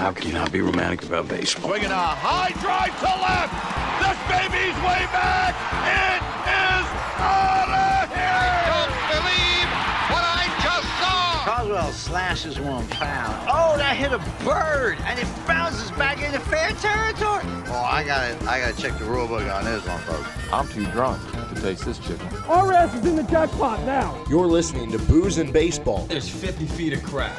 How 0.00 0.12
can 0.12 0.28
you 0.28 0.32
not 0.32 0.50
be 0.50 0.62
romantic 0.62 1.02
about 1.04 1.28
baseball? 1.28 1.68
Swinging 1.68 1.90
a 1.90 1.94
high 1.94 2.52
drive 2.62 2.88
to 3.00 3.12
left. 3.20 3.52
This 4.00 4.16
baby's 4.32 4.72
way 4.80 5.04
back. 5.12 5.52
It 5.84 6.24
is 6.48 6.86
out 7.20 7.68
of 7.68 8.08
here. 8.08 8.32
I 8.32 8.64
Don't 8.72 8.96
believe 9.12 9.68
what 10.08 10.24
I 10.24 10.48
just 10.64 10.88
saw. 10.96 11.44
Coswell 11.44 11.92
slashes 11.92 12.58
one 12.58 12.86
foul. 12.86 13.44
Oh, 13.46 13.76
that 13.76 13.94
hit 13.94 14.14
a 14.14 14.18
bird, 14.42 14.96
and 15.04 15.18
it 15.18 15.26
bounces 15.46 15.90
back 15.90 16.22
into 16.22 16.40
fair 16.40 16.70
territory. 16.80 17.44
Oh, 17.68 17.86
I 17.86 18.02
gotta, 18.02 18.42
I 18.50 18.58
gotta 18.58 18.80
check 18.80 18.98
the 18.98 19.04
rule 19.04 19.28
book 19.28 19.42
on 19.52 19.66
this 19.66 19.86
one, 19.86 20.00
folks. 20.00 20.30
I'm 20.50 20.66
too 20.68 20.86
drunk 20.92 21.20
to 21.30 21.60
taste 21.60 21.84
this 21.84 21.98
chicken. 21.98 22.26
Our 22.48 22.72
ass 22.72 22.94
is 22.94 23.04
in 23.04 23.16
the 23.16 23.24
jackpot 23.24 23.84
now. 23.84 24.24
You're 24.30 24.46
listening 24.46 24.90
to 24.92 24.98
Booze 24.98 25.36
and 25.36 25.52
Baseball, 25.52 26.06
There's 26.06 26.26
50 26.26 26.64
feet 26.68 26.94
of 26.94 27.02
crap. 27.02 27.36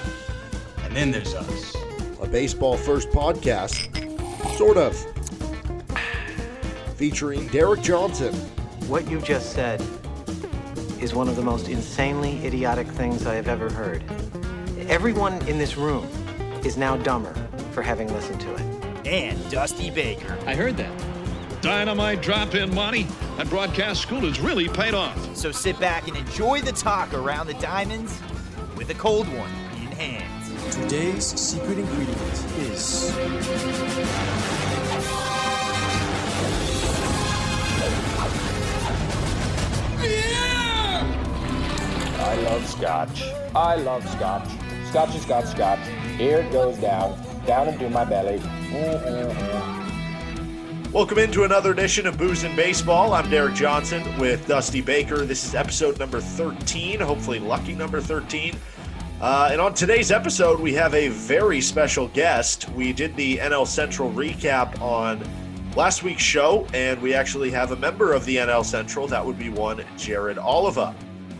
And 0.84 0.96
then 0.96 1.10
there's 1.10 1.34
us. 1.34 1.81
A 2.22 2.28
baseball 2.28 2.78
first 2.78 3.10
podcast, 3.10 3.90
sort 4.58 4.78
of, 4.78 4.96
featuring 6.96 7.48
Derek 7.48 7.82
Johnson, 7.82 8.34
What 8.88 9.10
you 9.10 9.22
just 9.22 9.54
said 9.54 9.82
is 11.00 11.14
one 11.14 11.28
of 11.30 11.36
the 11.36 11.42
most 11.42 11.70
insanely 11.70 12.46
idiotic 12.46 12.88
things 12.88 13.26
I 13.26 13.36
have 13.36 13.48
ever 13.48 13.70
heard. 13.72 14.04
Everyone 14.90 15.34
in 15.48 15.58
this 15.58 15.78
room 15.78 16.06
is 16.66 16.78
now 16.78 16.98
dumber 16.98 17.34
for 17.72 17.82
having 17.82 18.12
listened 18.14 18.42
to 18.42 18.54
it. 18.56 19.08
and 19.08 19.50
Dusty 19.50 19.90
Baker. 19.90 20.38
I 20.46 20.54
heard 20.56 20.78
that. 20.78 20.92
Dynamite 21.62 22.22
drop 22.22 22.54
in 22.54 22.74
money. 22.74 23.08
That 23.38 23.50
broadcast 23.50 24.02
school 24.02 24.22
has 24.22 24.40
really 24.40 24.68
paid 24.68 24.94
off. 24.94 25.36
So 25.36 25.52
sit 25.52 25.80
back 25.80 26.08
and 26.08 26.16
enjoy 26.18 26.62
the 26.62 26.72
talk 26.72 27.14
around 27.14 27.48
the 27.48 27.54
diamonds 27.56 28.20
with 28.78 28.90
a 28.90 28.94
cold 28.96 29.28
one 29.28 29.50
in 29.82 29.92
hand. 29.92 30.31
Today's 30.82 31.40
secret 31.40 31.78
ingredient 31.78 32.18
is 32.60 33.12
I 42.20 42.36
love 42.44 42.68
scotch. 42.68 43.24
I 43.56 43.76
love 43.76 44.10
scotch. 44.10 44.50
Scotch 44.90 45.16
is 45.16 45.26
got 45.26 45.48
scotch. 45.48 45.80
Here 46.18 46.40
it 46.40 46.52
goes 46.52 46.78
down, 46.78 47.18
down 47.46 47.70
into 47.70 47.90
my 47.90 48.04
belly. 48.04 48.40
Mm-mm-mm. 48.40 49.82
Welcome 50.92 51.20
into 51.20 51.46
another 51.46 51.72
edition 51.72 52.06
of 52.06 52.18
Booze 52.18 52.44
and 52.44 52.54
Baseball. 52.56 53.14
I'm 53.14 53.30
Derek 53.30 53.54
Johnson 53.56 54.04
with 54.20 54.46
Dusty 54.46 54.82
Baker. 54.82 55.26
This 55.26 55.46
is 55.46 55.56
episode 55.56 55.98
number 56.00 56.20
13, 56.20 57.00
hopefully 57.00 57.40
lucky 57.40 57.76
number 57.76 58.02
13. 58.02 58.58
Uh, 59.22 59.50
and 59.52 59.62
on 59.62 59.72
today's 59.72 60.12
episode, 60.12 60.60
we 60.60 60.74
have 60.74 60.96
a 60.96 61.10
very 61.10 61.62
special 61.62 62.08
guest. 62.08 62.68
We 62.72 62.92
did 62.92 63.16
the 63.16 63.38
NL 63.38 63.68
Central 63.68 64.12
recap 64.12 64.82
on 64.82 65.24
last 65.76 66.02
week's 66.02 66.24
show, 66.24 66.66
and 66.74 67.00
we 67.04 67.14
actually 67.14 67.52
have 67.52 67.72
a 67.72 67.76
member 67.76 68.14
of 68.14 68.26
the 68.26 68.38
NL 68.38 68.66
Central. 68.66 69.06
That 69.06 69.24
would 69.24 69.38
be 69.38 69.50
one 69.50 69.86
Jared 69.96 70.40
Oliva. 70.40 70.96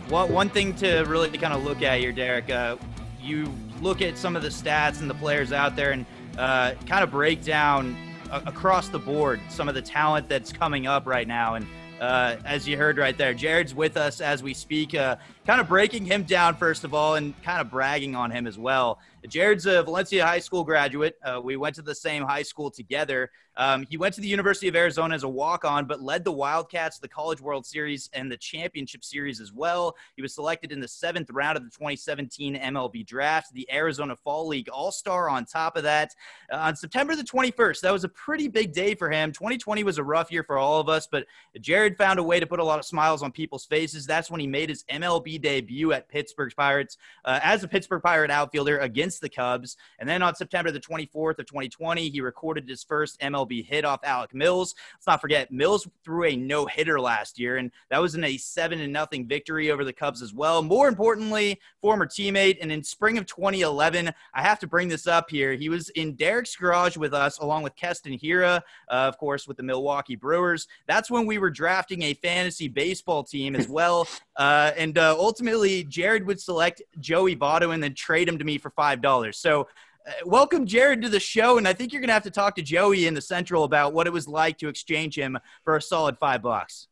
Well, 0.08 0.28
one 0.28 0.48
thing 0.48 0.74
to 0.76 1.00
really 1.08 1.28
kind 1.30 1.52
of 1.52 1.64
look 1.64 1.82
at 1.82 1.98
here, 1.98 2.12
Derek, 2.12 2.50
uh, 2.50 2.76
you 3.20 3.52
look 3.80 4.00
at 4.00 4.16
some 4.16 4.36
of 4.36 4.42
the 4.42 4.48
stats 4.48 5.00
and 5.00 5.10
the 5.10 5.14
players 5.14 5.52
out 5.52 5.74
there 5.74 5.90
and 5.90 6.06
uh, 6.38 6.74
kind 6.86 7.02
of 7.02 7.10
break 7.10 7.42
down 7.42 7.96
across 8.30 8.90
the 8.90 8.98
board 9.00 9.40
some 9.48 9.68
of 9.68 9.74
the 9.74 9.82
talent 9.82 10.28
that's 10.28 10.52
coming 10.52 10.86
up 10.86 11.04
right 11.04 11.26
now. 11.26 11.56
And 11.56 11.66
uh, 12.00 12.36
as 12.44 12.66
you 12.66 12.76
heard 12.76 12.98
right 12.98 13.16
there, 13.16 13.32
Jared's 13.32 13.74
with 13.74 13.96
us 13.96 14.20
as 14.20 14.42
we 14.42 14.54
speak, 14.54 14.94
uh, 14.94 15.16
kind 15.46 15.60
of 15.60 15.68
breaking 15.68 16.04
him 16.04 16.22
down, 16.22 16.56
first 16.56 16.84
of 16.84 16.94
all, 16.94 17.16
and 17.16 17.40
kind 17.42 17.60
of 17.60 17.70
bragging 17.70 18.14
on 18.14 18.30
him 18.30 18.46
as 18.46 18.58
well. 18.58 19.00
Jared's 19.28 19.66
a 19.66 19.82
Valencia 19.82 20.26
High 20.26 20.40
School 20.40 20.64
graduate. 20.64 21.16
Uh, 21.24 21.40
we 21.42 21.56
went 21.56 21.76
to 21.76 21.82
the 21.82 21.94
same 21.94 22.24
high 22.24 22.42
school 22.42 22.70
together. 22.70 23.30
Um, 23.56 23.86
he 23.88 23.96
went 23.96 24.14
to 24.14 24.20
the 24.20 24.28
University 24.28 24.66
of 24.68 24.74
Arizona 24.74 25.14
as 25.14 25.22
a 25.24 25.28
walk 25.28 25.64
on, 25.64 25.84
but 25.84 26.00
led 26.00 26.24
the 26.24 26.32
Wildcats 26.32 26.98
the 26.98 27.08
College 27.08 27.40
World 27.40 27.66
Series 27.66 28.08
and 28.14 28.32
the 28.32 28.36
Championship 28.36 29.04
Series 29.04 29.40
as 29.40 29.52
well. 29.52 29.94
He 30.16 30.22
was 30.22 30.34
selected 30.34 30.72
in 30.72 30.80
the 30.80 30.88
seventh 30.88 31.30
round 31.30 31.56
of 31.56 31.62
the 31.62 31.70
2017 31.70 32.56
MLB 32.56 33.06
draft, 33.06 33.52
the 33.52 33.70
Arizona 33.70 34.16
Fall 34.16 34.48
League 34.48 34.68
All 34.70 34.90
Star 34.90 35.28
on 35.28 35.44
top 35.44 35.76
of 35.76 35.82
that. 35.82 36.14
Uh, 36.50 36.56
on 36.56 36.76
September 36.76 37.14
the 37.14 37.22
21st, 37.22 37.80
that 37.82 37.92
was 37.92 38.04
a 38.04 38.08
pretty 38.08 38.48
big 38.48 38.72
day 38.72 38.94
for 38.94 39.10
him. 39.10 39.32
2020 39.32 39.84
was 39.84 39.98
a 39.98 40.04
rough 40.04 40.32
year 40.32 40.42
for 40.42 40.58
all 40.58 40.80
of 40.80 40.88
us, 40.88 41.06
but 41.10 41.26
Jared 41.60 41.96
found 41.96 42.18
a 42.18 42.22
way 42.22 42.40
to 42.40 42.46
put 42.46 42.58
a 42.58 42.64
lot 42.64 42.78
of 42.78 42.86
smiles 42.86 43.22
on 43.22 43.30
people's 43.30 43.66
faces. 43.66 44.06
That's 44.06 44.30
when 44.30 44.40
he 44.40 44.46
made 44.46 44.70
his 44.70 44.84
MLB 44.84 45.31
debut 45.40 45.92
at 45.92 46.08
Pittsburgh 46.08 46.52
Pirates 46.56 46.96
uh, 47.24 47.40
as 47.42 47.62
a 47.62 47.68
Pittsburgh 47.68 48.02
Pirate 48.02 48.30
outfielder 48.30 48.78
against 48.78 49.20
the 49.20 49.28
Cubs. 49.28 49.76
And 49.98 50.08
then 50.08 50.22
on 50.22 50.34
September 50.34 50.70
the 50.70 50.80
24th 50.80 51.38
of 51.38 51.46
2020, 51.46 52.08
he 52.08 52.20
recorded 52.20 52.68
his 52.68 52.82
first 52.82 53.20
MLB 53.20 53.64
hit 53.64 53.84
off 53.84 54.00
Alec 54.04 54.34
Mills. 54.34 54.74
Let's 54.94 55.06
not 55.06 55.20
forget, 55.20 55.50
Mills 55.52 55.88
threw 56.04 56.24
a 56.24 56.36
no 56.36 56.66
hitter 56.66 57.00
last 57.00 57.38
year, 57.38 57.56
and 57.56 57.70
that 57.90 58.00
was 58.00 58.14
in 58.14 58.24
a 58.24 58.36
seven 58.36 58.80
and 58.80 58.92
nothing 58.92 59.26
victory 59.26 59.70
over 59.70 59.84
the 59.84 59.92
Cubs 59.92 60.22
as 60.22 60.34
well. 60.34 60.62
More 60.62 60.88
importantly, 60.88 61.60
former 61.80 62.06
teammate. 62.06 62.58
And 62.60 62.70
in 62.70 62.82
spring 62.82 63.18
of 63.18 63.26
2011, 63.26 64.10
I 64.34 64.42
have 64.42 64.58
to 64.60 64.66
bring 64.66 64.88
this 64.88 65.06
up 65.06 65.30
here. 65.30 65.52
He 65.54 65.68
was 65.68 65.88
in 65.90 66.14
Derek's 66.14 66.56
garage 66.56 66.96
with 66.96 67.14
us, 67.14 67.38
along 67.38 67.62
with 67.62 67.76
Keston 67.76 68.18
Hiura, 68.18 68.60
uh, 68.88 68.92
of 68.92 69.18
course, 69.18 69.46
with 69.46 69.56
the 69.56 69.62
Milwaukee 69.62 70.16
Brewers. 70.16 70.68
That's 70.86 71.10
when 71.10 71.26
we 71.26 71.38
were 71.38 71.50
drafting 71.50 72.02
a 72.02 72.14
fantasy 72.14 72.68
baseball 72.68 73.24
team 73.24 73.56
as 73.56 73.68
well. 73.68 74.06
Uh, 74.34 74.72
and 74.78 74.96
uh, 74.96 75.14
ultimately, 75.22 75.84
Jared 75.84 76.26
would 76.26 76.40
select 76.40 76.82
Joey 76.98 77.36
Votto 77.36 77.72
and 77.72 77.82
then 77.82 77.94
trade 77.94 78.28
him 78.28 78.38
to 78.38 78.44
me 78.44 78.58
for 78.58 78.70
five 78.70 79.00
dollars. 79.00 79.38
So. 79.38 79.68
Uh, 80.04 80.10
welcome 80.26 80.66
Jared 80.66 81.00
to 81.00 81.08
the 81.08 81.20
show, 81.20 81.58
and 81.58 81.68
I 81.68 81.72
think 81.72 81.92
you're 81.92 82.00
gonna 82.00 82.12
have 82.12 82.24
to 82.24 82.30
talk 82.32 82.56
to 82.56 82.62
Joey 82.62 83.06
in 83.06 83.14
the 83.14 83.20
Central 83.20 83.62
about 83.62 83.92
what 83.92 84.08
it 84.08 84.12
was 84.12 84.26
like 84.26 84.58
to 84.58 84.66
exchange 84.66 85.16
him 85.16 85.38
for 85.62 85.76
a 85.76 85.80
solid 85.80 86.18
five 86.18 86.42
bucks. 86.42 86.88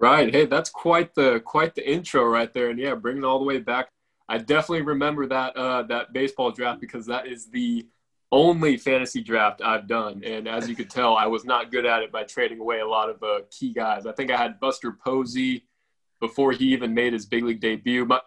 Right. 0.00 0.34
Hey, 0.34 0.46
that's 0.46 0.68
quite 0.70 1.14
the 1.14 1.40
quite 1.44 1.76
the 1.76 1.88
intro 1.88 2.24
right 2.24 2.52
there, 2.52 2.70
and 2.70 2.78
yeah, 2.78 2.96
bringing 2.96 3.22
it 3.22 3.26
all 3.26 3.38
the 3.38 3.44
way 3.44 3.58
back. 3.58 3.90
I 4.28 4.38
definitely 4.38 4.82
remember 4.82 5.26
that 5.26 5.56
uh, 5.56 5.82
that 5.84 6.12
baseball 6.12 6.50
draft 6.50 6.80
because 6.80 7.06
that 7.06 7.28
is 7.28 7.50
the 7.50 7.86
only 8.32 8.76
fantasy 8.76 9.22
draft 9.22 9.60
I've 9.62 9.86
done, 9.86 10.22
and 10.24 10.48
as 10.48 10.68
you 10.68 10.74
could 10.74 10.88
tell, 10.88 11.16
I 11.16 11.26
was 11.26 11.44
not 11.44 11.70
good 11.70 11.84
at 11.84 12.02
it 12.02 12.10
by 12.10 12.24
trading 12.24 12.60
away 12.60 12.80
a 12.80 12.88
lot 12.88 13.10
of 13.10 13.22
uh, 13.22 13.40
key 13.50 13.72
guys. 13.72 14.06
I 14.06 14.12
think 14.12 14.30
I 14.30 14.36
had 14.36 14.58
Buster 14.58 14.90
Posey 14.92 15.66
before 16.20 16.52
he 16.52 16.66
even 16.66 16.94
made 16.94 17.12
his 17.12 17.26
big 17.26 17.44
league 17.44 17.60
debut. 17.60 18.04
My 18.04 18.20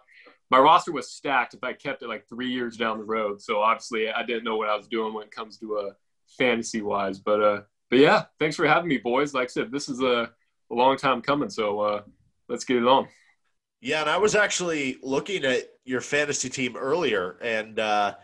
my 0.50 0.58
roster 0.58 0.92
was 0.92 1.10
stacked 1.10 1.54
if 1.54 1.64
I 1.64 1.72
kept 1.72 2.02
it 2.02 2.08
like 2.08 2.28
three 2.28 2.50
years 2.50 2.76
down 2.76 2.98
the 2.98 3.04
road. 3.04 3.40
So 3.40 3.60
obviously, 3.60 4.10
I 4.10 4.22
didn't 4.24 4.44
know 4.44 4.56
what 4.56 4.68
I 4.68 4.76
was 4.76 4.86
doing 4.86 5.14
when 5.14 5.24
it 5.24 5.30
comes 5.30 5.58
to 5.58 5.78
uh, 5.78 5.90
fantasy 6.38 6.82
wise. 6.82 7.18
But 7.18 7.42
uh, 7.42 7.60
but 7.90 7.98
yeah, 7.98 8.24
thanks 8.38 8.56
for 8.56 8.66
having 8.66 8.88
me, 8.88 8.98
boys. 8.98 9.34
Like 9.34 9.44
I 9.44 9.48
said, 9.48 9.72
this 9.72 9.88
is 9.88 10.00
a, 10.00 10.30
a 10.70 10.74
long 10.74 10.96
time 10.96 11.22
coming. 11.22 11.50
So 11.50 11.80
uh, 11.80 12.02
let's 12.48 12.64
get 12.64 12.78
it 12.78 12.86
on. 12.86 13.08
Yeah, 13.80 14.00
and 14.00 14.10
I 14.10 14.16
was 14.16 14.34
actually 14.34 14.96
looking 15.02 15.44
at 15.44 15.68
your 15.84 16.00
fantasy 16.00 16.48
team 16.48 16.76
earlier, 16.76 17.36
and 17.42 17.78
uh, 17.78 18.14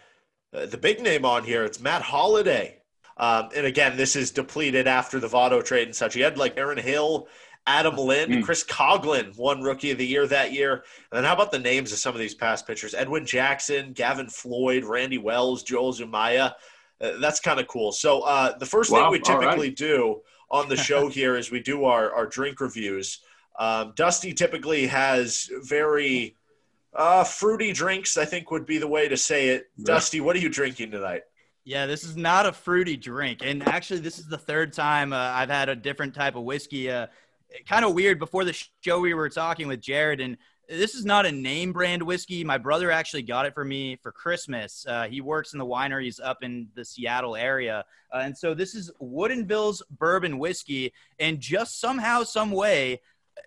the 0.53 0.79
big 0.79 1.01
name 1.03 1.25
on 1.25 1.45
here 1.45 1.65
it's 1.65 1.81
Matt 1.81 2.03
Holliday. 2.03 2.79
Um, 3.17 3.51
and 3.55 3.67
again, 3.67 3.99
this 3.99 4.17
is 4.17 4.31
depleted 4.31 4.87
after 4.87 5.21
the 5.21 5.29
Votto 5.29 5.63
trade 5.63 5.89
and 5.89 5.95
such. 5.95 6.15
He 6.15 6.23
had 6.23 6.39
like 6.39 6.57
Aaron 6.57 6.79
Hill, 6.79 7.29
Adam 7.67 7.97
Lind, 7.97 8.33
Mm. 8.33 8.45
Chris 8.45 8.65
Coghlan 8.65 9.37
won 9.37 9.61
Rookie 9.63 9.91
of 9.91 9.99
the 9.99 10.07
Year 10.07 10.27
that 10.27 10.53
year. 10.53 10.73
And 10.75 11.19
then 11.19 11.25
how 11.25 11.35
about 11.35 11.53
the 11.53 11.59
names 11.59 11.93
of 11.93 11.99
some 11.99 12.15
of 12.15 12.21
these 12.21 12.35
past 12.35 12.67
pitchers? 12.67 12.95
Edwin 12.95 13.25
Jackson, 13.27 13.93
Gavin 13.93 14.29
Floyd, 14.29 14.85
Randy 14.85 15.19
Wells, 15.19 15.63
Joel 15.63 15.93
Zumaya. 15.93 16.55
Uh, 17.01 17.13
that's 17.21 17.41
kind 17.41 17.61
of 17.61 17.67
cool. 17.69 17.93
So 17.93 18.23
uh, 18.23 18.57
the 18.59 18.67
first 18.67 18.91
Wow, 18.91 19.11
thing 19.11 19.13
we 19.13 19.21
all 19.33 19.39
right. 19.39 19.45
typically 19.45 19.71
do 19.71 20.21
on 20.51 20.69
the 20.69 20.77
show 20.77 21.09
here 21.19 21.37
is 21.37 21.51
we 21.51 21.61
do 21.61 21.85
our, 21.85 22.13
our 22.13 22.27
drink 22.27 22.61
reviews. 22.61 23.21
Um, 23.59 23.93
Dusty 23.95 24.33
typically 24.33 24.87
has 24.87 25.49
very 25.63 26.37
uh, 26.95 27.25
fruity 27.25 27.73
drinks, 27.73 28.17
I 28.17 28.25
think 28.25 28.51
would 28.51 28.67
be 28.67 28.79
the 28.79 28.89
way 28.89 29.07
to 29.09 29.17
say 29.17 29.49
it. 29.51 29.71
Yeah. 29.77 29.85
Dusty, 29.95 30.21
what 30.21 30.35
are 30.35 30.41
you 30.41 30.49
drinking 30.49 30.91
tonight? 30.91 31.23
Yeah, 31.65 31.87
this 31.87 32.05
is 32.05 32.17
not 32.17 32.47
a 32.47 32.53
fruity 32.53 32.97
drink, 32.97 33.41
and 33.45 33.63
actually, 33.69 34.01
this 34.01 34.19
is 34.19 34.27
the 34.27 34.39
third 34.39 34.73
time 34.73 35.13
uh, 35.13 35.17
I've 35.19 35.51
had 35.51 35.69
a 35.69 35.77
different 35.77 36.15
type 36.15 36.35
of 36.35 36.43
whiskey. 36.43 36.91
Uh, 36.91 37.07
kind 37.69 37.85
of 37.85 37.95
weird. 37.95 38.19
Before 38.19 38.45
the 38.45 38.57
show, 38.83 39.01
we 39.01 39.15
were 39.15 39.29
talking 39.29 39.69
with 39.69 39.81
Jared, 39.81 40.21
and 40.21 40.37
this 40.69 40.95
is 40.95 41.05
not 41.05 41.27
a 41.27 41.33
name 41.33 41.73
brand 41.73 42.03
whiskey. 42.03 42.45
My 42.45 42.59
brother 42.59 42.91
actually 42.91 43.23
got 43.23 43.47
it 43.47 43.55
for 43.55 43.65
me 43.65 43.97
for 43.97 44.13
Christmas. 44.13 44.87
Uh, 44.89 45.09
he 45.09 45.21
works 45.21 45.53
in 45.53 45.59
the 45.59 45.67
wineries 45.67 46.21
up 46.23 46.39
in 46.43 46.69
the 46.75 46.85
Seattle 46.85 47.37
area, 47.37 47.85
uh, 48.13 48.19
and 48.19 48.37
so 48.37 48.55
this 48.55 48.75
is 48.75 48.91
Woodinville's 49.01 49.83
bourbon 49.91 50.39
whiskey. 50.39 50.93
And 51.19 51.41
just 51.41 51.81
somehow, 51.81 52.23
some 52.23 52.53
way, 52.53 53.01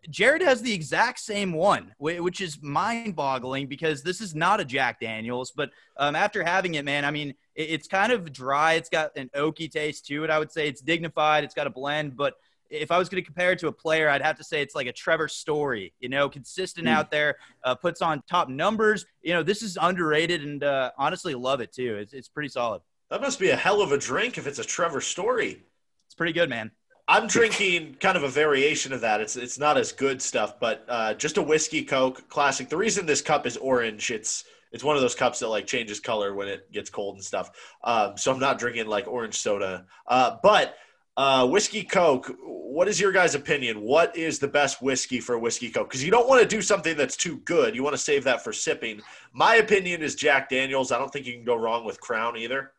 Jared 0.09 0.41
has 0.41 0.61
the 0.61 0.73
exact 0.73 1.19
same 1.19 1.53
one, 1.53 1.93
which 1.97 2.41
is 2.41 2.61
mind-boggling 2.61 3.67
because 3.67 4.01
this 4.01 4.21
is 4.21 4.33
not 4.33 4.59
a 4.59 4.65
Jack 4.65 4.99
Daniels. 4.99 5.51
But 5.55 5.69
um, 5.97 6.15
after 6.15 6.43
having 6.43 6.75
it, 6.75 6.83
man, 6.83 7.05
I 7.05 7.11
mean, 7.11 7.35
it's 7.55 7.87
kind 7.87 8.11
of 8.11 8.33
dry. 8.33 8.73
It's 8.73 8.89
got 8.89 9.15
an 9.15 9.29
oaky 9.35 9.71
taste 9.71 10.07
to 10.07 10.23
it. 10.23 10.29
I 10.29 10.39
would 10.39 10.51
say 10.51 10.67
it's 10.67 10.81
dignified. 10.81 11.43
It's 11.43 11.53
got 11.53 11.67
a 11.67 11.69
blend, 11.69 12.17
but 12.17 12.33
if 12.81 12.91
I 12.91 12.97
was 12.97 13.09
going 13.09 13.21
to 13.21 13.25
compare 13.25 13.51
it 13.51 13.59
to 13.59 13.67
a 13.67 13.71
player, 13.71 14.09
I'd 14.09 14.21
have 14.21 14.37
to 14.37 14.43
say 14.43 14.61
it's 14.61 14.75
like 14.75 14.87
a 14.87 14.91
Trevor 14.91 15.27
Story. 15.27 15.93
You 15.99 16.09
know, 16.09 16.27
consistent 16.29 16.87
Hmm. 16.87 16.93
out 16.93 17.11
there, 17.11 17.35
uh, 17.63 17.75
puts 17.75 18.01
on 18.01 18.23
top 18.29 18.49
numbers. 18.49 19.05
You 19.21 19.33
know, 19.33 19.43
this 19.43 19.61
is 19.61 19.77
underrated, 19.79 20.43
and 20.43 20.63
uh, 20.63 20.91
honestly, 20.97 21.35
love 21.35 21.61
it 21.61 21.71
too. 21.71 21.95
It's 21.97 22.13
it's 22.13 22.27
pretty 22.29 22.49
solid. 22.49 22.81
That 23.09 23.21
must 23.21 23.39
be 23.39 23.49
a 23.51 23.55
hell 23.55 23.81
of 23.81 23.91
a 23.91 23.97
drink 23.97 24.37
if 24.37 24.47
it's 24.47 24.59
a 24.59 24.63
Trevor 24.63 25.01
story. 25.01 25.63
It's 26.07 26.15
pretty 26.15 26.33
good, 26.33 26.49
man. 26.49 26.71
I'm 27.07 27.27
drinking 27.27 27.97
kind 27.99 28.15
of 28.15 28.23
a 28.23 28.29
variation 28.29 28.93
of 28.93 29.01
that. 29.01 29.19
It's 29.21 29.35
it's 29.35 29.59
not 29.59 29.77
as 29.77 29.91
good 29.91 30.21
stuff, 30.21 30.59
but 30.59 30.85
uh, 30.87 31.13
just 31.15 31.37
a 31.37 31.41
whiskey 31.41 31.83
Coke 31.83 32.27
classic. 32.29 32.69
The 32.69 32.77
reason 32.77 33.05
this 33.05 33.21
cup 33.21 33.45
is 33.45 33.57
orange, 33.57 34.09
it's 34.09 34.45
it's 34.71 34.83
one 34.83 34.95
of 34.95 35.01
those 35.01 35.13
cups 35.13 35.39
that 35.39 35.49
like 35.49 35.67
changes 35.67 35.99
color 35.99 36.33
when 36.33 36.47
it 36.47 36.71
gets 36.71 36.89
cold 36.89 37.15
and 37.15 37.23
stuff. 37.23 37.51
Um, 37.83 38.17
so 38.17 38.31
I'm 38.31 38.39
not 38.39 38.57
drinking 38.57 38.87
like 38.87 39.07
orange 39.07 39.35
soda. 39.35 39.85
Uh, 40.07 40.37
but 40.41 40.75
uh, 41.17 41.47
whiskey 41.47 41.83
Coke. 41.83 42.35
What 42.41 42.87
is 42.87 42.99
your 42.99 43.11
guys' 43.11 43.35
opinion? 43.35 43.81
What 43.81 44.15
is 44.17 44.39
the 44.39 44.47
best 44.47 44.81
whiskey 44.81 45.19
for 45.19 45.37
whiskey 45.37 45.69
Coke? 45.69 45.89
Because 45.89 46.03
you 46.03 46.09
don't 46.11 46.27
want 46.27 46.41
to 46.41 46.47
do 46.47 46.61
something 46.61 46.97
that's 46.97 47.15
too 47.15 47.37
good. 47.45 47.75
You 47.75 47.83
want 47.83 47.93
to 47.93 48.01
save 48.01 48.23
that 48.23 48.43
for 48.43 48.51
sipping. 48.51 49.01
My 49.31 49.55
opinion 49.55 50.01
is 50.01 50.15
Jack 50.15 50.49
Daniels. 50.49 50.91
I 50.91 50.97
don't 50.97 51.11
think 51.11 51.27
you 51.27 51.33
can 51.33 51.43
go 51.43 51.55
wrong 51.55 51.85
with 51.85 52.01
Crown 52.01 52.35
either. 52.35 52.71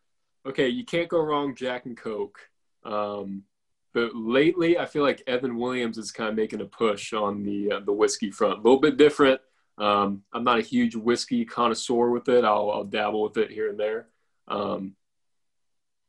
Okay, 0.46 0.68
you 0.68 0.84
can't 0.84 1.08
go 1.08 1.20
wrong 1.20 1.54
Jack 1.54 1.86
and 1.86 1.96
Coke. 1.96 2.40
Um, 2.84 3.44
but 3.92 4.16
lately, 4.16 4.78
I 4.78 4.86
feel 4.86 5.04
like 5.04 5.22
Evan 5.28 5.56
Williams 5.56 5.96
is 5.96 6.10
kind 6.10 6.28
of 6.28 6.34
making 6.34 6.60
a 6.60 6.66
push 6.66 7.12
on 7.12 7.44
the 7.44 7.72
uh, 7.72 7.80
the 7.80 7.92
whiskey 7.92 8.32
front. 8.32 8.58
A 8.58 8.62
little 8.62 8.80
bit 8.80 8.96
different. 8.96 9.40
Um, 9.78 10.22
I'm 10.32 10.44
not 10.44 10.58
a 10.58 10.62
huge 10.62 10.96
whiskey 10.96 11.44
connoisseur 11.44 12.10
with 12.10 12.28
it. 12.28 12.44
I'll, 12.44 12.70
I'll 12.70 12.84
dabble 12.84 13.22
with 13.22 13.36
it 13.36 13.50
here 13.50 13.70
and 13.70 13.78
there. 13.78 14.08
Um, 14.48 14.96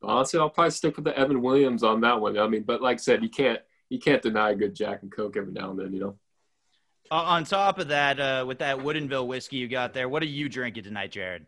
honestly, 0.02 0.40
I'll 0.40 0.50
probably 0.50 0.72
stick 0.72 0.96
with 0.96 1.06
the 1.06 1.18
Evan 1.18 1.42
Williams 1.42 1.84
on 1.84 2.02
that 2.02 2.20
one. 2.20 2.38
I 2.38 2.48
mean, 2.48 2.64
but 2.64 2.82
like 2.82 2.96
I 2.96 2.98
said, 2.98 3.24
you 3.24 3.30
can't 3.30 3.60
you 3.90 4.00
can't 4.00 4.22
deny 4.22 4.52
a 4.52 4.56
good 4.56 4.76
Jack 4.76 5.04
and 5.04 5.12
Coke 5.12 5.38
every 5.38 5.54
now 5.54 5.72
and 5.72 5.80
then, 5.80 5.94
you 5.94 6.00
know. 6.00 6.16
Uh, 7.12 7.16
on 7.16 7.44
top 7.44 7.78
of 7.78 7.90
that, 7.90 8.20
uh, 8.20 8.44
with 8.48 8.60
that 8.60 8.80
Woodinville 8.80 9.28
whiskey 9.28 9.58
you 9.58 9.68
got 9.68 9.94
there, 9.94 10.10
what 10.10 10.24
are 10.24 10.28
you 10.28 10.50
drinking 10.50 10.84
tonight, 10.84 11.12
Jared? 11.12 11.46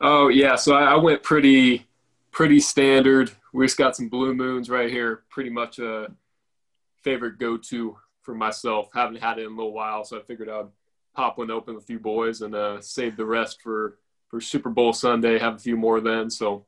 Oh 0.00 0.28
yeah, 0.28 0.54
so 0.54 0.74
I, 0.74 0.92
I 0.92 0.96
went 0.96 1.22
pretty 1.22 1.86
pretty 2.30 2.60
standard. 2.60 3.30
We 3.52 3.66
just 3.66 3.78
got 3.78 3.96
some 3.96 4.08
Blue 4.08 4.34
Moons 4.34 4.70
right 4.70 4.90
here. 4.90 5.22
Pretty 5.30 5.50
much 5.50 5.78
a 5.78 6.08
favorite 7.02 7.38
go-to 7.38 7.98
for 8.22 8.34
myself. 8.34 8.88
Haven't 8.94 9.20
had 9.20 9.38
it 9.38 9.42
in 9.42 9.52
a 9.52 9.56
little 9.56 9.72
while, 9.72 10.04
so 10.04 10.18
I 10.18 10.22
figured 10.22 10.48
I'd 10.48 10.66
pop 11.14 11.38
one 11.38 11.50
open 11.50 11.74
with 11.74 11.84
a 11.84 11.86
few 11.86 11.98
boys 11.98 12.40
and 12.40 12.54
uh, 12.54 12.80
save 12.80 13.16
the 13.16 13.26
rest 13.26 13.60
for 13.62 13.98
for 14.28 14.40
Super 14.40 14.70
Bowl 14.70 14.92
Sunday. 14.92 15.38
Have 15.38 15.56
a 15.56 15.58
few 15.58 15.76
more 15.76 16.00
then, 16.00 16.30
so 16.30 16.64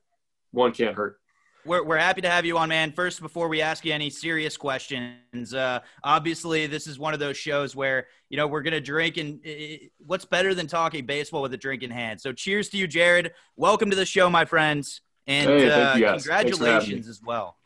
one 0.54 0.72
can't 0.72 0.94
hurt. 0.94 1.18
We're, 1.66 1.82
we're 1.82 1.98
happy 1.98 2.20
to 2.20 2.28
have 2.28 2.44
you 2.44 2.58
on, 2.58 2.68
man. 2.68 2.92
First, 2.92 3.22
before 3.22 3.48
we 3.48 3.62
ask 3.62 3.84
you 3.86 3.92
any 3.92 4.10
serious 4.10 4.56
questions, 4.56 5.54
uh, 5.54 5.80
obviously 6.02 6.66
this 6.66 6.86
is 6.86 6.98
one 6.98 7.14
of 7.14 7.20
those 7.20 7.38
shows 7.38 7.74
where 7.74 8.06
you 8.28 8.36
know 8.36 8.46
we're 8.46 8.62
gonna 8.62 8.82
drink, 8.82 9.16
and 9.16 9.40
it, 9.44 9.90
what's 9.98 10.26
better 10.26 10.54
than 10.54 10.66
talking 10.66 11.06
baseball 11.06 11.40
with 11.40 11.54
a 11.54 11.56
drink 11.56 11.82
in 11.82 11.90
hand? 11.90 12.20
So, 12.20 12.32
cheers 12.32 12.68
to 12.70 12.76
you, 12.76 12.86
Jared. 12.86 13.32
Welcome 13.56 13.88
to 13.90 13.96
the 13.96 14.04
show, 14.04 14.28
my 14.28 14.44
friends, 14.44 15.00
and 15.26 15.48
Hey, 15.48 15.70
uh, 15.70 15.74
thank 15.74 15.98
you 15.98 16.04
guys. 16.04 16.10
Thanks 16.10 16.26
for 16.26 16.32
having 16.32 16.52
congratulations 16.52 17.08
as 17.08 17.22
well. 17.22 17.56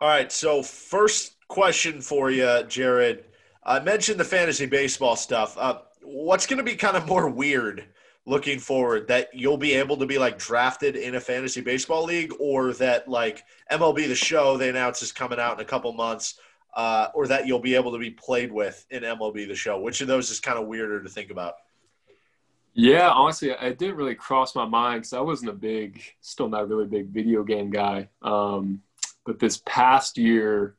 All 0.00 0.08
right. 0.08 0.30
So, 0.30 0.62
first 0.62 1.36
question 1.48 2.02
for 2.02 2.30
you, 2.30 2.64
Jared. 2.68 3.24
I 3.64 3.80
mentioned 3.80 4.20
the 4.20 4.24
fantasy 4.24 4.66
baseball 4.66 5.16
stuff. 5.16 5.56
Uh, 5.58 5.78
what's 6.02 6.46
going 6.46 6.58
to 6.58 6.64
be 6.64 6.74
kind 6.74 6.96
of 6.96 7.06
more 7.06 7.28
weird 7.28 7.86
looking 8.30 8.60
forward 8.60 9.08
that 9.08 9.28
you'll 9.34 9.58
be 9.58 9.74
able 9.74 9.96
to 9.96 10.06
be 10.06 10.16
like 10.16 10.38
drafted 10.38 10.96
in 10.96 11.16
a 11.16 11.20
fantasy 11.20 11.60
baseball 11.60 12.04
league, 12.04 12.32
or 12.38 12.72
that 12.74 13.08
like 13.08 13.44
MLB 13.70 14.06
the 14.06 14.14
Show 14.14 14.56
they 14.56 14.70
announce 14.70 15.02
is 15.02 15.12
coming 15.12 15.40
out 15.40 15.54
in 15.54 15.60
a 15.60 15.68
couple 15.68 15.92
months, 15.92 16.38
uh, 16.74 17.08
or 17.14 17.26
that 17.26 17.46
you'll 17.46 17.58
be 17.58 17.74
able 17.74 17.92
to 17.92 17.98
be 17.98 18.10
played 18.10 18.52
with 18.52 18.86
in 18.90 19.02
MLB 19.02 19.48
the 19.48 19.54
Show? 19.54 19.80
Which 19.80 20.00
of 20.00 20.06
those 20.06 20.30
is 20.30 20.40
kind 20.40 20.58
of 20.58 20.68
weirder 20.68 21.02
to 21.02 21.08
think 21.08 21.30
about? 21.30 21.54
Yeah, 22.72 23.08
honestly, 23.10 23.50
it 23.50 23.78
didn't 23.78 23.96
really 23.96 24.14
cross 24.14 24.54
my 24.54 24.64
mind 24.64 25.00
because 25.00 25.12
I 25.12 25.20
wasn't 25.20 25.50
a 25.50 25.54
big, 25.54 26.00
still 26.20 26.48
not 26.48 26.62
a 26.62 26.66
really 26.66 26.86
big 26.86 27.08
video 27.08 27.42
game 27.42 27.70
guy. 27.70 28.08
Um, 28.22 28.82
but 29.26 29.40
this 29.40 29.60
past 29.66 30.16
year, 30.16 30.76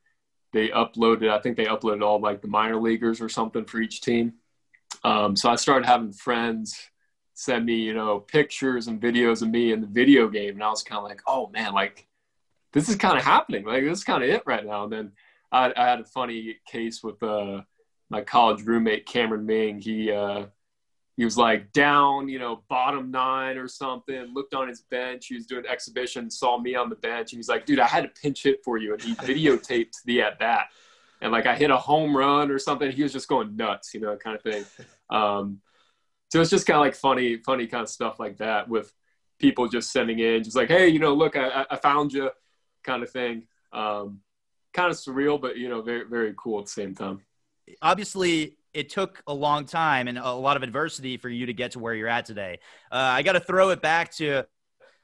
they 0.53 0.69
uploaded, 0.69 1.30
I 1.30 1.39
think 1.39 1.57
they 1.57 1.65
uploaded 1.65 2.01
all 2.01 2.19
like 2.19 2.42
the 2.42 2.48
minor 2.48 2.80
leaguers 2.80 3.19
or 3.19 3.27
something 3.27 3.65
for 3.65 3.80
each 3.81 4.00
team. 4.00 4.33
Um, 5.03 5.36
so 5.36 5.50
I 5.50 5.56
started 5.56 5.86
having 5.86 6.13
friends 6.13 6.92
send 7.33 7.66
me, 7.66 7.75
you 7.75 7.94
know, 7.94 8.19
pictures 8.19 8.88
and 8.88 9.01
videos 9.01 9.42
of 9.42 9.50
me 9.50 9.72
in 9.72 9.81
the 9.81 9.88
video 9.88 10.28
game. 10.28 10.56
And 10.56 10.63
I 10.63 10.69
was 10.69 10.83
kind 10.83 10.98
of 11.00 11.04
like, 11.06 11.22
oh 11.28 11.48
man, 11.48 11.74
like 11.74 12.07
this 12.74 12.89
is 12.89 12.95
kind 12.95 13.18
of 13.18 13.24
happening. 13.24 13.66
Like 13.66 13.83
this 13.83 14.00
is 14.00 14.04
kind 14.04 14.24
of 14.24 14.30
it 14.30 14.44
right 14.45 14.66
now. 14.66 14.83
And 14.83 14.94
then 14.94 15.12
I, 15.51 15.74
I 15.75 15.86
had 15.86 16.00
a 16.00 16.06
funny 16.06 16.57
case 16.68 17.04
with 17.04 17.22
uh, 17.24 17.62
my 18.10 18.22
college 18.22 18.63
roommate, 18.63 19.06
Cameron 19.06 19.45
Ming. 19.45 19.80
He, 19.80 20.12
uh, 20.12 20.45
he 21.18 21.25
was 21.25 21.38
like 21.38 21.72
down, 21.74 22.30
you 22.30 22.39
know, 22.39 22.63
bottom 22.69 23.12
nine 23.12 23.57
or 23.57 23.68
something, 23.68 24.34
looked 24.34 24.54
on 24.54 24.68
his 24.68 24.81
bench. 24.81 25.27
He 25.27 25.36
was 25.36 25.45
doing 25.45 25.66
exhibition, 25.68 26.31
saw 26.31 26.57
me 26.60 26.75
on 26.75 26.89
the 26.89 26.95
bench, 26.95 27.34
and 27.34 27.38
he's 27.38 27.50
like, 27.50 27.66
dude, 27.66 27.80
I 27.80 27.88
had 27.88 28.04
to 28.04 28.22
pinch 28.22 28.44
hit 28.44 28.63
for 28.63 28.77
you. 28.77 28.94
And 28.94 29.01
he 29.01 29.13
videotaped 29.16 30.01
the 30.06 30.22
at 30.22 30.39
bat. 30.39 30.68
And 31.22 31.31
like 31.31 31.45
I 31.45 31.56
hit 31.56 31.69
a 31.69 31.77
home 31.77 32.16
run 32.16 32.50
or 32.50 32.57
something. 32.57 32.92
He 32.92 33.04
was 33.04 33.13
just 33.13 33.27
going 33.27 33.56
nuts, 33.56 33.94
you 33.94 34.00
know, 34.00 34.16
kind 34.16 34.36
of 34.36 34.42
thing. 34.42 34.66
Um, 35.10 35.60
so 36.31 36.39
it's 36.39 36.50
just 36.50 36.66
kind 36.66 36.78
of 36.78 36.81
like 36.81 36.95
funny, 36.95 37.38
funny 37.38 37.68
kind 37.68 37.83
of 37.83 37.89
stuff 37.89 38.19
like 38.19 38.38
that 38.38 38.69
with 38.69 38.94
people 39.38 39.68
just 39.68 39.92
sending 39.92 40.19
in, 40.19 40.44
just 40.44 40.56
like, 40.56 40.69
hey, 40.69 40.88
you 40.88 41.00
know, 41.00 41.13
look, 41.13 41.36
I, 41.36 41.66
I 41.69 41.75
found 41.75 42.13
you 42.13 42.30
kind 42.83 43.04
of 43.04 43.10
thing. 43.10 43.44
Um, 43.74 44.22
kind 44.74 44.89
of 44.89 44.98
surreal, 44.98 45.42
but, 45.42 45.57
you 45.57 45.68
know, 45.68 45.81
very, 45.81 46.06
very 46.06 46.33
cool 46.38 46.60
at 46.60 46.66
the 46.66 46.72
same 46.72 46.95
time. 46.95 47.22
obviously 47.81 48.57
it 48.74 48.89
took 48.89 49.22
a 49.28 49.33
long 49.33 49.66
time 49.66 50.07
and 50.07 50.18
a 50.18 50.31
lot 50.31 50.56
of 50.56 50.63
adversity 50.63 51.18
for 51.18 51.28
you 51.28 51.48
to 51.48 51.54
get 51.54 51.72
to 51.72 51.80
where 51.80 51.94
you're 51.94 52.07
at 52.07 52.25
today. 52.25 52.60
Uh, 52.89 52.95
I 52.95 53.24
got 53.24 53.34
to 53.34 53.42
throw 53.42 53.72
it 53.72 53.81
back 53.81 54.12
to 54.13 54.45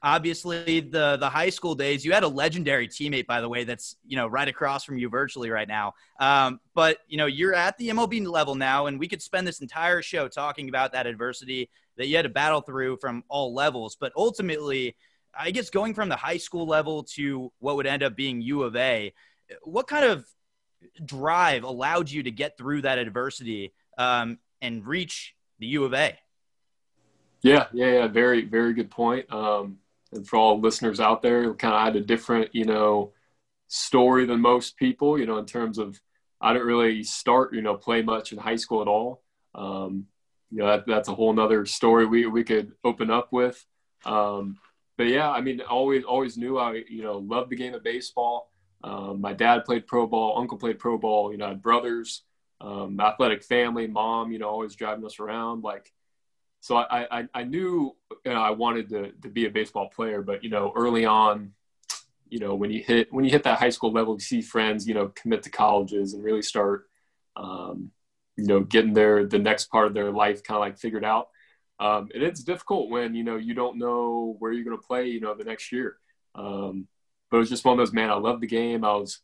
obviously 0.02 0.80
the 0.80 1.16
the 1.18 1.28
high 1.28 1.50
school 1.50 1.74
days. 1.74 2.04
You 2.04 2.12
had 2.12 2.22
a 2.22 2.28
legendary 2.28 2.88
teammate, 2.88 3.26
by 3.26 3.40
the 3.40 3.48
way, 3.48 3.64
that's 3.64 3.96
you 4.06 4.16
know 4.16 4.26
right 4.26 4.48
across 4.48 4.84
from 4.84 4.98
you 4.98 5.08
virtually 5.08 5.50
right 5.50 5.68
now. 5.68 5.94
Um, 6.20 6.60
but 6.74 6.98
you 7.08 7.16
know 7.16 7.26
you're 7.26 7.54
at 7.54 7.76
the 7.78 7.88
MLB 7.88 8.26
level 8.26 8.54
now, 8.54 8.86
and 8.86 8.98
we 8.98 9.08
could 9.08 9.22
spend 9.22 9.46
this 9.46 9.60
entire 9.60 10.02
show 10.02 10.28
talking 10.28 10.68
about 10.68 10.92
that 10.92 11.06
adversity 11.06 11.70
that 11.96 12.06
you 12.06 12.16
had 12.16 12.22
to 12.22 12.28
battle 12.28 12.60
through 12.60 12.96
from 12.98 13.24
all 13.28 13.54
levels. 13.54 13.96
But 13.98 14.12
ultimately, 14.16 14.96
I 15.38 15.50
guess 15.50 15.70
going 15.70 15.94
from 15.94 16.08
the 16.08 16.16
high 16.16 16.36
school 16.36 16.66
level 16.66 17.02
to 17.14 17.52
what 17.58 17.76
would 17.76 17.86
end 17.86 18.02
up 18.02 18.16
being 18.16 18.40
U 18.42 18.62
of 18.62 18.76
A, 18.76 19.12
what 19.62 19.86
kind 19.86 20.04
of 20.04 20.26
drive 21.04 21.64
allowed 21.64 22.10
you 22.10 22.22
to 22.22 22.30
get 22.30 22.56
through 22.56 22.82
that 22.82 22.98
adversity 22.98 23.72
um, 23.96 24.38
and 24.62 24.86
reach 24.86 25.34
the 25.58 25.66
U 25.66 25.84
of 25.84 25.94
A? 25.94 26.16
Yeah, 27.42 27.66
yeah, 27.72 27.92
yeah. 27.92 28.06
Very, 28.08 28.44
very 28.44 28.74
good 28.74 28.90
point. 28.90 29.32
Um, 29.32 29.78
and 30.12 30.26
for 30.26 30.36
all 30.36 30.60
listeners 30.60 31.00
out 31.00 31.22
there, 31.22 31.54
kind 31.54 31.74
of 31.74 31.80
had 31.82 31.96
a 31.96 32.00
different, 32.00 32.54
you 32.54 32.64
know, 32.64 33.12
story 33.68 34.24
than 34.24 34.40
most 34.40 34.76
people, 34.76 35.18
you 35.18 35.26
know, 35.26 35.38
in 35.38 35.46
terms 35.46 35.78
of 35.78 36.00
I 36.40 36.52
didn't 36.52 36.68
really 36.68 37.02
start, 37.02 37.54
you 37.54 37.62
know, 37.62 37.74
play 37.74 38.02
much 38.02 38.32
in 38.32 38.38
high 38.38 38.56
school 38.56 38.80
at 38.80 38.88
all. 38.88 39.22
Um, 39.54 40.06
you 40.50 40.58
know, 40.58 40.66
that, 40.68 40.86
that's 40.86 41.08
a 41.08 41.14
whole 41.14 41.32
nother 41.32 41.66
story 41.66 42.06
we, 42.06 42.26
we 42.26 42.44
could 42.44 42.72
open 42.84 43.10
up 43.10 43.32
with. 43.32 43.64
Um, 44.04 44.58
but 44.96 45.08
yeah, 45.08 45.30
I 45.30 45.40
mean, 45.40 45.60
always, 45.60 46.04
always 46.04 46.36
knew 46.38 46.58
I, 46.58 46.84
you 46.88 47.02
know, 47.02 47.18
loved 47.18 47.50
the 47.50 47.56
game 47.56 47.74
of 47.74 47.82
baseball. 47.84 48.50
Um, 48.82 49.20
my 49.20 49.32
dad 49.32 49.64
played 49.64 49.86
pro 49.86 50.06
ball, 50.06 50.38
uncle 50.38 50.58
played 50.58 50.78
pro 50.78 50.96
ball, 50.96 51.32
you 51.32 51.38
know, 51.38 51.46
I 51.46 51.48
had 51.48 51.62
brothers, 51.62 52.22
um, 52.60 52.98
athletic 53.00 53.42
family, 53.42 53.86
mom, 53.86 54.32
you 54.32 54.38
know, 54.38 54.48
always 54.48 54.74
driving 54.74 55.04
us 55.04 55.18
around. 55.18 55.62
Like, 55.62 55.92
so 56.60 56.76
I, 56.76 57.20
I, 57.20 57.28
I 57.34 57.44
knew 57.44 57.94
you 58.24 58.32
know, 58.32 58.40
I 58.40 58.50
wanted 58.50 58.88
to, 58.90 59.12
to 59.22 59.28
be 59.28 59.46
a 59.46 59.50
baseball 59.50 59.88
player, 59.88 60.22
but, 60.22 60.44
you 60.44 60.50
know, 60.50 60.72
early 60.76 61.04
on, 61.04 61.52
you 62.28 62.40
know, 62.40 62.54
when 62.54 62.70
you 62.70 62.82
hit, 62.82 63.12
when 63.12 63.24
you 63.24 63.30
hit 63.30 63.44
that 63.44 63.58
high 63.58 63.70
school 63.70 63.92
level, 63.92 64.14
you 64.14 64.20
see 64.20 64.42
friends, 64.42 64.86
you 64.86 64.94
know, 64.94 65.08
commit 65.08 65.42
to 65.44 65.50
colleges 65.50 66.14
and 66.14 66.22
really 66.22 66.42
start, 66.42 66.88
um, 67.36 67.90
you 68.36 68.44
know, 68.44 68.60
getting 68.60 68.92
their, 68.92 69.24
the 69.24 69.38
next 69.38 69.66
part 69.66 69.86
of 69.86 69.94
their 69.94 70.10
life 70.10 70.42
kind 70.42 70.56
of 70.56 70.60
like 70.60 70.78
figured 70.78 71.04
out. 71.04 71.28
Um, 71.80 72.08
and 72.12 72.22
it's 72.22 72.42
difficult 72.42 72.90
when, 72.90 73.14
you 73.14 73.24
know, 73.24 73.36
you 73.36 73.54
don't 73.54 73.78
know 73.78 74.36
where 74.38 74.52
you're 74.52 74.64
going 74.64 74.76
to 74.76 74.86
play, 74.86 75.06
you 75.06 75.20
know, 75.20 75.34
the 75.34 75.44
next 75.44 75.72
year. 75.72 75.96
Um, 76.34 76.88
but 77.30 77.38
it 77.38 77.40
was 77.40 77.48
just 77.48 77.64
one 77.64 77.72
of 77.72 77.78
those, 77.78 77.94
man, 77.94 78.10
I 78.10 78.14
love 78.14 78.40
the 78.40 78.46
game. 78.46 78.84
I 78.84 78.94
was, 78.94 79.20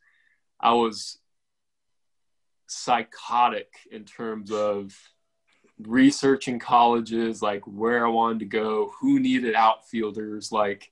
I 0.61 0.73
was 0.73 1.19
psychotic 2.69 3.69
in 3.91 4.05
terms 4.05 4.51
of 4.51 4.97
researching 5.87 6.59
colleges, 6.59 7.43
like 7.43 7.63
where 7.67 8.07
I 8.07 8.09
wanted 8.09 8.41
to 8.41 8.45
go, 8.47 8.93
who 9.01 9.21
needed 9.21 9.55
outfielders, 9.55 10.53
like 10.53 10.91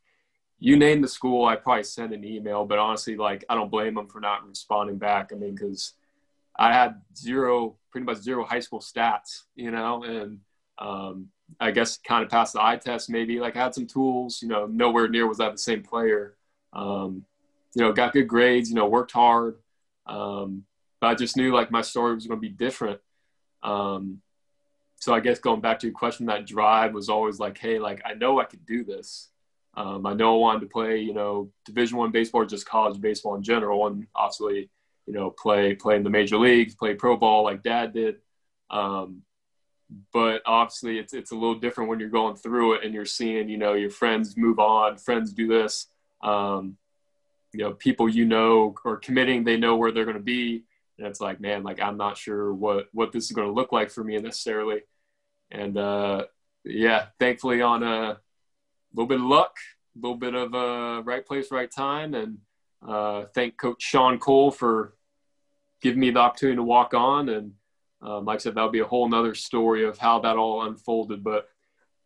you 0.58 0.76
name 0.76 1.02
the 1.02 1.08
school, 1.08 1.44
I 1.44 1.56
probably 1.56 1.84
sent 1.84 2.14
an 2.14 2.24
email, 2.24 2.64
but 2.64 2.78
honestly, 2.78 3.16
like 3.16 3.44
I 3.48 3.54
don't 3.54 3.70
blame 3.70 3.94
them 3.94 4.06
for 4.06 4.20
not 4.20 4.46
responding 4.46 4.96
back. 4.96 5.32
I 5.32 5.36
mean, 5.36 5.54
because 5.54 5.94
I 6.56 6.72
had 6.72 7.00
zero, 7.16 7.76
pretty 7.90 8.04
much 8.04 8.18
zero 8.18 8.44
high 8.44 8.60
school 8.60 8.80
stats, 8.80 9.42
you 9.56 9.70
know, 9.70 10.04
and 10.04 10.38
um, 10.78 11.28
I 11.58 11.70
guess 11.70 11.98
kind 11.98 12.24
of 12.24 12.30
passed 12.30 12.52
the 12.52 12.62
eye 12.62 12.76
test 12.76 13.10
maybe. 13.10 13.40
Like 13.40 13.56
I 13.56 13.64
had 13.64 13.74
some 13.74 13.86
tools, 13.86 14.40
you 14.40 14.48
know, 14.48 14.66
nowhere 14.66 15.08
near 15.08 15.26
was 15.26 15.40
I 15.40 15.50
the 15.50 15.58
same 15.58 15.82
player. 15.82 16.36
Um, 16.72 17.24
you 17.74 17.82
know, 17.82 17.92
got 17.92 18.12
good 18.12 18.28
grades, 18.28 18.68
you 18.68 18.76
know, 18.76 18.86
worked 18.86 19.12
hard. 19.12 19.56
Um, 20.06 20.64
but 21.00 21.08
I 21.08 21.14
just 21.14 21.36
knew 21.36 21.52
like 21.52 21.70
my 21.70 21.82
story 21.82 22.14
was 22.14 22.26
going 22.26 22.38
to 22.38 22.48
be 22.48 22.54
different. 22.54 23.00
Um, 23.62 24.20
so 25.02 25.12
I 25.12 25.18
guess 25.18 25.40
going 25.40 25.60
back 25.60 25.80
to 25.80 25.88
your 25.88 25.94
question, 25.94 26.26
that 26.26 26.46
drive 26.46 26.94
was 26.94 27.08
always 27.08 27.40
like, 27.40 27.58
hey, 27.58 27.80
like 27.80 28.00
I 28.04 28.14
know 28.14 28.38
I 28.38 28.44
could 28.44 28.64
do 28.64 28.84
this. 28.84 29.30
Um, 29.74 30.06
I 30.06 30.14
know 30.14 30.36
I 30.36 30.38
wanted 30.38 30.60
to 30.60 30.66
play, 30.66 30.98
you 30.98 31.12
know, 31.12 31.50
Division 31.64 31.98
One 31.98 32.12
baseball 32.12 32.42
or 32.42 32.46
just 32.46 32.66
college 32.66 33.00
baseball 33.00 33.34
in 33.34 33.42
general, 33.42 33.88
and 33.88 34.06
obviously, 34.14 34.70
you 35.06 35.12
know, 35.12 35.30
play 35.30 35.74
play 35.74 35.96
in 35.96 36.04
the 36.04 36.10
major 36.10 36.38
leagues, 36.38 36.76
play 36.76 36.94
pro 36.94 37.16
ball 37.16 37.42
like 37.42 37.64
Dad 37.64 37.92
did. 37.92 38.18
Um, 38.70 39.22
but 40.12 40.40
obviously, 40.46 41.00
it's 41.00 41.14
it's 41.14 41.32
a 41.32 41.34
little 41.34 41.56
different 41.56 41.90
when 41.90 41.98
you're 41.98 42.08
going 42.08 42.36
through 42.36 42.74
it 42.74 42.84
and 42.84 42.94
you're 42.94 43.04
seeing, 43.04 43.48
you 43.48 43.58
know, 43.58 43.72
your 43.72 43.90
friends 43.90 44.36
move 44.36 44.60
on, 44.60 44.98
friends 44.98 45.32
do 45.32 45.48
this. 45.48 45.88
Um, 46.22 46.76
you 47.52 47.64
know, 47.64 47.72
people 47.72 48.08
you 48.08 48.24
know 48.24 48.76
are 48.84 48.98
committing, 48.98 49.42
they 49.42 49.56
know 49.56 49.74
where 49.74 49.90
they're 49.90 50.04
going 50.04 50.16
to 50.16 50.22
be, 50.22 50.62
and 50.96 51.08
it's 51.08 51.20
like, 51.20 51.40
man, 51.40 51.64
like 51.64 51.80
I'm 51.80 51.96
not 51.96 52.16
sure 52.16 52.54
what 52.54 52.86
what 52.92 53.10
this 53.10 53.24
is 53.24 53.32
going 53.32 53.48
to 53.48 53.52
look 53.52 53.72
like 53.72 53.90
for 53.90 54.04
me 54.04 54.16
necessarily. 54.18 54.82
And 55.52 55.76
uh, 55.76 56.24
yeah, 56.64 57.06
thankfully 57.20 57.60
on 57.60 57.82
a 57.82 58.18
little 58.94 59.06
bit 59.06 59.20
of 59.20 59.26
luck, 59.26 59.54
a 59.94 60.00
little 60.00 60.16
bit 60.16 60.34
of 60.34 60.54
uh, 60.54 61.02
right 61.04 61.24
place, 61.24 61.50
right 61.50 61.70
time, 61.70 62.14
and 62.14 62.38
uh, 62.86 63.26
thank 63.34 63.58
Coach 63.58 63.82
Sean 63.82 64.18
Cole 64.18 64.50
for 64.50 64.94
giving 65.82 66.00
me 66.00 66.10
the 66.10 66.20
opportunity 66.20 66.56
to 66.56 66.62
walk 66.62 66.94
on. 66.94 67.28
And 67.28 67.52
um, 68.00 68.24
like 68.24 68.36
I 68.36 68.38
said, 68.38 68.54
that'll 68.54 68.70
be 68.70 68.80
a 68.80 68.86
whole 68.86 69.08
nother 69.08 69.34
story 69.34 69.84
of 69.84 69.98
how 69.98 70.20
that 70.20 70.36
all 70.36 70.64
unfolded. 70.64 71.22
But 71.22 71.48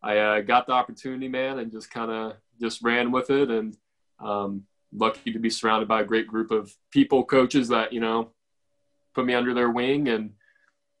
I 0.03 0.17
uh, 0.17 0.41
got 0.41 0.67
the 0.67 0.73
opportunity, 0.73 1.29
man, 1.29 1.59
and 1.59 1.71
just 1.71 1.89
kind 1.89 2.11
of 2.11 2.33
just 2.59 2.83
ran 2.83 3.11
with 3.11 3.29
it. 3.29 3.49
And 3.49 3.77
um, 4.19 4.63
lucky 4.93 5.31
to 5.31 5.39
be 5.39 5.49
surrounded 5.49 5.87
by 5.87 6.01
a 6.01 6.05
great 6.05 6.27
group 6.27 6.51
of 6.51 6.75
people, 6.91 7.23
coaches 7.23 7.69
that 7.69 7.93
you 7.93 8.01
know 8.01 8.31
put 9.15 9.25
me 9.25 9.33
under 9.33 9.53
their 9.53 9.71
wing 9.71 10.09
and 10.09 10.33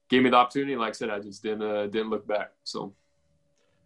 gave 0.09 0.23
me 0.23 0.29
the 0.29 0.37
opportunity. 0.37 0.75
Like 0.75 0.89
I 0.89 0.93
said, 0.93 1.09
I 1.09 1.19
just 1.19 1.43
didn't 1.43 1.63
uh, 1.63 1.87
didn't 1.87 2.09
look 2.09 2.27
back. 2.27 2.51
So. 2.63 2.93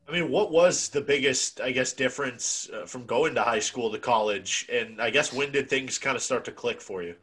I 0.09 0.13
mean, 0.13 0.31
what 0.31 0.51
was 0.51 0.89
the 0.89 0.99
biggest, 0.99 1.61
I 1.61 1.71
guess, 1.71 1.93
difference 1.93 2.69
uh, 2.73 2.85
from 2.85 3.05
going 3.05 3.35
to 3.35 3.43
high 3.43 3.59
school 3.59 3.91
to 3.91 3.99
college? 3.99 4.67
And 4.69 5.01
I 5.01 5.09
guess 5.09 5.31
when 5.31 5.51
did 5.51 5.69
things 5.69 5.97
kind 5.97 6.17
of 6.17 6.21
start 6.21 6.43
to 6.45 6.51
click 6.51 6.81
for 6.81 7.01
you? 7.01 7.15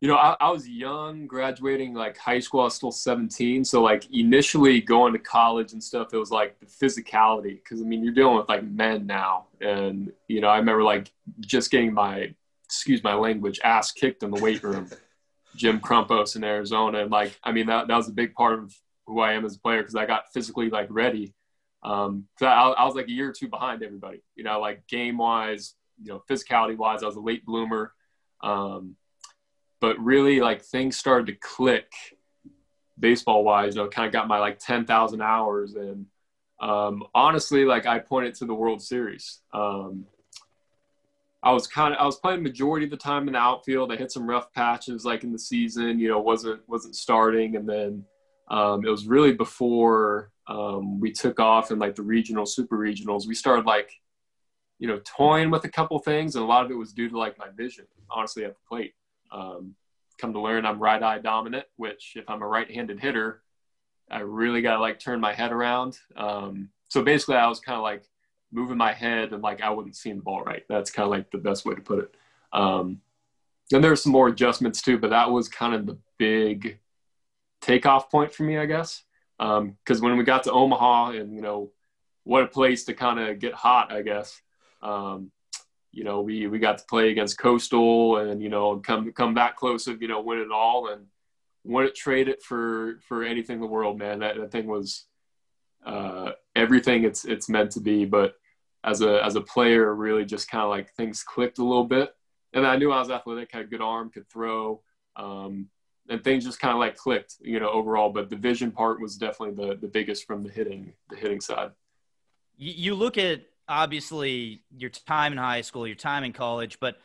You 0.00 0.06
know, 0.06 0.14
I, 0.14 0.36
I, 0.38 0.50
was 0.50 0.68
young, 0.68 1.26
graduating 1.26 1.94
like 1.94 2.16
high 2.16 2.38
school. 2.38 2.60
I 2.60 2.64
was 2.64 2.74
still 2.74 2.92
17. 2.92 3.64
So, 3.64 3.82
like, 3.82 4.08
initially 4.12 4.80
going 4.80 5.12
to 5.14 5.18
college 5.18 5.72
and 5.72 5.82
stuff, 5.82 6.14
it 6.14 6.18
was 6.18 6.30
like 6.30 6.60
the 6.60 6.66
physicality. 6.66 7.58
Cause 7.64 7.80
I 7.80 7.84
mean, 7.84 8.04
you're 8.04 8.14
dealing 8.14 8.36
with 8.36 8.48
like 8.48 8.62
men 8.62 9.06
now. 9.06 9.46
And, 9.60 10.12
you 10.28 10.40
know, 10.40 10.48
I 10.48 10.58
remember 10.58 10.84
like 10.84 11.10
just 11.40 11.72
getting 11.72 11.92
my, 11.92 12.32
excuse 12.64 13.02
my 13.02 13.14
language, 13.14 13.58
ass 13.64 13.90
kicked 13.90 14.22
in 14.22 14.30
the 14.30 14.40
weight 14.40 14.62
room. 14.62 14.88
Jim 15.58 15.80
Crumpos 15.80 16.36
in 16.36 16.44
Arizona. 16.44 17.00
And 17.00 17.10
like, 17.10 17.38
I 17.42 17.52
mean, 17.52 17.66
that, 17.66 17.88
that 17.88 17.96
was 17.96 18.08
a 18.08 18.12
big 18.12 18.32
part 18.34 18.58
of 18.58 18.74
who 19.06 19.20
I 19.20 19.32
am 19.32 19.44
as 19.44 19.56
a 19.56 19.60
player 19.60 19.82
because 19.82 19.96
I 19.96 20.06
got 20.06 20.32
physically 20.32 20.70
like 20.70 20.86
ready. 20.90 21.34
Um, 21.82 22.26
so 22.38 22.46
I, 22.46 22.70
I, 22.70 22.84
was 22.84 22.94
like 22.94 23.08
a 23.08 23.12
year 23.12 23.28
or 23.28 23.32
two 23.32 23.48
behind 23.48 23.82
everybody, 23.82 24.22
you 24.34 24.44
know, 24.44 24.60
like 24.60 24.86
game 24.88 25.18
wise, 25.18 25.74
you 26.02 26.12
know, 26.12 26.22
physicality 26.28 26.76
wise, 26.76 27.02
I 27.02 27.06
was 27.06 27.16
a 27.16 27.20
late 27.20 27.44
bloomer. 27.44 27.92
Um, 28.42 28.96
but 29.80 29.98
really 29.98 30.40
like 30.40 30.62
things 30.62 30.96
started 30.96 31.26
to 31.26 31.34
click 31.34 31.92
baseball 32.98 33.44
wise, 33.44 33.76
you 33.76 33.82
know, 33.82 33.88
kind 33.88 34.06
of 34.06 34.12
got 34.12 34.28
my 34.28 34.38
like 34.38 34.58
10,000 34.58 35.20
hours. 35.20 35.74
And 35.74 36.06
um, 36.60 37.04
honestly, 37.14 37.64
like 37.64 37.86
I 37.86 38.00
pointed 38.00 38.34
to 38.36 38.44
the 38.44 38.54
World 38.54 38.82
Series. 38.82 39.40
Um, 39.52 40.06
I 41.42 41.52
was 41.52 41.66
kind 41.66 41.94
of 41.94 42.00
I 42.00 42.04
was 42.04 42.16
playing 42.16 42.42
majority 42.42 42.84
of 42.84 42.90
the 42.90 42.96
time 42.96 43.28
in 43.28 43.34
the 43.34 43.38
outfield. 43.38 43.92
I 43.92 43.96
hit 43.96 44.10
some 44.10 44.28
rough 44.28 44.52
patches 44.52 45.04
like 45.04 45.22
in 45.22 45.32
the 45.32 45.38
season, 45.38 45.98
you 45.98 46.08
know, 46.08 46.18
wasn't 46.18 46.68
wasn't 46.68 46.96
starting, 46.96 47.56
and 47.56 47.68
then 47.68 48.04
um, 48.48 48.84
it 48.84 48.90
was 48.90 49.06
really 49.06 49.32
before 49.32 50.30
um, 50.48 50.98
we 51.00 51.12
took 51.12 51.38
off 51.38 51.70
in 51.70 51.78
like 51.78 51.94
the 51.94 52.02
regional, 52.02 52.46
super 52.46 52.76
regionals. 52.78 53.26
We 53.26 53.34
started 53.34 53.66
like, 53.66 53.92
you 54.78 54.88
know, 54.88 55.00
toying 55.04 55.50
with 55.50 55.64
a 55.64 55.68
couple 55.68 55.98
things, 55.98 56.34
and 56.34 56.44
a 56.44 56.48
lot 56.48 56.64
of 56.64 56.70
it 56.70 56.74
was 56.74 56.92
due 56.92 57.08
to 57.08 57.18
like 57.18 57.38
my 57.38 57.48
vision, 57.56 57.86
honestly, 58.10 58.44
at 58.44 58.54
the 58.54 58.60
plate. 58.68 58.94
Um, 59.30 59.74
come 60.18 60.32
to 60.32 60.40
learn, 60.40 60.66
I'm 60.66 60.80
right 60.80 61.02
eye 61.02 61.18
dominant, 61.18 61.66
which 61.76 62.14
if 62.16 62.28
I'm 62.28 62.42
a 62.42 62.46
right-handed 62.46 62.98
hitter, 62.98 63.42
I 64.10 64.20
really 64.20 64.62
got 64.62 64.76
to 64.76 64.80
like 64.80 64.98
turn 64.98 65.20
my 65.20 65.34
head 65.34 65.52
around. 65.52 65.98
Um, 66.16 66.70
so 66.88 67.02
basically, 67.02 67.36
I 67.36 67.46
was 67.46 67.60
kind 67.60 67.76
of 67.76 67.82
like 67.82 68.04
moving 68.52 68.76
my 68.76 68.92
head 68.92 69.32
and 69.32 69.42
like 69.42 69.60
I 69.62 69.70
wasn't 69.70 69.96
seeing 69.96 70.16
the 70.16 70.22
ball 70.22 70.42
right. 70.42 70.64
That's 70.68 70.90
kind 70.90 71.04
of 71.04 71.10
like 71.10 71.30
the 71.30 71.38
best 71.38 71.64
way 71.64 71.74
to 71.74 71.80
put 71.80 72.00
it. 72.00 72.14
Um, 72.52 73.00
and 73.72 73.84
there's 73.84 74.02
some 74.02 74.12
more 74.12 74.28
adjustments 74.28 74.80
too, 74.80 74.98
but 74.98 75.10
that 75.10 75.30
was 75.30 75.48
kind 75.48 75.74
of 75.74 75.86
the 75.86 75.98
big 76.18 76.78
takeoff 77.60 78.10
point 78.10 78.32
for 78.32 78.44
me, 78.44 78.58
I 78.58 78.66
guess. 78.66 79.02
Because 79.38 79.60
um, 79.98 80.00
when 80.00 80.16
we 80.16 80.24
got 80.24 80.44
to 80.44 80.52
Omaha, 80.52 81.10
and 81.10 81.34
you 81.34 81.42
know, 81.42 81.70
what 82.24 82.42
a 82.42 82.48
place 82.48 82.84
to 82.84 82.94
kind 82.94 83.20
of 83.20 83.38
get 83.38 83.54
hot, 83.54 83.92
I 83.92 84.02
guess. 84.02 84.40
Um, 84.82 85.30
you 85.92 86.04
know, 86.04 86.22
we 86.22 86.46
we 86.46 86.58
got 86.58 86.78
to 86.78 86.84
play 86.84 87.10
against 87.10 87.38
Coastal, 87.38 88.16
and 88.16 88.42
you 88.42 88.48
know, 88.48 88.78
come 88.78 89.12
come 89.12 89.34
back 89.34 89.56
close 89.56 89.86
of 89.86 90.02
you 90.02 90.08
know 90.08 90.20
win 90.20 90.40
it 90.40 90.50
all, 90.50 90.88
and 90.88 91.06
wouldn't 91.64 91.94
trade 91.94 92.28
it 92.28 92.42
for 92.42 92.98
for 93.06 93.22
anything 93.22 93.56
in 93.56 93.60
the 93.60 93.66
world, 93.66 93.98
man. 93.98 94.20
That, 94.20 94.36
that 94.36 94.50
thing 94.50 94.66
was 94.66 95.04
uh, 95.88 96.32
everything 96.54 97.04
it's 97.04 97.24
it's 97.24 97.48
meant 97.48 97.70
to 97.72 97.80
be. 97.80 98.04
But 98.04 98.34
as 98.84 99.00
a 99.00 99.24
as 99.24 99.34
a 99.36 99.40
player, 99.40 99.94
really 99.94 100.24
just 100.24 100.50
kind 100.50 100.62
of 100.62 100.70
like 100.70 100.92
things 100.94 101.22
clicked 101.22 101.58
a 101.58 101.64
little 101.64 101.84
bit, 101.84 102.10
and 102.52 102.66
I 102.66 102.76
knew 102.76 102.92
I 102.92 102.98
was 102.98 103.10
athletic, 103.10 103.50
had 103.52 103.62
a 103.62 103.68
good 103.68 103.80
arm, 103.80 104.10
could 104.10 104.28
throw, 104.28 104.82
um, 105.16 105.68
and 106.08 106.22
things 106.22 106.44
just 106.44 106.60
kind 106.60 106.72
of 106.72 106.78
like 106.78 106.96
clicked, 106.96 107.36
you 107.40 107.58
know, 107.58 107.70
overall. 107.70 108.10
But 108.10 108.30
the 108.30 108.36
vision 108.36 108.70
part 108.70 109.00
was 109.00 109.16
definitely 109.16 109.64
the 109.64 109.76
the 109.76 109.88
biggest 109.88 110.26
from 110.26 110.44
the 110.44 110.50
hitting 110.50 110.92
the 111.10 111.16
hitting 111.16 111.40
side. 111.40 111.70
You 112.60 112.94
look 112.94 113.18
at 113.18 113.42
obviously 113.68 114.62
your 114.76 114.90
time 114.90 115.32
in 115.32 115.38
high 115.38 115.60
school, 115.60 115.86
your 115.86 115.94
time 115.94 116.24
in 116.24 116.32
college, 116.32 116.80
but 116.80 116.98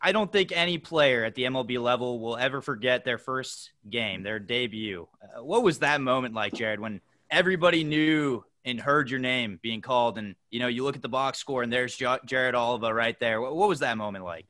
I 0.00 0.12
don't 0.12 0.30
think 0.30 0.52
any 0.52 0.78
player 0.78 1.24
at 1.24 1.34
the 1.34 1.44
MLB 1.44 1.80
level 1.80 2.20
will 2.20 2.36
ever 2.36 2.60
forget 2.60 3.04
their 3.04 3.18
first 3.18 3.72
game, 3.88 4.22
their 4.22 4.38
debut. 4.38 5.08
Uh, 5.22 5.42
what 5.42 5.62
was 5.62 5.80
that 5.80 6.00
moment 6.00 6.34
like, 6.34 6.54
Jared, 6.54 6.78
when 6.78 7.00
everybody 7.30 7.84
knew 7.84 8.44
and 8.64 8.80
heard 8.80 9.10
your 9.10 9.20
name 9.20 9.58
being 9.62 9.80
called, 9.80 10.18
and 10.18 10.34
you 10.50 10.60
know 10.60 10.68
you 10.68 10.84
look 10.84 10.96
at 10.96 11.02
the 11.02 11.08
box 11.08 11.38
score 11.38 11.62
and 11.62 11.72
there's 11.72 11.96
Jared 11.96 12.54
Oliva 12.54 12.92
right 12.92 13.18
there. 13.18 13.40
What, 13.40 13.54
was 13.54 13.80
that 13.80 13.96
moment 13.96 14.24
like? 14.24 14.46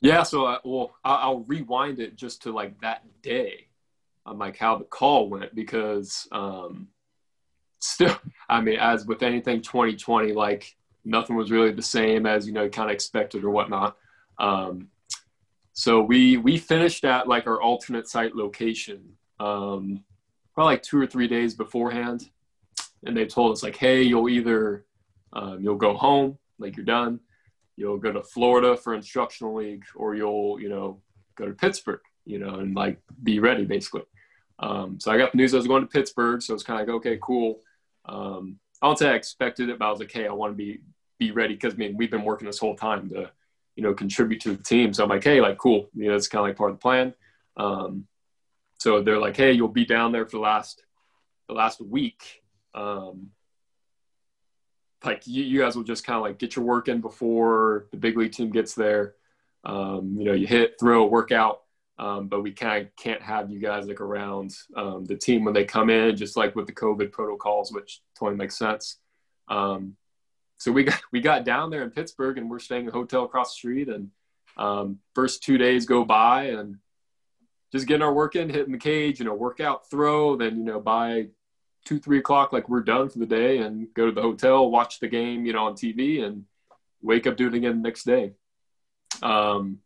Yeah, 0.00 0.22
so 0.22 0.46
uh, 0.46 0.58
well, 0.64 0.94
I'll, 1.04 1.40
rewind 1.40 2.00
it 2.00 2.16
just 2.16 2.42
to 2.42 2.52
like 2.52 2.78
that 2.82 3.02
day, 3.22 3.68
on 4.26 4.38
like 4.38 4.56
how 4.56 4.76
the 4.76 4.84
call 4.84 5.30
went 5.30 5.54
because 5.54 6.28
um, 6.32 6.88
still, 7.80 8.16
I 8.48 8.60
mean, 8.60 8.78
as 8.78 9.06
with 9.06 9.22
anything 9.22 9.62
2020, 9.62 10.32
like 10.32 10.76
nothing 11.04 11.36
was 11.36 11.50
really 11.50 11.72
the 11.72 11.82
same 11.82 12.26
as 12.26 12.46
you 12.46 12.52
know 12.52 12.68
kind 12.68 12.90
of 12.90 12.94
expected 12.94 13.44
or 13.44 13.50
whatnot. 13.50 13.96
Um, 14.38 14.88
so 15.72 16.02
we 16.02 16.36
we 16.36 16.58
finished 16.58 17.04
at 17.04 17.28
like 17.28 17.46
our 17.46 17.60
alternate 17.60 18.08
site 18.08 18.34
location 18.34 19.16
um, 19.40 20.04
probably 20.56 20.72
like 20.72 20.82
two 20.82 20.98
or 20.98 21.06
three 21.06 21.28
days 21.28 21.54
beforehand, 21.54 22.30
and 23.04 23.16
they 23.16 23.26
told 23.26 23.52
us 23.52 23.62
like, 23.62 23.76
hey, 23.76 24.02
you'll 24.02 24.28
either 24.28 24.84
um, 25.34 25.60
you'll 25.60 25.76
go 25.76 25.94
home, 25.94 26.38
like 26.58 26.76
you're 26.76 26.86
done, 26.86 27.20
you'll 27.76 27.98
go 27.98 28.10
to 28.10 28.22
Florida 28.22 28.76
for 28.76 28.94
instructional 28.94 29.54
league, 29.54 29.84
or 29.94 30.14
you'll 30.16 30.58
you 30.60 30.70
know 30.70 31.00
go 31.36 31.46
to 31.46 31.52
Pittsburgh, 31.52 32.00
you 32.24 32.38
know, 32.38 32.56
and 32.56 32.74
like 32.74 32.98
be 33.22 33.38
ready 33.38 33.64
basically. 33.66 34.02
Um, 34.58 34.98
so 34.98 35.12
I 35.12 35.18
got 35.18 35.32
the 35.32 35.36
news 35.36 35.52
I 35.52 35.58
was 35.58 35.66
going 35.66 35.82
to 35.82 35.88
Pittsburgh, 35.88 36.40
so 36.40 36.54
it's 36.54 36.62
kind 36.62 36.80
of 36.80 36.88
like 36.88 36.96
okay, 36.96 37.18
cool. 37.22 37.60
Um, 38.06 38.58
I 38.80 38.86
don't 38.86 38.98
say 38.98 39.10
I 39.10 39.14
expected 39.14 39.68
it, 39.68 39.78
but 39.78 39.86
I 39.86 39.90
was 39.90 40.00
like, 40.00 40.12
hey, 40.12 40.26
I 40.26 40.32
want 40.32 40.52
to 40.52 40.56
be 40.56 40.80
be 41.18 41.32
ready 41.32 41.54
because 41.54 41.74
I 41.74 41.76
mean 41.76 41.96
we've 41.98 42.10
been 42.10 42.24
working 42.24 42.46
this 42.46 42.58
whole 42.58 42.76
time 42.76 43.10
to 43.10 43.30
you 43.74 43.82
know 43.82 43.92
contribute 43.92 44.40
to 44.40 44.56
the 44.56 44.62
team. 44.62 44.94
So 44.94 45.04
I'm 45.04 45.10
like, 45.10 45.22
hey, 45.22 45.42
like 45.42 45.58
cool, 45.58 45.90
you 45.94 46.08
know, 46.08 46.16
it's 46.16 46.28
kind 46.28 46.40
of 46.40 46.48
like 46.48 46.56
part 46.56 46.70
of 46.70 46.78
the 46.78 46.82
plan. 46.82 47.12
Um, 47.58 48.06
so 48.86 49.02
they're 49.02 49.18
like, 49.18 49.36
hey, 49.36 49.50
you'll 49.50 49.66
be 49.66 49.84
down 49.84 50.12
there 50.12 50.24
for 50.26 50.36
the 50.36 50.42
last 50.42 50.84
the 51.48 51.54
last 51.54 51.80
week. 51.80 52.44
Um, 52.72 53.30
like 55.04 55.26
you, 55.26 55.42
you 55.42 55.58
guys 55.58 55.74
will 55.74 55.82
just 55.82 56.06
kind 56.06 56.18
of 56.18 56.22
like 56.22 56.38
get 56.38 56.54
your 56.54 56.64
work 56.64 56.86
in 56.86 57.00
before 57.00 57.88
the 57.90 57.96
big 57.96 58.16
league 58.16 58.30
team 58.30 58.52
gets 58.52 58.76
there. 58.76 59.14
Um, 59.64 60.14
you 60.16 60.24
know, 60.24 60.34
you 60.34 60.46
hit, 60.46 60.76
throw, 60.78 61.02
a 61.02 61.06
workout, 61.06 61.62
um, 61.98 62.28
but 62.28 62.42
we 62.42 62.52
kind 62.52 62.86
of 62.86 62.94
can't 62.94 63.20
have 63.22 63.50
you 63.50 63.58
guys 63.58 63.88
like 63.88 64.00
around 64.00 64.54
um, 64.76 65.04
the 65.04 65.16
team 65.16 65.44
when 65.44 65.52
they 65.52 65.64
come 65.64 65.90
in, 65.90 66.16
just 66.16 66.36
like 66.36 66.54
with 66.54 66.68
the 66.68 66.72
COVID 66.72 67.10
protocols, 67.10 67.72
which 67.72 68.02
totally 68.16 68.36
makes 68.36 68.56
sense. 68.56 68.98
Um, 69.48 69.96
so 70.58 70.70
we 70.70 70.84
got 70.84 71.00
we 71.10 71.20
got 71.20 71.44
down 71.44 71.70
there 71.70 71.82
in 71.82 71.90
Pittsburgh, 71.90 72.38
and 72.38 72.48
we're 72.48 72.60
staying 72.60 72.82
in 72.82 72.90
a 72.90 72.92
hotel 72.92 73.24
across 73.24 73.50
the 73.50 73.56
street. 73.56 73.88
And 73.88 74.12
um, 74.56 75.00
first 75.12 75.42
two 75.42 75.58
days 75.58 75.86
go 75.86 76.04
by, 76.04 76.50
and 76.50 76.76
just 77.76 77.88
getting 77.88 78.02
our 78.02 78.12
work 78.12 78.36
in, 78.36 78.48
hitting 78.50 78.72
the 78.72 78.78
cage, 78.78 79.18
you 79.18 79.24
know, 79.24 79.34
workout, 79.34 79.88
throw. 79.90 80.36
Then 80.36 80.58
you 80.58 80.64
know 80.64 80.80
by 80.80 81.28
two 81.84 81.98
three 81.98 82.18
o'clock, 82.18 82.52
like 82.52 82.68
we're 82.68 82.82
done 82.82 83.08
for 83.08 83.18
the 83.18 83.26
day, 83.26 83.58
and 83.58 83.86
go 83.94 84.06
to 84.06 84.12
the 84.12 84.22
hotel, 84.22 84.70
watch 84.70 84.98
the 85.00 85.08
game, 85.08 85.46
you 85.46 85.52
know, 85.52 85.66
on 85.66 85.74
TV, 85.74 86.24
and 86.24 86.44
wake 87.02 87.26
up, 87.26 87.36
do 87.36 87.46
it 87.48 87.54
again 87.54 87.82
the 87.82 87.88
next 87.88 88.04
day. 88.04 88.32
Um, 89.22 89.78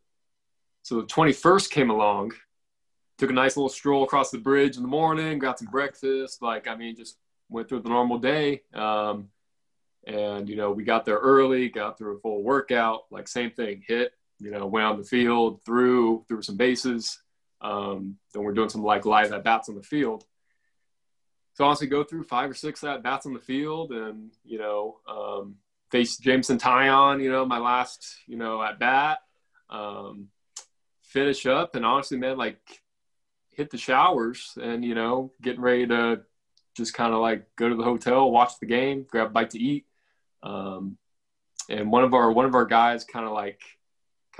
so 0.82 1.00
the 1.00 1.06
21st 1.06 1.70
came 1.70 1.90
along, 1.90 2.32
took 3.18 3.30
a 3.30 3.35
nice 3.35 3.56
little 3.56 3.68
stroll 3.68 4.02
across 4.04 4.30
the 4.30 4.38
bridge 4.38 4.76
in 4.76 4.82
the 4.82 4.88
morning, 4.88 5.38
got 5.38 5.59
some 5.59 5.68
breakfast. 5.68 6.40
Like, 6.40 6.66
I 6.66 6.75
mean, 6.75 6.97
just 6.97 7.18
went 7.50 7.68
through 7.68 7.82
the 7.82 7.90
normal 7.90 8.18
day. 8.18 8.62
Um, 8.75 9.28
And, 10.06 10.49
you 10.49 10.56
know, 10.56 10.70
we 10.73 10.85
got 10.85 11.04
there 11.04 11.18
early, 11.18 11.68
got 11.68 11.99
through 11.99 12.16
a 12.16 12.20
full 12.20 12.42
workout, 12.42 13.02
like 13.11 13.28
same 13.28 13.50
thing, 13.50 13.85
hit, 13.87 14.12
you 14.38 14.50
know, 14.50 14.66
went 14.66 14.87
on 14.87 14.97
the 14.99 15.04
field, 15.04 15.61
threw, 15.64 16.25
threw 16.26 16.40
some 16.40 16.56
bases. 16.56 17.20
Um, 17.61 18.17
then 18.33 18.43
we're 18.43 18.55
doing 18.55 18.69
some 18.69 18.83
like 18.83 19.05
live 19.05 19.33
at 19.33 19.45
bats 19.45 19.69
on 19.69 19.75
the 19.75 19.83
field. 19.83 20.25
So 21.55 21.64
honestly, 21.64 21.88
go 21.88 22.05
through 22.05 22.25
five 22.25 22.50
or 22.50 22.55
six 22.55 22.83
at 22.85 23.02
bats 23.02 23.26
on 23.26 23.35
the 23.35 23.40
field 23.40 23.93
and, 23.93 24.31
you 24.45 24.59
know, 24.59 24.99
um, 25.09 25.57
face 25.90 26.17
Jameson 26.17 26.59
Taillon, 26.59 27.23
you 27.23 27.31
know, 27.31 27.45
my 27.45 27.59
last, 27.59 28.17
you 28.26 28.37
know, 28.37 28.62
at 28.62 28.79
bat. 28.79 29.19
Um, 29.69 30.29
finish 31.02 31.45
up 31.47 31.76
and 31.76 31.85
honestly, 31.85 32.17
man, 32.17 32.38
like 32.38 32.61
hit 33.50 33.71
the 33.71 33.79
showers 33.79 34.57
and, 34.61 34.85
you 34.85 34.95
know, 34.95 35.33
getting 35.43 35.61
ready 35.61 35.87
to 35.87 36.23
just 36.76 36.95
kind 36.95 37.12
of 37.12 37.21
like 37.21 37.47
go 37.57 37.69
to 37.69 37.75
the 37.75 37.85
hotel, 37.85 38.31
watch 38.31 38.52
the 38.61 38.67
game, 38.67 39.05
grab 39.09 39.29
a 39.29 39.31
bite 39.31 39.50
to 39.50 39.59
eat. 39.59 39.87
Um, 40.43 40.97
and 41.69 41.93
one 41.93 42.05
of 42.05 42.14
our 42.14 42.33
one 42.33 42.47
of 42.47 42.55
our 42.55 42.64
guys 42.64 43.05
kind 43.05 43.26
of 43.26 43.33
like 43.33 43.61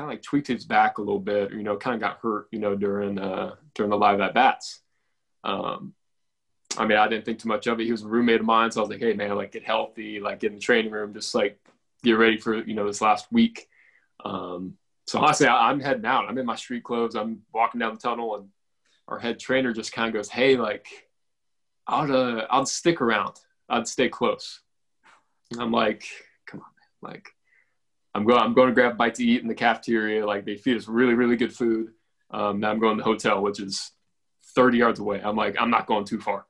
kind 0.01 0.11
of 0.11 0.15
like 0.15 0.23
tweaked 0.23 0.47
his 0.47 0.65
back 0.65 0.97
a 0.97 1.03
little 1.03 1.21
bit, 1.21 1.53
you 1.53 1.63
know, 1.63 1.77
kind 1.77 1.95
of 1.95 2.01
got 2.01 2.21
hurt, 2.23 2.49
you 2.51 2.59
know, 2.59 2.75
during 2.75 3.19
uh, 3.19 3.55
during 3.75 3.91
the 3.91 3.99
live 3.99 4.21
at 4.21 4.33
bats. 4.33 4.81
Um, 5.45 5.93
I 6.79 6.87
mean, 6.87 6.97
I 6.97 7.07
didn't 7.07 7.27
think 7.27 7.39
too 7.39 7.49
much 7.49 7.67
of 7.67 7.79
it. 7.81 7.85
He 7.85 7.93
was 7.93 8.03
a 8.03 8.09
roommate 8.09 8.41
of 8.41 8.47
mine, 8.47 8.71
so 8.71 8.81
I 8.81 8.83
was 8.83 8.91
like, 8.91 9.01
hey 9.01 9.13
man, 9.13 9.35
like 9.37 9.53
get 9.53 9.63
healthy, 9.63 10.19
like 10.19 10.41
get 10.41 10.53
in 10.53 10.55
the 10.55 10.63
training 10.63 10.91
room, 10.91 11.13
just 11.13 11.35
like 11.35 11.59
get 12.03 12.13
ready 12.13 12.39
for 12.39 12.65
you 12.65 12.75
know 12.75 12.87
this 12.87 13.03
last 13.03 13.31
week. 13.31 13.69
Um, 14.25 14.79
so 15.07 15.19
honestly, 15.19 15.49
I, 15.49 15.69
I'm 15.69 15.81
heading 15.81 16.07
out. 16.07 16.27
I'm 16.29 16.39
in 16.39 16.47
my 16.47 16.57
street 16.57 16.85
clothes. 16.85 17.15
I'm 17.15 17.43
walking 17.53 17.81
down 17.81 17.95
the 17.95 18.01
tunnel, 18.01 18.37
and 18.37 18.49
our 19.07 19.19
head 19.19 19.39
trainer 19.39 19.75
just 19.75 19.93
kind 19.93 20.09
of 20.09 20.15
goes, 20.15 20.31
hey, 20.31 20.57
like 20.57 20.87
I'd 21.87 22.11
uh, 22.11 22.47
I'd 22.49 22.69
stick 22.69 23.03
around. 23.03 23.39
I'd 23.69 23.87
stay 23.87 24.09
close. 24.09 24.61
And 25.51 25.61
I'm 25.61 25.73
like, 25.73 26.07
come 26.47 26.61
on, 26.61 26.67
man. 26.67 27.13
Like, 27.13 27.29
I'm 28.15 28.25
going. 28.25 28.41
I'm 28.41 28.55
going 28.55 28.69
to 28.69 28.75
grab 28.75 28.93
a 28.93 28.97
bite 28.97 29.15
to 29.17 29.25
eat 29.25 29.43
in 29.43 29.49
the 29.49 29.55
cafeteria. 29.55 30.27
Like, 30.27 30.45
they 30.45 30.57
feed 30.57 30.77
us 30.77 30.89
really, 30.89 31.15
really 31.15 31.37
good 31.37 31.55
food. 31.55 31.93
Um, 32.31 32.61
now 32.61 32.71
I'm 32.71 32.79
going 32.79 32.97
to 32.97 33.03
the 33.03 33.09
hotel, 33.09 33.43
which 33.43 33.61
is 33.61 33.93
30 34.55 34.79
yards 34.79 35.01
away. 35.01 35.21
I'm 35.23 35.37
like, 35.37 35.57
I'm 35.61 35.71
not 35.71 35.87
going 35.87 36.05
too 36.05 36.21
far. 36.21 36.47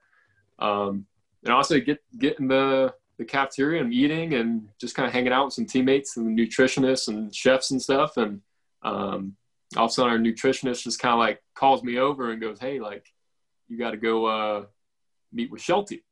Um, 0.59 1.07
and 1.45 1.52
also 1.52 1.81
get 1.81 2.02
get 2.19 2.38
in 2.38 2.49
the 2.49 2.95
the 3.19 3.25
cafeteria 3.25 3.83
and 3.83 3.93
eating 3.93 4.35
and 4.35 4.69
just 4.81 4.95
kind 4.95 5.07
of 5.07 5.12
hanging 5.12 5.33
out 5.33 5.47
with 5.47 5.55
some 5.55 5.67
teammates 5.67 6.17
and 6.17 6.38
nutritionists 6.38 7.09
and 7.09 7.35
chefs 7.35 7.71
and 7.71 7.81
stuff. 7.81 8.17
And 8.17 8.40
um, 8.83 9.37
all 9.76 9.85
of 9.85 9.90
a 9.90 9.93
sudden, 9.93 10.12
our 10.12 10.19
nutritionist 10.19 10.83
just 10.83 10.99
kind 10.99 11.12
of 11.12 11.19
like 11.19 11.43
calls 11.55 11.83
me 11.83 11.99
over 11.99 12.31
and 12.31 12.40
goes, 12.40 12.59
"Hey, 12.59 12.81
like, 12.81 13.07
you 13.69 13.79
got 13.79 13.90
to 13.90 13.97
go 13.97 14.26
uh, 14.26 14.64
meet 15.33 15.50
with 15.50 15.61
Shelty, 15.61 16.02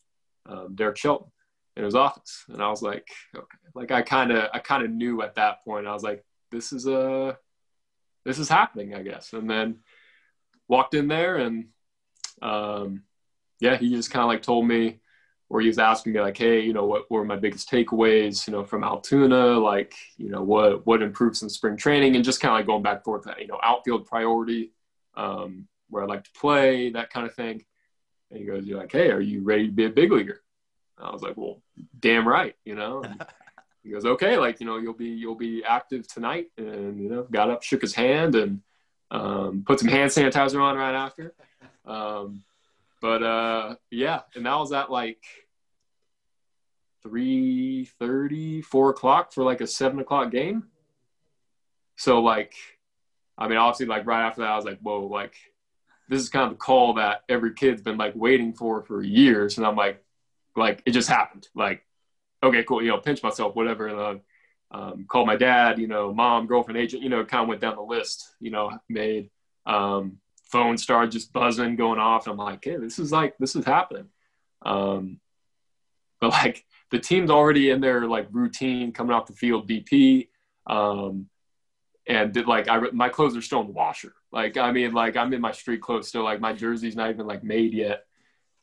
um, 0.47 0.75
Derek 0.75 0.97
Shelton." 0.97 1.31
In 1.79 1.85
his 1.85 1.95
office. 1.95 2.45
And 2.49 2.61
i 2.61 2.69
was 2.69 2.83
like 2.83 3.09
okay. 3.35 3.47
Like 3.75 3.93
i 3.93 4.03
kind 4.03 4.33
of 4.33 4.51
i 4.53 4.59
kind 4.59 4.85
of 4.85 4.91
knew 4.91 5.23
at 5.23 5.37
that 5.37 5.65
point 5.65 5.87
i 5.87 5.93
was 5.93 6.03
like 6.03 6.25
this 6.51 6.73
is 6.73 6.87
a 6.87 7.39
this 8.25 8.39
is 8.39 8.49
happening 8.49 8.95
i 8.95 9.03
guess. 9.03 9.33
And 9.33 9.49
then 9.49 9.79
walked 10.67 10.95
in 10.95 11.09
there 11.09 11.37
and 11.37 11.69
um 12.43 13.03
yeah 13.61 13.77
he 13.77 13.91
just 13.91 14.11
kind 14.11 14.23
of 14.23 14.29
like 14.29 14.43
told 14.43 14.67
me 14.67 15.01
or 15.49 15.61
he 15.61 15.67
was 15.67 15.79
asking 15.79 16.13
me 16.13 16.21
like 16.21 16.37
hey 16.37 16.61
you 16.61 16.73
know 16.73 16.85
what 16.85 17.11
were 17.11 17.25
my 17.25 17.37
biggest 17.37 17.71
takeaways 17.71 18.47
you 18.47 18.53
know 18.53 18.65
from 18.65 18.85
altoona? 18.85 19.59
Like 19.59 19.95
you 20.17 20.31
know 20.31 20.43
what 20.43 20.85
what 20.85 21.01
improves 21.01 21.43
in 21.43 21.49
spring 21.49 21.77
training? 21.77 22.17
And 22.17 22.25
just 22.25 22.41
kind 22.41 22.53
of 22.53 22.59
like 22.59 22.67
going 22.67 22.83
back 22.83 22.97
and 22.97 23.05
forth 23.05 23.25
that 23.25 23.41
you 23.41 23.47
know 23.47 23.61
outfield 23.63 24.07
priority 24.07 24.73
um 25.17 25.67
where 25.91 26.03
i 26.03 26.07
like 26.07 26.25
to 26.25 26.31
play 26.33 26.91
that 26.91 27.11
kind 27.11 27.27
of 27.27 27.35
thing. 27.35 27.65
And 28.31 28.41
he 28.41 28.47
goes 28.47 28.67
you're 28.67 28.79
like 28.79 28.93
hey 28.93 29.11
are 29.11 29.21
you 29.21 29.43
ready 29.43 29.67
to 29.67 29.73
be 29.73 29.87
a 29.87 29.91
big 29.91 30.13
leaguer 30.13 30.43
I 31.01 31.11
was 31.11 31.23
like, 31.23 31.37
well, 31.37 31.63
damn 31.99 32.27
right, 32.27 32.55
you 32.65 32.75
know. 32.75 33.03
And 33.03 33.25
he 33.83 33.91
goes, 33.91 34.05
okay, 34.05 34.37
like 34.39 34.61
you 34.61 34.67
know, 34.67 34.79
you'll 34.79 34.95
be 34.95 35.09
you'll 35.09 35.35
be 35.35 35.65
active 35.65 36.07
tonight, 36.07 36.47
and 36.57 37.01
you 37.01 37.09
know, 37.09 37.23
got 37.25 37.51
up, 37.51 37.63
shook 37.63 37.83
his 37.83 37.95
hand, 37.95 38.35
and 38.35 38.61
um, 39.11 39.65
put 39.67 39.81
some 39.81 39.89
hand 39.89 40.11
sanitizer 40.11 40.61
on 40.61 40.77
right 40.77 40.95
after. 40.95 41.35
Um, 41.85 42.45
but 43.01 43.23
uh, 43.23 43.75
yeah, 43.91 44.23
and 44.35 44.47
that 44.47 44.59
was 44.59 44.73
at 44.73 44.91
like 44.91 45.25
3 47.03 47.85
30, 47.85 48.63
4 48.63 48.91
o'clock 48.91 49.33
for 49.33 49.45
like 49.45 49.61
a 49.61 49.67
seven 49.67 50.01
o'clock 50.01 50.31
game. 50.31 50.65
So 51.97 52.21
like, 52.21 52.55
I 53.37 53.49
mean, 53.49 53.59
obviously, 53.59 53.87
like 53.87 54.07
right 54.07 54.27
after 54.27 54.43
that, 54.43 54.51
I 54.51 54.57
was 54.57 54.65
like, 54.65 54.81
whoa, 54.81 55.07
like 55.07 55.35
this 56.09 56.23
is 56.23 56.29
kind 56.29 56.45
of 56.45 56.51
the 56.51 56.57
call 56.57 56.95
that 56.95 57.23
every 57.29 57.55
kid's 57.55 57.83
been 57.83 57.99
like 57.99 58.15
waiting 58.17 58.53
for 58.53 58.83
for 58.83 59.03
years, 59.03 59.59
and 59.59 59.67
I'm 59.67 59.77
like, 59.77 60.05
like 60.57 60.83
it 60.87 60.93
just 60.93 61.09
happened. 61.09 61.49
Like, 61.55 61.85
okay, 62.43 62.65
cool. 62.65 62.83
You 62.83 62.89
know, 62.89 62.99
pinch 62.99 63.23
myself, 63.23 63.55
whatever. 63.55 63.89
And, 63.89 63.99
uh, 63.99 64.15
um, 64.71 65.07
called 65.09 65.27
my 65.27 65.37
dad, 65.37 65.79
you 65.79 65.87
know, 65.87 66.13
mom, 66.13 66.47
girlfriend, 66.47 66.79
agent, 66.79 67.03
you 67.03 67.09
know, 67.09 67.25
kind 67.25 67.43
of 67.43 67.49
went 67.49 67.61
down 67.61 67.77
the 67.77 67.83
list, 67.83 68.35
you 68.39 68.51
know, 68.51 68.79
made, 68.89 69.31
um, 69.65 70.19
phone 70.45 70.77
started 70.77 71.11
just 71.11 71.33
buzzing, 71.33 71.77
going 71.77 71.99
off. 71.99 72.27
And 72.27 72.33
I'm 72.33 72.39
like, 72.39 72.65
hey, 72.65 72.77
this 72.77 72.99
is 72.99 73.13
like, 73.13 73.37
this 73.39 73.57
is 73.57 73.65
happening. 73.65 74.09
Um, 74.63 75.21
but 76.21 76.31
like 76.31 76.65
the 76.91 76.99
team's 76.99 77.31
already 77.31 77.71
in 77.71 77.81
their 77.81 78.07
like 78.07 78.29
routine 78.31 78.93
coming 78.93 79.15
off 79.15 79.27
the 79.27 79.33
field 79.33 79.69
BP. 79.69 80.29
Um, 80.67 81.29
and 82.07 82.33
did, 82.33 82.47
like 82.47 82.69
I, 82.69 82.79
my 82.93 83.09
clothes 83.09 83.37
are 83.37 83.43
still 83.43 83.61
in 83.61 83.67
the 83.67 83.73
washer. 83.73 84.15
Like, 84.33 84.57
I 84.57 84.73
mean, 84.73 84.93
like 84.93 85.17
I'm 85.17 85.33
in 85.33 85.41
my 85.41 85.53
street 85.53 85.83
clothes 85.83 86.09
still, 86.09 86.25
like 86.25 86.41
my 86.41 86.53
jersey's 86.53 86.97
not 86.97 87.11
even 87.11 87.27
like 87.27 87.45
made 87.45 87.75
yet. 87.75 88.05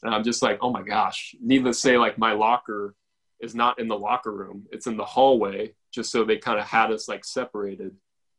And 0.04 0.14
I'm 0.14 0.24
just 0.24 0.42
like, 0.42 0.60
oh 0.62 0.72
my 0.72 0.84
gosh. 0.84 1.36
Needless 1.42 1.78
to 1.78 1.82
say, 1.82 1.98
like 1.98 2.18
my 2.18 2.34
locker 2.34 2.96
is 3.40 3.56
not 3.56 3.80
in 3.80 3.88
the 3.88 3.98
locker 3.98 4.32
room; 4.32 4.66
it's 4.72 4.88
in 4.88 4.98
the 4.98 5.06
hallway. 5.06 5.74
Just 5.92 6.12
so 6.12 6.24
they 6.24 6.38
kind 6.38 6.60
of 6.60 6.66
had 6.66 6.92
us 6.92 7.08
like 7.08 7.24
separated. 7.26 7.96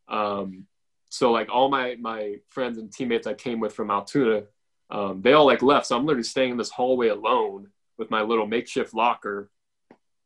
Um, 0.09 0.67
so 1.11 1.33
like 1.33 1.49
all 1.51 1.69
my 1.69 1.97
my 2.01 2.37
friends 2.51 2.79
and 2.79 2.93
teammates 2.93 3.27
I 3.27 3.35
came 3.35 3.61
with 3.61 3.73
from 3.73 3.91
Altoona, 3.91 4.43
um, 4.91 5.23
they 5.23 5.33
all 5.33 5.47
like 5.47 5.63
left. 5.63 5.87
So 5.87 5.97
I'm 5.97 6.07
literally 6.07 6.25
staying 6.25 6.53
in 6.53 6.57
this 6.57 6.71
hallway 6.71 7.09
alone 7.09 7.69
with 7.99 8.11
my 8.11 8.23
little 8.23 8.47
makeshift 8.47 8.95
locker, 8.95 9.51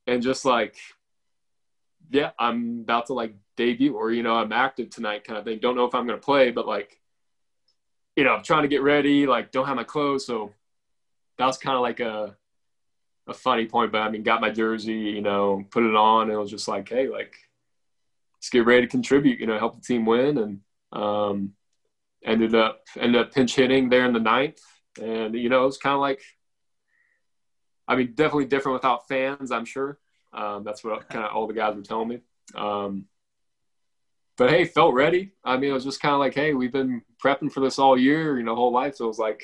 and 0.07 0.23
just 0.23 0.45
like, 0.45 0.77
yeah, 2.11 2.31
I'm 2.39 2.81
about 2.81 3.07
to 3.07 3.15
like 3.15 3.35
debut 3.57 3.95
or 3.95 4.11
you 4.11 4.23
know 4.23 4.35
I'm 4.35 4.53
active 4.53 4.91
tonight 4.91 5.25
kind 5.25 5.39
of 5.39 5.45
thing. 5.45 5.59
Don't 5.61 5.77
know 5.77 5.85
if 5.85 5.95
I'm 5.95 6.07
gonna 6.07 6.19
play, 6.19 6.51
but 6.51 6.67
like, 6.67 7.01
you 8.17 8.25
know, 8.25 8.35
I'm 8.35 8.43
trying 8.43 8.63
to 8.63 8.69
get 8.69 8.83
ready. 8.83 9.27
Like, 9.27 9.53
don't 9.53 9.67
have 9.67 9.77
my 9.77 9.85
clothes, 9.85 10.27
so 10.27 10.53
that 11.41 11.47
was 11.47 11.57
kind 11.57 11.75
of 11.75 11.81
like 11.81 12.01
a 12.01 12.37
a 13.27 13.33
funny 13.33 13.65
point. 13.65 13.93
But 13.93 14.03
I 14.03 14.11
mean, 14.11 14.23
got 14.23 14.43
my 14.43 14.51
jersey, 14.51 14.93
you 14.93 15.23
know, 15.23 15.65
put 15.71 15.85
it 15.85 15.95
on, 15.95 16.25
and 16.25 16.33
it 16.33 16.37
was 16.37 16.51
just 16.51 16.69
like, 16.69 16.91
hey, 16.91 17.09
like 17.09 17.35
let's 18.37 18.51
get 18.51 18.67
ready 18.67 18.83
to 18.83 18.87
contribute, 18.87 19.41
you 19.41 19.47
know, 19.47 19.59
help 19.59 19.77
the 19.77 19.81
team 19.81 20.05
win, 20.05 20.37
and 20.37 20.61
um, 20.93 21.53
ended 22.23 22.55
up 22.55 22.83
ended 22.99 23.23
up 23.23 23.33
pinch 23.33 23.55
hitting 23.55 23.89
there 23.89 24.05
in 24.05 24.13
the 24.13 24.21
ninth, 24.21 24.61
and 25.01 25.35
you 25.35 25.49
know, 25.49 25.63
it 25.63 25.67
was 25.67 25.79
kind 25.79 25.95
of 25.95 26.01
like, 26.01 26.21
I 27.89 27.97
mean, 27.97 28.13
definitely 28.15 28.45
different 28.45 28.75
without 28.75 29.09
fans, 29.09 29.51
I'm 29.51 29.65
sure. 29.65 29.99
Um, 30.35 30.63
that's 30.63 30.85
what 30.85 31.09
kind 31.09 31.25
of 31.25 31.33
all 31.35 31.47
the 31.47 31.55
guys 31.55 31.75
were 31.75 31.83
telling 31.83 32.09
me. 32.09 32.19
Um, 32.55 33.07
but 34.37 34.51
hey, 34.51 34.67
felt 34.67 34.93
ready. 34.93 35.33
I 35.43 35.57
mean, 35.57 35.71
it 35.71 35.75
was 35.75 35.85
just 35.85 36.03
kind 36.03 36.13
of 36.13 36.21
like, 36.21 36.35
hey, 36.35 36.53
we've 36.53 36.71
been 36.71 37.01
prepping 37.25 37.51
for 37.51 37.61
this 37.61 37.79
all 37.79 37.99
year, 37.99 38.39
you 38.39 38.45
know, 38.45 38.55
whole 38.55 38.73
life. 38.73 38.97
So 38.97 39.07
it 39.07 39.09
was 39.09 39.19
like, 39.19 39.43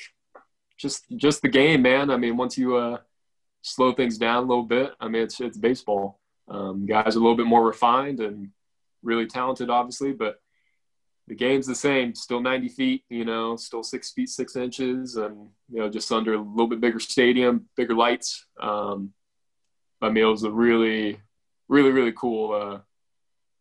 just 0.77 1.05
just 1.17 1.43
the 1.43 1.49
game, 1.49 1.83
man. 1.83 2.11
I 2.11 2.17
mean, 2.17 2.37
once 2.37 2.59
you 2.59 2.77
uh, 2.77 2.99
slow 3.63 3.93
things 3.93 4.19
down 4.19 4.45
a 4.45 4.47
little 4.47 4.65
bit, 4.65 4.93
I 5.01 5.09
mean, 5.09 5.23
it's 5.23 5.41
it's 5.41 5.59
baseball. 5.59 6.21
Um, 6.49 6.87
guys 6.87 7.17
are 7.17 7.19
a 7.19 7.23
little 7.23 7.37
bit 7.37 7.47
more 7.47 7.67
refined 7.67 8.21
and 8.21 8.51
really 9.03 9.27
talented, 9.27 9.69
obviously, 9.69 10.13
but 10.13 10.41
the 11.27 11.35
game's 11.35 11.67
the 11.67 11.75
same. 11.75 12.15
Still 12.15 12.41
90 12.41 12.69
feet, 12.69 13.05
you 13.09 13.25
know, 13.25 13.57
still 13.57 13.83
six 13.83 14.13
feet 14.13 14.29
six 14.29 14.55
inches, 14.57 15.17
and 15.17 15.49
you 15.71 15.81
know, 15.81 15.89
just 15.89 16.11
under 16.13 16.35
a 16.35 16.41
little 16.41 16.69
bit 16.69 16.81
bigger 16.81 17.01
stadium, 17.01 17.69
bigger 17.77 17.95
lights. 17.95 18.47
Um, 18.61 19.13
I 20.01 20.11
mean, 20.11 20.25
it 20.25 20.29
was 20.29 20.45
a 20.45 20.51
really, 20.51 21.21
really, 21.69 21.91
really 21.91 22.13
cool 22.13 22.53
uh, 22.53 22.79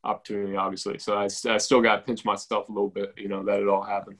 opportunity, 0.08 0.56
obviously. 0.56 1.00
So 1.00 1.18
I, 1.18 1.26
I 1.26 1.58
still 1.58 1.82
got 1.82 1.96
to 1.96 2.02
pinch 2.02 2.26
myself 2.26 2.70
a 2.70 2.72
little 2.72 2.90
bit, 2.90 3.14
you 3.18 3.30
know, 3.30 3.44
that 3.46 3.62
it 3.62 3.68
all 3.68 3.84
happened. 3.84 4.18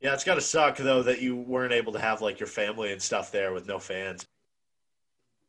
Yeah, 0.00 0.14
it's 0.14 0.24
got 0.24 0.36
to 0.36 0.40
suck 0.40 0.76
though 0.76 1.02
that 1.02 1.20
you 1.20 1.36
weren't 1.36 1.72
able 1.72 1.92
to 1.92 1.98
have 1.98 2.22
like 2.22 2.38
your 2.38 2.46
family 2.46 2.92
and 2.92 3.02
stuff 3.02 3.32
there 3.32 3.52
with 3.52 3.66
no 3.66 3.78
fans. 3.78 4.26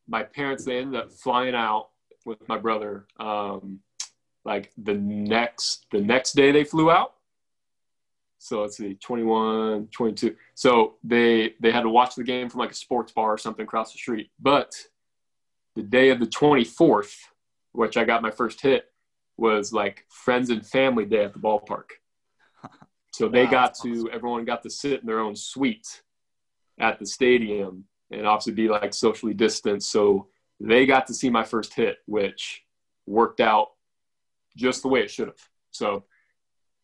My 0.08 0.24
parents 0.24 0.66
they 0.66 0.80
ended 0.80 1.00
up 1.00 1.12
flying 1.12 1.54
out 1.54 1.90
with 2.26 2.48
my 2.48 2.58
brother. 2.58 3.06
Um, 3.20 3.80
like 4.46 4.72
the 4.78 4.96
next 4.96 5.86
the 5.92 6.02
next 6.02 6.34
day 6.34 6.52
they 6.52 6.64
flew 6.64 6.90
out. 6.90 7.14
So 8.40 8.62
let's 8.62 8.78
see, 8.78 8.96
21, 8.96 9.90
22. 9.92 10.36
So 10.56 10.96
they 11.04 11.54
they 11.60 11.72
had 11.72 11.82
to 11.82 11.90
watch 11.90 12.16
the 12.16 12.24
game 12.24 12.50
from 12.50 12.60
like 12.60 12.72
a 12.72 12.76
sports 12.76 13.12
bar 13.12 13.34
or 13.34 13.38
something 13.38 13.64
across 13.64 13.92
the 13.92 14.00
street. 14.00 14.32
But 14.40 14.74
the 15.76 15.84
day 15.84 16.10
of 16.10 16.20
the 16.20 16.26
24th, 16.26 17.16
which 17.74 17.98
I 17.98 18.06
got 18.06 18.22
my 18.22 18.32
first 18.32 18.62
hit, 18.62 18.86
was 19.38 19.72
like 19.72 20.06
friends 20.10 20.50
and 20.50 20.66
family 20.66 21.06
day 21.06 21.24
at 21.24 21.34
the 21.34 21.40
ballpark. 21.40 21.92
So 23.20 23.28
they 23.28 23.44
wow, 23.44 23.52
got 23.52 23.76
to 23.84 24.10
everyone 24.14 24.46
got 24.46 24.64
to 24.64 24.70
sit 24.70 25.02
in 25.02 25.06
their 25.06 25.20
own 25.20 25.36
suite 25.36 26.04
at 26.80 27.00
the 27.00 27.06
stadium 27.06 27.84
and 28.12 28.26
obviously 28.26 28.54
be 28.54 28.70
like 28.70 28.94
socially 28.94 29.34
distanced. 29.34 29.92
So 29.92 30.28
they 30.62 30.86
got 30.86 31.06
to 31.08 31.14
see 31.14 31.30
my 31.30 31.44
first 31.44 31.74
hit, 31.74 31.98
which 32.06 32.64
worked 33.06 33.42
out 33.42 33.72
just 34.56 34.84
the 34.84 34.88
way 34.88 35.02
it 35.02 35.12
should 35.12 35.28
have. 35.28 35.50
So 35.72 36.06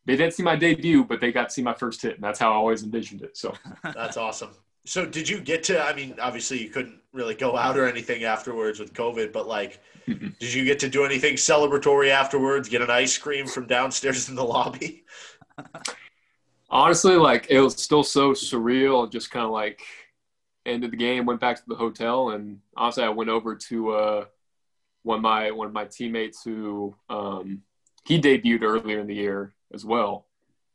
they 0.03 0.17
didn't 0.17 0.33
see 0.33 0.43
my 0.43 0.57
debut, 0.57 1.05
but 1.05 1.21
they 1.21 1.31
got 1.31 1.47
to 1.47 1.53
see 1.53 1.61
my 1.61 1.73
first 1.73 2.01
hit, 2.01 2.15
and 2.15 2.23
that's 2.25 2.37
how 2.37 2.51
I 2.51 2.55
always 2.55 2.83
envisioned 2.83 3.21
it. 3.21 3.37
So 3.37 3.53
that's 3.95 4.17
awesome. 4.17 4.49
So 4.85 5.05
did 5.05 5.29
you 5.29 5.39
get 5.39 5.63
to? 5.63 5.81
I 5.81 5.93
mean, 5.93 6.15
obviously 6.21 6.61
you 6.61 6.67
couldn't 6.67 6.99
really 7.13 7.35
go 7.35 7.55
out 7.55 7.77
or 7.77 7.87
anything 7.87 8.25
afterwards 8.25 8.77
with 8.77 8.91
COVID, 8.91 9.31
but 9.31 9.47
like, 9.47 9.79
did 10.05 10.53
you 10.53 10.65
get 10.65 10.79
to 10.79 10.89
do 10.89 11.05
anything 11.05 11.35
celebratory 11.35 12.09
afterwards? 12.09 12.67
Get 12.67 12.81
an 12.81 12.91
ice 12.91 13.17
cream 13.17 13.47
from 13.47 13.67
downstairs 13.67 14.27
in 14.27 14.35
the 14.35 14.43
lobby? 14.43 15.05
Honestly, 16.69 17.15
like 17.15 17.47
it 17.49 17.59
was 17.59 17.81
still 17.81 18.03
so 18.03 18.31
surreal. 18.31 19.11
Just 19.11 19.31
kind 19.31 19.45
of 19.45 19.51
like 19.51 19.81
ended 20.65 20.91
the 20.91 20.97
game, 20.97 21.25
went 21.25 21.39
back 21.39 21.57
to 21.57 21.63
the 21.67 21.75
hotel, 21.75 22.31
and 22.31 22.59
honestly, 22.75 23.03
I 23.03 23.09
went 23.09 23.29
over 23.29 23.55
to 23.55 23.89
uh, 23.91 24.25
one 25.03 25.17
of 25.17 25.21
my 25.21 25.51
one 25.51 25.67
of 25.67 25.73
my 25.73 25.85
teammates 25.85 26.43
who 26.43 26.95
um, 27.09 27.61
he 28.05 28.19
debuted 28.19 28.63
earlier 28.63 28.99
in 28.99 29.07
the 29.07 29.15
year 29.15 29.53
as 29.73 29.85
well 29.85 30.25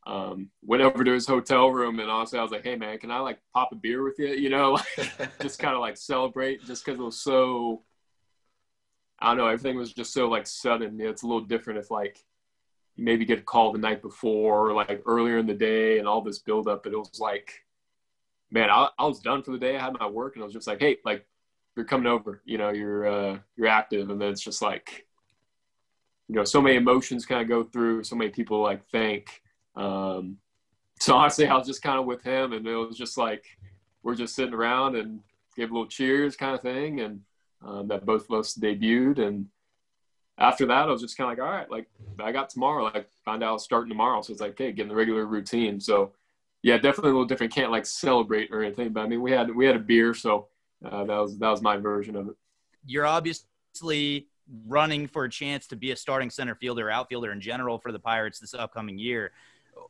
um, 0.06 0.50
went 0.64 0.82
over 0.82 1.04
to 1.04 1.12
his 1.12 1.26
hotel 1.26 1.70
room 1.70 2.00
and 2.00 2.10
honestly 2.10 2.38
I 2.38 2.42
was 2.42 2.50
like, 2.50 2.64
hey 2.64 2.76
man, 2.76 2.98
can 2.98 3.10
I 3.10 3.20
like 3.20 3.38
pop 3.54 3.70
a 3.72 3.76
beer 3.76 4.02
with 4.02 4.18
you? 4.18 4.28
You 4.28 4.50
know, 4.50 4.78
just 5.42 5.58
kind 5.58 5.74
of 5.74 5.80
like 5.80 5.96
celebrate 5.96 6.64
just 6.64 6.84
because 6.84 6.98
it 6.98 7.02
was 7.02 7.20
so. 7.20 7.82
I 9.22 9.28
don't 9.28 9.36
know. 9.36 9.48
Everything 9.48 9.76
was 9.76 9.92
just 9.92 10.14
so 10.14 10.28
like 10.28 10.46
sudden. 10.46 10.98
You 10.98 11.04
know, 11.04 11.10
it's 11.10 11.22
a 11.22 11.26
little 11.26 11.42
different 11.44 11.78
if 11.78 11.90
like 11.90 12.24
you 13.00 13.06
maybe 13.06 13.24
get 13.24 13.38
a 13.38 13.42
call 13.42 13.72
the 13.72 13.78
night 13.78 14.02
before 14.02 14.68
or 14.68 14.74
like 14.74 15.02
earlier 15.06 15.38
in 15.38 15.46
the 15.46 15.54
day 15.54 15.98
and 15.98 16.06
all 16.06 16.20
this 16.20 16.38
build 16.38 16.68
up. 16.68 16.82
But 16.84 16.92
it 16.92 16.98
was 16.98 17.18
like, 17.18 17.64
man, 18.50 18.70
I, 18.70 18.88
I 18.98 19.06
was 19.06 19.20
done 19.20 19.42
for 19.42 19.52
the 19.52 19.58
day. 19.58 19.76
I 19.76 19.80
had 19.80 19.98
my 19.98 20.06
work 20.06 20.36
and 20.36 20.42
I 20.42 20.44
was 20.44 20.54
just 20.54 20.66
like, 20.66 20.80
hey, 20.80 20.98
like 21.04 21.26
you're 21.76 21.86
coming 21.86 22.06
over. 22.06 22.42
You 22.44 22.58
know, 22.58 22.70
you're 22.70 23.06
uh, 23.06 23.38
you're 23.56 23.68
active, 23.68 24.10
and 24.10 24.20
then 24.20 24.28
it's 24.28 24.42
just 24.42 24.62
like, 24.62 25.06
you 26.28 26.34
know, 26.34 26.44
so 26.44 26.60
many 26.60 26.76
emotions 26.76 27.26
kind 27.26 27.42
of 27.42 27.48
go 27.48 27.64
through. 27.64 28.04
So 28.04 28.16
many 28.16 28.30
people 28.30 28.60
like 28.62 28.86
thank 28.90 29.42
um, 29.76 30.38
so 31.00 31.14
honestly, 31.16 31.46
I 31.46 31.56
was 31.56 31.66
just 31.66 31.82
kind 31.82 31.98
of 31.98 32.06
with 32.06 32.22
him, 32.22 32.52
and 32.52 32.66
it 32.66 32.74
was 32.74 32.96
just 32.96 33.16
like 33.16 33.44
we're 34.02 34.14
just 34.14 34.34
sitting 34.34 34.54
around 34.54 34.96
and 34.96 35.20
give 35.56 35.70
a 35.70 35.72
little 35.72 35.88
cheers 35.88 36.36
kind 36.36 36.54
of 36.54 36.62
thing, 36.62 37.00
and 37.00 37.20
um, 37.64 37.88
that 37.88 38.04
both 38.04 38.28
of 38.28 38.38
us 38.38 38.54
debuted. 38.54 39.18
And 39.18 39.46
after 40.40 40.66
that, 40.66 40.88
I 40.88 40.90
was 40.90 41.02
just 41.02 41.16
kind 41.16 41.30
of 41.30 41.38
like, 41.38 41.46
all 41.46 41.52
right, 41.52 41.70
like 41.70 41.86
I 42.18 42.32
got 42.32 42.50
tomorrow, 42.50 42.84
like 42.84 43.08
find 43.24 43.44
out 43.44 43.60
starting 43.60 43.90
tomorrow. 43.90 44.22
So 44.22 44.32
it's 44.32 44.40
like, 44.40 44.52
okay, 44.52 44.72
getting 44.72 44.88
the 44.88 44.94
regular 44.96 45.26
routine. 45.26 45.80
So 45.80 46.12
yeah, 46.62 46.76
definitely 46.76 47.10
a 47.10 47.14
little 47.14 47.26
different. 47.26 47.54
Can't 47.54 47.70
like 47.70 47.86
celebrate 47.86 48.50
or 48.50 48.62
anything, 48.62 48.92
but 48.92 49.02
I 49.02 49.06
mean, 49.06 49.22
we 49.22 49.30
had 49.30 49.54
we 49.54 49.66
had 49.66 49.76
a 49.76 49.80
beer, 49.80 50.14
so 50.14 50.48
uh, 50.84 51.04
that 51.04 51.16
was 51.16 51.38
that 51.38 51.50
was 51.50 51.62
my 51.62 51.76
version 51.76 52.16
of 52.16 52.28
it. 52.28 52.34
You're 52.86 53.06
obviously 53.06 54.26
running 54.66 55.06
for 55.06 55.24
a 55.24 55.30
chance 55.30 55.68
to 55.68 55.76
be 55.76 55.92
a 55.92 55.96
starting 55.96 56.28
center 56.28 56.56
fielder, 56.56 56.90
outfielder 56.90 57.30
in 57.30 57.40
general 57.40 57.78
for 57.78 57.92
the 57.92 58.00
Pirates 58.00 58.40
this 58.40 58.52
upcoming 58.52 58.98
year 58.98 59.32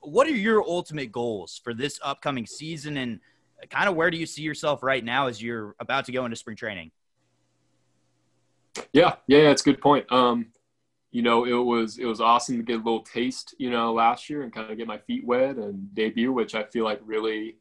what 0.01 0.27
are 0.27 0.31
your 0.31 0.63
ultimate 0.63 1.13
goals 1.13 1.61
for 1.63 1.75
this 1.75 1.99
upcoming 2.03 2.47
season 2.47 2.97
and 2.97 3.21
kind 3.69 3.89
of 3.89 3.95
where 3.95 4.11
do 4.11 4.17
you 4.17 4.27
see 4.27 4.43
yourself 4.43 4.83
right 4.83 5.05
now 5.05 5.27
as 5.27 5.43
you're 5.43 5.75
about 5.81 6.05
to 6.07 6.13
go 6.13 6.25
into 6.25 6.37
spring 6.37 6.57
training? 6.57 6.91
Yeah, 8.93 9.17
yeah, 9.27 9.51
it's 9.51 9.63
a 9.63 9.65
good 9.65 9.81
point. 9.81 10.11
Um, 10.13 10.47
you 11.11 11.23
know, 11.23 11.45
it 11.45 11.53
was 11.53 11.99
it 11.99 12.05
was 12.05 12.21
awesome 12.21 12.57
to 12.57 12.63
get 12.63 12.75
a 12.75 12.85
little 12.85 13.03
taste, 13.03 13.55
you 13.59 13.71
know, 13.71 13.93
last 13.93 14.31
year 14.31 14.43
and 14.43 14.53
kind 14.53 14.71
of 14.71 14.77
get 14.77 14.87
my 14.87 14.99
feet 14.99 15.27
wet 15.27 15.57
and 15.57 15.93
debut, 15.95 16.33
which 16.33 16.55
I 16.55 16.65
feel 16.65 16.85
like 16.85 17.01
really 17.05 17.57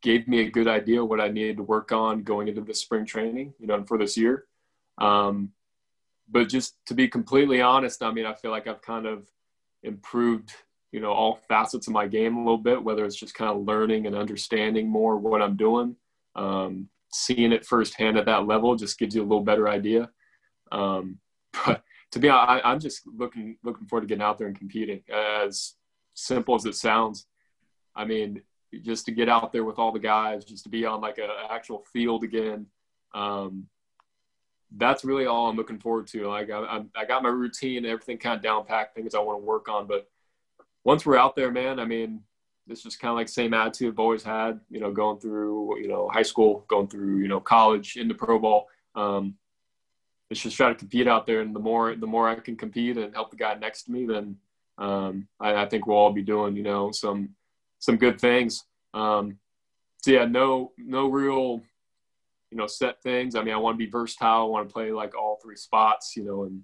gave 0.00 0.28
me 0.28 0.40
a 0.40 0.50
good 0.50 0.68
idea 0.68 1.04
what 1.04 1.20
I 1.20 1.28
needed 1.28 1.56
to 1.56 1.64
work 1.64 1.90
on 1.90 2.22
going 2.22 2.46
into 2.46 2.60
the 2.60 2.74
spring 2.74 3.04
training, 3.04 3.54
you 3.58 3.66
know, 3.66 3.74
and 3.74 3.88
for 3.88 3.98
this 3.98 4.16
year. 4.16 4.44
Um, 4.98 5.50
but 6.28 6.48
just 6.48 6.76
to 6.86 6.94
be 6.94 7.08
completely 7.08 7.60
honest, 7.60 8.02
I 8.02 8.12
mean, 8.12 8.26
I 8.26 8.34
feel 8.34 8.52
like 8.52 8.68
I've 8.68 8.82
kind 8.82 9.06
of 9.06 9.26
improved 9.82 10.52
you 10.92 11.00
know 11.00 11.12
all 11.12 11.40
facets 11.48 11.86
of 11.86 11.92
my 11.92 12.06
game 12.06 12.36
a 12.36 12.40
little 12.40 12.58
bit 12.58 12.82
whether 12.82 13.04
it's 13.04 13.16
just 13.16 13.34
kind 13.34 13.50
of 13.50 13.64
learning 13.64 14.06
and 14.06 14.16
understanding 14.16 14.88
more 14.88 15.16
what 15.16 15.42
i'm 15.42 15.56
doing 15.56 15.94
um, 16.34 16.88
seeing 17.12 17.52
it 17.52 17.66
firsthand 17.66 18.16
at 18.16 18.26
that 18.26 18.46
level 18.46 18.74
just 18.76 18.98
gives 18.98 19.14
you 19.14 19.22
a 19.22 19.24
little 19.24 19.42
better 19.42 19.68
idea 19.68 20.08
um, 20.72 21.18
but 21.66 21.82
to 22.12 22.18
be 22.18 22.28
honest 22.28 22.64
I, 22.64 22.70
i'm 22.70 22.80
just 22.80 23.02
looking 23.06 23.56
looking 23.62 23.86
forward 23.86 24.02
to 24.02 24.06
getting 24.06 24.22
out 24.22 24.38
there 24.38 24.46
and 24.46 24.58
competing 24.58 25.02
as 25.12 25.74
simple 26.14 26.54
as 26.54 26.64
it 26.64 26.74
sounds 26.74 27.26
i 27.94 28.04
mean 28.04 28.42
just 28.82 29.06
to 29.06 29.12
get 29.12 29.28
out 29.28 29.52
there 29.52 29.64
with 29.64 29.78
all 29.78 29.92
the 29.92 29.98
guys 29.98 30.44
just 30.44 30.64
to 30.64 30.68
be 30.68 30.84
on 30.84 31.00
like 31.00 31.18
an 31.18 31.30
actual 31.50 31.84
field 31.92 32.24
again 32.24 32.66
um, 33.14 33.66
that's 34.76 35.04
really 35.04 35.26
all 35.26 35.48
i'm 35.48 35.56
looking 35.56 35.78
forward 35.78 36.06
to 36.06 36.28
like 36.28 36.50
I, 36.50 36.82
I 36.94 37.04
got 37.06 37.22
my 37.22 37.30
routine 37.30 37.86
everything 37.86 38.18
kind 38.18 38.36
of 38.36 38.42
down 38.42 38.66
packed 38.66 38.94
things 38.94 39.14
i 39.14 39.18
want 39.18 39.40
to 39.40 39.44
work 39.44 39.68
on 39.68 39.86
but 39.86 40.08
once 40.88 41.04
we're 41.04 41.18
out 41.18 41.36
there, 41.36 41.50
man, 41.50 41.78
I 41.78 41.84
mean, 41.84 42.22
it's 42.66 42.82
just 42.82 42.98
kind 42.98 43.10
of 43.10 43.16
like 43.16 43.28
same 43.28 43.52
attitude 43.52 43.92
I've 43.92 43.98
always 43.98 44.22
had, 44.22 44.58
you 44.70 44.80
know, 44.80 44.90
going 44.90 45.18
through, 45.18 45.78
you 45.80 45.86
know, 45.86 46.08
high 46.08 46.22
school, 46.22 46.64
going 46.68 46.88
through, 46.88 47.18
you 47.18 47.28
know, 47.28 47.40
college, 47.40 47.96
into 47.96 48.14
pro 48.14 48.38
ball. 48.38 48.68
Um, 48.94 49.34
it's 50.30 50.40
just 50.40 50.56
try 50.56 50.68
to 50.68 50.74
compete 50.74 51.08
out 51.08 51.26
there. 51.26 51.40
And 51.40 51.54
the 51.54 51.60
more, 51.60 51.94
the 51.94 52.06
more 52.06 52.28
I 52.28 52.34
can 52.36 52.56
compete 52.56 52.96
and 52.96 53.14
help 53.14 53.30
the 53.30 53.36
guy 53.36 53.54
next 53.54 53.84
to 53.84 53.92
me, 53.92 54.06
then 54.06 54.36
um, 54.76 55.26
I, 55.40 55.62
I, 55.62 55.68
think 55.68 55.86
we'll 55.86 55.96
all 55.96 56.12
be 56.12 56.22
doing, 56.22 56.54
you 56.54 56.62
know, 56.62 56.92
some, 56.92 57.30
some 57.78 57.96
good 57.96 58.20
things. 58.20 58.64
Um, 58.94 59.38
so 60.02 60.12
yeah, 60.12 60.24
no, 60.24 60.72
no 60.76 61.08
real, 61.08 61.62
you 62.50 62.56
know, 62.56 62.66
set 62.66 63.02
things. 63.02 63.34
I 63.34 63.42
mean, 63.42 63.54
I 63.54 63.58
want 63.58 63.74
to 63.74 63.84
be 63.84 63.90
versatile. 63.90 64.42
I 64.42 64.48
want 64.48 64.68
to 64.68 64.72
play 64.72 64.92
like 64.92 65.16
all 65.16 65.40
three 65.42 65.56
spots, 65.56 66.14
you 66.16 66.24
know, 66.24 66.44
and, 66.44 66.62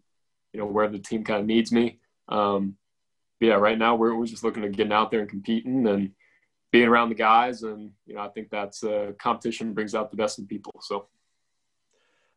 you 0.53 0.61
know, 0.61 0.67
where 0.67 0.89
the 0.89 0.99
team 0.99 1.25
kind 1.25 1.41
of 1.41 1.47
needs 1.47 1.73
me. 1.73 1.99
Um, 2.29 2.77
yeah, 3.41 3.55
right 3.55 3.77
now 3.77 3.97
we're, 3.97 4.15
we're 4.15 4.27
just 4.27 4.45
looking 4.45 4.65
at 4.65 4.73
getting 4.73 4.93
out 4.93 5.11
there 5.11 5.21
and 5.21 5.29
competing 5.29 5.87
and 5.89 6.13
being 6.71 6.87
around 6.87 7.09
the 7.09 7.17
guys. 7.17 7.63
And, 7.63 7.91
you 8.07 8.15
know, 8.15 8.21
I 8.21 8.29
think 8.29 8.51
that's 8.51 8.85
uh, 8.85 9.13
competition 9.19 9.75
brings 9.75 9.95
out 9.95 10.11
the 10.11 10.17
best 10.17 10.39
in 10.39 10.47
people. 10.47 10.73
So. 10.83 11.09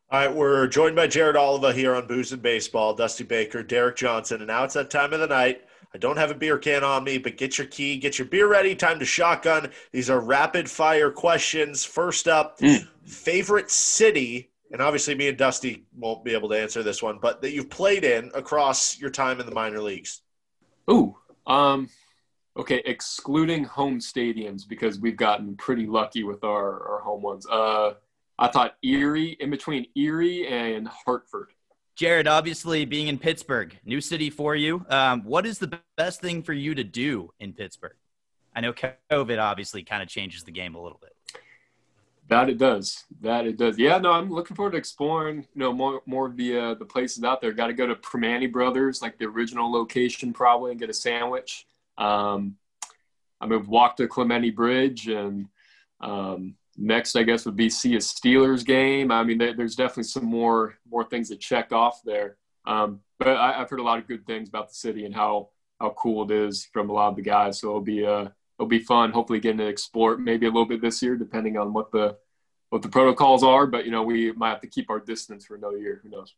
All 0.10 0.22
right, 0.22 0.34
we're 0.34 0.68
joined 0.68 0.96
by 0.96 1.08
Jared 1.08 1.36
Oliva 1.36 1.74
here 1.74 1.94
on 1.94 2.08
Booze 2.08 2.32
and 2.32 2.42
Baseball, 2.42 2.94
Dusty 2.94 3.26
Baker, 3.26 3.62
Derek 3.62 3.98
Johnson, 3.98 4.38
and 4.38 4.48
now 4.48 4.64
it's 4.64 4.76
that 4.76 4.90
time 4.90 5.12
of 5.12 5.20
the 5.20 5.28
night. 5.28 5.66
I 5.94 5.98
don't 5.98 6.16
have 6.16 6.32
a 6.32 6.34
beer 6.34 6.58
can 6.58 6.82
on 6.86 7.04
me, 7.04 7.18
but 7.18 7.36
get 7.36 7.58
your 7.58 7.68
key, 7.68 7.98
get 7.98 8.18
your 8.18 8.26
beer 8.26 8.48
ready. 8.48 8.74
Time 8.74 9.00
to 9.00 9.06
shotgun. 9.06 9.70
These 9.92 10.10
are 10.10 10.22
rapid 10.22 10.72
fire 10.72 11.12
questions. 11.12 11.84
First 11.84 12.30
up, 12.30 12.58
mm. 12.60 12.88
favorite 13.04 13.70
city, 13.70 14.50
and 14.72 14.82
obviously 14.82 15.14
me 15.14 15.28
and 15.28 15.38
Dusty 15.38 15.84
won't 15.98 16.24
be 16.24 16.32
able 16.32 16.48
to 16.50 16.56
answer 16.56 16.84
this 16.84 17.04
one, 17.04 17.20
but 17.22 17.42
that 17.42 17.52
you've 17.52 17.70
played 17.70 18.06
in 18.06 18.32
across 18.34 18.98
your 18.98 19.10
time 19.10 19.42
in 19.42 19.46
the 19.46 19.54
minor 19.54 19.82
leagues. 19.82 20.22
Ooh, 20.90 21.18
um, 21.48 21.90
okay, 22.56 22.82
excluding 22.86 23.66
home 23.66 24.00
stadiums 24.00 24.66
because 24.66 25.00
we've 25.00 25.18
gotten 25.18 25.58
pretty 25.58 25.86
lucky 25.86 26.24
with 26.24 26.46
our, 26.46 26.94
our 26.94 27.00
home 27.02 27.22
ones. 27.22 27.46
Uh, 27.46 27.96
I 28.40 28.48
thought 28.48 28.76
Erie, 28.84 29.38
in 29.40 29.50
between 29.50 29.88
Erie 29.96 30.48
and 30.48 30.88
Hartford. 30.88 31.52
Jared, 31.96 32.28
obviously 32.28 32.86
being 32.86 33.08
in 33.08 33.18
Pittsburgh, 33.18 33.76
new 33.84 34.00
city 34.02 34.30
for 34.30 34.56
you. 34.56 34.86
Um, 34.90 35.24
what 35.24 35.48
is 35.48 35.58
the 35.58 35.80
best 35.96 36.22
thing 36.22 36.44
for 36.44 36.54
you 36.54 36.76
to 36.76 36.84
do 36.84 37.34
in 37.40 37.54
Pittsburgh? 37.54 37.96
I 38.56 38.62
know 38.62 38.72
COVID 38.74 39.42
obviously 39.42 39.84
kind 39.84 40.04
of 40.04 40.10
changes 40.10 40.44
the 40.44 40.52
game 40.52 40.76
a 40.76 40.82
little 40.82 41.00
bit. 41.02 41.14
That 42.28 42.50
it 42.50 42.58
does. 42.58 43.06
That 43.22 43.48
it 43.48 43.58
does. 43.58 43.80
Yeah, 43.80 43.98
no, 43.98 44.12
I'm 44.12 44.30
looking 44.30 44.56
forward 44.56 44.72
to 44.72 44.78
exploring, 44.78 45.48
you 45.56 45.60
know, 45.60 45.74
more 45.74 46.02
more 46.06 46.28
of 46.28 46.36
the 46.36 46.60
uh, 46.60 46.74
the 46.76 46.86
places 46.86 47.24
out 47.24 47.40
there. 47.40 47.54
Got 47.54 47.68
to 47.68 47.74
go 47.74 47.88
to 47.88 47.96
Primanti 47.96 48.52
Brothers, 48.52 49.02
like 49.02 49.18
the 49.18 49.26
original 49.26 49.72
location, 49.72 50.34
probably, 50.34 50.72
and 50.72 50.80
get 50.80 50.90
a 50.90 50.94
sandwich. 50.94 51.66
Um, 51.98 52.58
I'm 53.40 53.50
gonna 53.50 53.64
walk 53.64 53.96
to 53.98 54.08
Clemente 54.08 54.50
Bridge, 54.50 55.08
and 55.08 55.48
um, 56.02 56.56
next, 56.78 57.16
I 57.16 57.24
guess, 57.24 57.46
would 57.46 57.56
be 57.56 57.70
see 57.70 57.96
a 57.96 58.00
Steelers 58.00 58.66
game. 58.66 59.12
I 59.12 59.24
mean, 59.24 59.38
there, 59.38 59.54
there's 59.54 59.76
definitely 59.76 60.04
some 60.04 60.26
more 60.26 60.78
more 60.90 61.04
things 61.04 61.30
to 61.30 61.36
check 61.36 61.72
off 61.72 62.02
there. 62.04 62.38
Um, 62.66 63.02
but 63.20 63.30
I, 63.30 63.54
have 63.54 63.70
heard 63.70 63.80
a 63.80 63.84
lot 63.84 64.00
of 64.00 64.08
good 64.08 64.26
things 64.26 64.50
about 64.50 64.70
the 64.70 64.76
city 64.76 65.06
and 65.06 65.16
how 65.16 65.50
how 65.80 65.92
cool 65.92 66.24
it 66.24 66.32
is 66.32 66.68
from 66.74 66.90
a 66.90 66.94
lot 66.94 67.10
of 67.10 67.16
the 67.16 67.22
guys. 67.22 67.60
So 67.60 67.70
it'll 67.70 67.82
be 67.82 68.06
uh, 68.06 68.30
it'll 68.60 68.68
be 68.68 68.80
fun. 68.80 69.12
Hopefully, 69.12 69.40
getting 69.40 69.60
to 69.60 69.68
explore 69.68 70.14
it 70.14 70.20
maybe 70.20 70.46
a 70.46 70.50
little 70.50 70.66
bit 70.66 70.82
this 70.82 71.02
year, 71.02 71.16
depending 71.16 71.58
on 71.58 71.74
what 71.74 71.92
the 71.92 72.18
what 72.70 72.82
the 72.82 72.90
protocols 72.90 73.44
are. 73.44 73.66
But 73.68 73.86
you 73.86 73.92
know, 73.92 74.04
we 74.04 74.32
might 74.34 74.50
have 74.50 74.62
to 74.62 74.68
keep 74.68 74.90
our 74.90 75.00
distance 75.00 75.46
for 75.46 75.56
another 75.56 75.78
year. 75.78 76.00
Who 76.04 76.10
knows? 76.10 76.34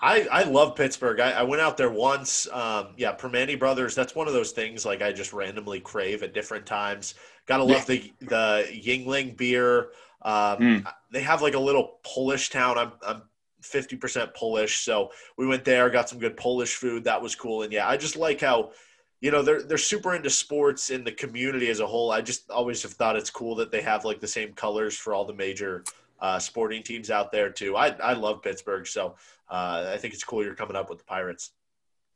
I, 0.00 0.26
I 0.30 0.42
love 0.42 0.76
Pittsburgh. 0.76 1.20
I, 1.20 1.32
I 1.32 1.42
went 1.42 1.62
out 1.62 1.76
there 1.76 1.90
once. 1.90 2.46
Um, 2.52 2.88
yeah, 2.96 3.14
Primanti 3.14 3.58
Brothers. 3.58 3.94
That's 3.94 4.14
one 4.14 4.28
of 4.28 4.34
those 4.34 4.52
things 4.52 4.84
like 4.84 5.00
I 5.00 5.12
just 5.12 5.32
randomly 5.32 5.80
crave 5.80 6.22
at 6.22 6.34
different 6.34 6.66
times. 6.66 7.14
Gotta 7.46 7.64
love 7.64 7.86
the 7.86 8.12
the 8.20 8.68
Yuengling 8.70 9.36
beer. 9.36 9.90
Um, 10.22 10.58
mm. 10.58 10.92
They 11.10 11.22
have 11.22 11.40
like 11.40 11.54
a 11.54 11.58
little 11.58 11.98
Polish 12.04 12.50
town. 12.50 12.76
I'm 12.76 12.92
I'm 13.06 13.22
50% 13.62 14.34
Polish, 14.34 14.80
so 14.80 15.10
we 15.36 15.46
went 15.46 15.64
there, 15.64 15.88
got 15.88 16.08
some 16.08 16.18
good 16.18 16.36
Polish 16.36 16.74
food. 16.74 17.04
That 17.04 17.22
was 17.22 17.34
cool. 17.34 17.62
And 17.62 17.72
yeah, 17.72 17.88
I 17.88 17.96
just 17.96 18.16
like 18.16 18.40
how 18.40 18.72
you 19.20 19.30
know 19.30 19.42
they're 19.42 19.62
they're 19.62 19.78
super 19.78 20.14
into 20.14 20.28
sports 20.28 20.90
in 20.90 21.04
the 21.04 21.12
community 21.12 21.70
as 21.70 21.80
a 21.80 21.86
whole. 21.86 22.10
I 22.10 22.20
just 22.20 22.50
always 22.50 22.82
have 22.82 22.92
thought 22.92 23.16
it's 23.16 23.30
cool 23.30 23.54
that 23.56 23.70
they 23.70 23.80
have 23.80 24.04
like 24.04 24.20
the 24.20 24.28
same 24.28 24.52
colors 24.52 24.96
for 24.96 25.14
all 25.14 25.24
the 25.24 25.32
major 25.32 25.84
uh, 26.20 26.38
sporting 26.38 26.82
teams 26.82 27.10
out 27.10 27.32
there 27.32 27.50
too. 27.50 27.76
I 27.76 27.88
I 28.00 28.12
love 28.14 28.42
Pittsburgh, 28.42 28.86
so 28.86 29.16
uh, 29.50 29.90
I 29.92 29.98
think 29.98 30.14
it's 30.14 30.24
cool 30.24 30.44
you're 30.44 30.54
coming 30.54 30.76
up 30.76 30.88
with 30.88 30.98
the 30.98 31.04
Pirates. 31.04 31.52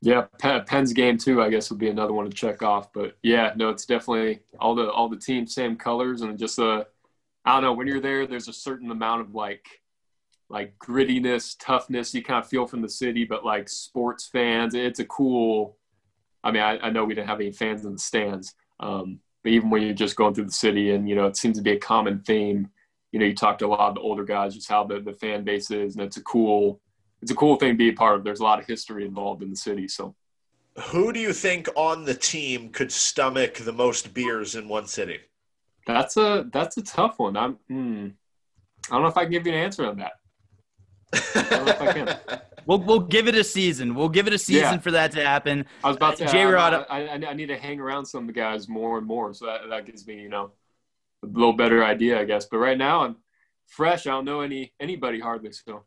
Yeah, 0.02 0.26
Penn's 0.38 0.94
game 0.94 1.18
too. 1.18 1.42
I 1.42 1.50
guess 1.50 1.70
would 1.70 1.78
be 1.78 1.90
another 1.90 2.14
one 2.14 2.24
to 2.24 2.32
check 2.32 2.62
off. 2.62 2.92
But 2.92 3.18
yeah, 3.22 3.52
no, 3.56 3.68
it's 3.68 3.84
definitely 3.84 4.40
all 4.58 4.74
the 4.74 4.90
all 4.90 5.08
the 5.08 5.16
teams 5.16 5.54
same 5.54 5.76
colors 5.76 6.22
and 6.22 6.38
just 6.38 6.58
uh, 6.58 6.84
I 7.44 7.54
don't 7.54 7.62
know 7.62 7.72
when 7.72 7.86
you're 7.86 8.00
there. 8.00 8.26
There's 8.26 8.48
a 8.48 8.52
certain 8.52 8.90
amount 8.90 9.22
of 9.22 9.34
like, 9.34 9.66
like 10.48 10.74
grittiness, 10.78 11.56
toughness 11.58 12.14
you 12.14 12.22
kind 12.22 12.42
of 12.42 12.48
feel 12.48 12.66
from 12.66 12.82
the 12.82 12.88
city. 12.88 13.24
But 13.24 13.44
like 13.44 13.68
sports 13.68 14.26
fans, 14.26 14.74
it's 14.74 15.00
a 15.00 15.04
cool. 15.04 15.76
I 16.42 16.50
mean, 16.50 16.62
I, 16.62 16.78
I 16.78 16.90
know 16.90 17.04
we 17.04 17.14
didn't 17.14 17.28
have 17.28 17.40
any 17.40 17.52
fans 17.52 17.84
in 17.84 17.92
the 17.92 17.98
stands, 17.98 18.54
um, 18.80 19.20
but 19.42 19.52
even 19.52 19.68
when 19.68 19.82
you're 19.82 19.92
just 19.92 20.16
going 20.16 20.34
through 20.34 20.46
the 20.46 20.52
city, 20.52 20.92
and 20.92 21.08
you 21.08 21.14
know, 21.14 21.26
it 21.26 21.36
seems 21.36 21.58
to 21.58 21.62
be 21.62 21.72
a 21.72 21.78
common 21.78 22.20
theme. 22.20 22.70
You 23.12 23.18
know, 23.18 23.26
you 23.26 23.34
talk 23.34 23.58
to 23.58 23.66
a 23.66 23.68
lot 23.68 23.88
of 23.88 23.94
the 23.96 24.00
older 24.00 24.24
guys, 24.24 24.54
just 24.54 24.68
how 24.68 24.84
the, 24.84 25.00
the 25.00 25.12
fan 25.12 25.44
base 25.44 25.70
is, 25.70 25.96
and 25.96 26.04
it's 26.04 26.16
a 26.16 26.22
cool 26.22 26.80
it's 27.22 27.30
a 27.30 27.34
cool 27.34 27.56
thing 27.56 27.72
to 27.72 27.76
be 27.76 27.90
a 27.90 27.92
part 27.92 28.16
of. 28.16 28.24
There's 28.24 28.40
a 28.40 28.44
lot 28.44 28.58
of 28.58 28.66
history 28.66 29.04
involved 29.04 29.42
in 29.42 29.50
the 29.50 29.56
city. 29.56 29.88
So, 29.88 30.14
who 30.90 31.12
do 31.12 31.20
you 31.20 31.32
think 31.32 31.68
on 31.76 32.04
the 32.04 32.14
team 32.14 32.70
could 32.70 32.90
stomach 32.90 33.54
the 33.54 33.72
most 33.72 34.14
beers 34.14 34.54
in 34.54 34.68
one 34.68 34.86
city? 34.86 35.18
That's 35.86 36.16
a 36.16 36.46
that's 36.52 36.76
a 36.76 36.82
tough 36.82 37.18
one. 37.18 37.36
I'm. 37.36 37.58
Hmm, 37.68 38.08
I 38.90 38.94
don't 38.94 39.02
know 39.02 39.08
if 39.08 39.16
I 39.16 39.24
can 39.24 39.32
give 39.32 39.46
you 39.46 39.52
an 39.52 39.58
answer 39.58 39.86
on 39.86 39.98
that. 39.98 40.12
I 41.12 41.46
don't 41.50 41.66
know 41.66 41.72
if 41.72 41.82
I 41.82 41.92
can. 41.92 42.40
We'll, 42.66 42.78
we'll 42.78 43.00
give 43.00 43.26
it 43.26 43.34
a 43.34 43.42
season. 43.42 43.94
We'll 43.94 44.10
give 44.10 44.26
it 44.26 44.32
a 44.32 44.38
season 44.38 44.74
yeah. 44.74 44.78
for 44.78 44.90
that 44.92 45.12
to 45.12 45.24
happen. 45.24 45.64
I 45.82 45.88
was 45.88 45.96
about 45.96 46.18
to 46.18 46.28
say, 46.28 46.32
J-Rod, 46.32 46.86
I, 46.88 47.06
I, 47.06 47.30
I, 47.30 47.32
need 47.32 47.46
to 47.46 47.56
hang 47.56 47.80
around 47.80 48.06
some 48.06 48.24
of 48.24 48.26
the 48.28 48.32
guys 48.32 48.68
more 48.68 48.98
and 48.98 49.06
more. 49.06 49.32
So 49.32 49.46
that, 49.46 49.62
that 49.70 49.86
gives 49.86 50.06
me, 50.06 50.20
you 50.20 50.28
know, 50.28 50.52
a 51.22 51.26
little 51.26 51.52
better 51.52 51.84
idea, 51.84 52.20
I 52.20 52.24
guess. 52.24 52.46
But 52.46 52.58
right 52.58 52.78
now 52.78 53.04
I'm 53.04 53.16
fresh. 53.66 54.06
I 54.06 54.10
don't 54.10 54.24
know 54.24 54.40
any 54.40 54.72
anybody 54.80 55.20
hardly. 55.20 55.52
So 55.52 55.84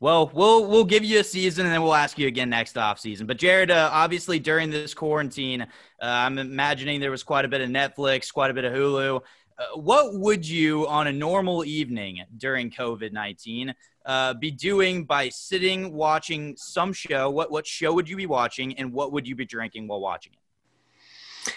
well, 0.00 0.30
we'll 0.34 0.66
we'll 0.66 0.84
give 0.84 1.04
you 1.04 1.20
a 1.20 1.24
season, 1.24 1.66
and 1.66 1.74
then 1.74 1.82
we'll 1.82 1.94
ask 1.94 2.18
you 2.18 2.26
again 2.26 2.50
next 2.50 2.76
off 2.76 2.98
season. 2.98 3.26
But 3.26 3.38
Jared, 3.38 3.70
uh, 3.70 3.90
obviously 3.92 4.38
during 4.38 4.70
this 4.70 4.92
quarantine, 4.92 5.62
uh, 5.62 5.66
I'm 6.00 6.38
imagining 6.38 7.00
there 7.00 7.10
was 7.10 7.22
quite 7.22 7.44
a 7.44 7.48
bit 7.48 7.60
of 7.60 7.70
Netflix, 7.70 8.32
quite 8.32 8.50
a 8.50 8.54
bit 8.54 8.64
of 8.64 8.72
Hulu. 8.72 9.20
Uh, 9.56 9.78
what 9.78 10.18
would 10.18 10.46
you, 10.46 10.86
on 10.88 11.06
a 11.06 11.12
normal 11.12 11.64
evening 11.64 12.22
during 12.36 12.70
COVID 12.70 13.12
nineteen, 13.12 13.72
uh, 14.04 14.34
be 14.34 14.50
doing 14.50 15.04
by 15.04 15.28
sitting 15.28 15.92
watching 15.92 16.54
some 16.56 16.92
show? 16.92 17.30
What 17.30 17.50
what 17.50 17.66
show 17.66 17.92
would 17.94 18.08
you 18.08 18.16
be 18.16 18.26
watching, 18.26 18.76
and 18.76 18.92
what 18.92 19.12
would 19.12 19.28
you 19.28 19.36
be 19.36 19.46
drinking 19.46 19.86
while 19.86 20.00
watching 20.00 20.32
it? 20.32 21.52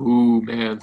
Ooh, 0.00 0.40
man. 0.42 0.80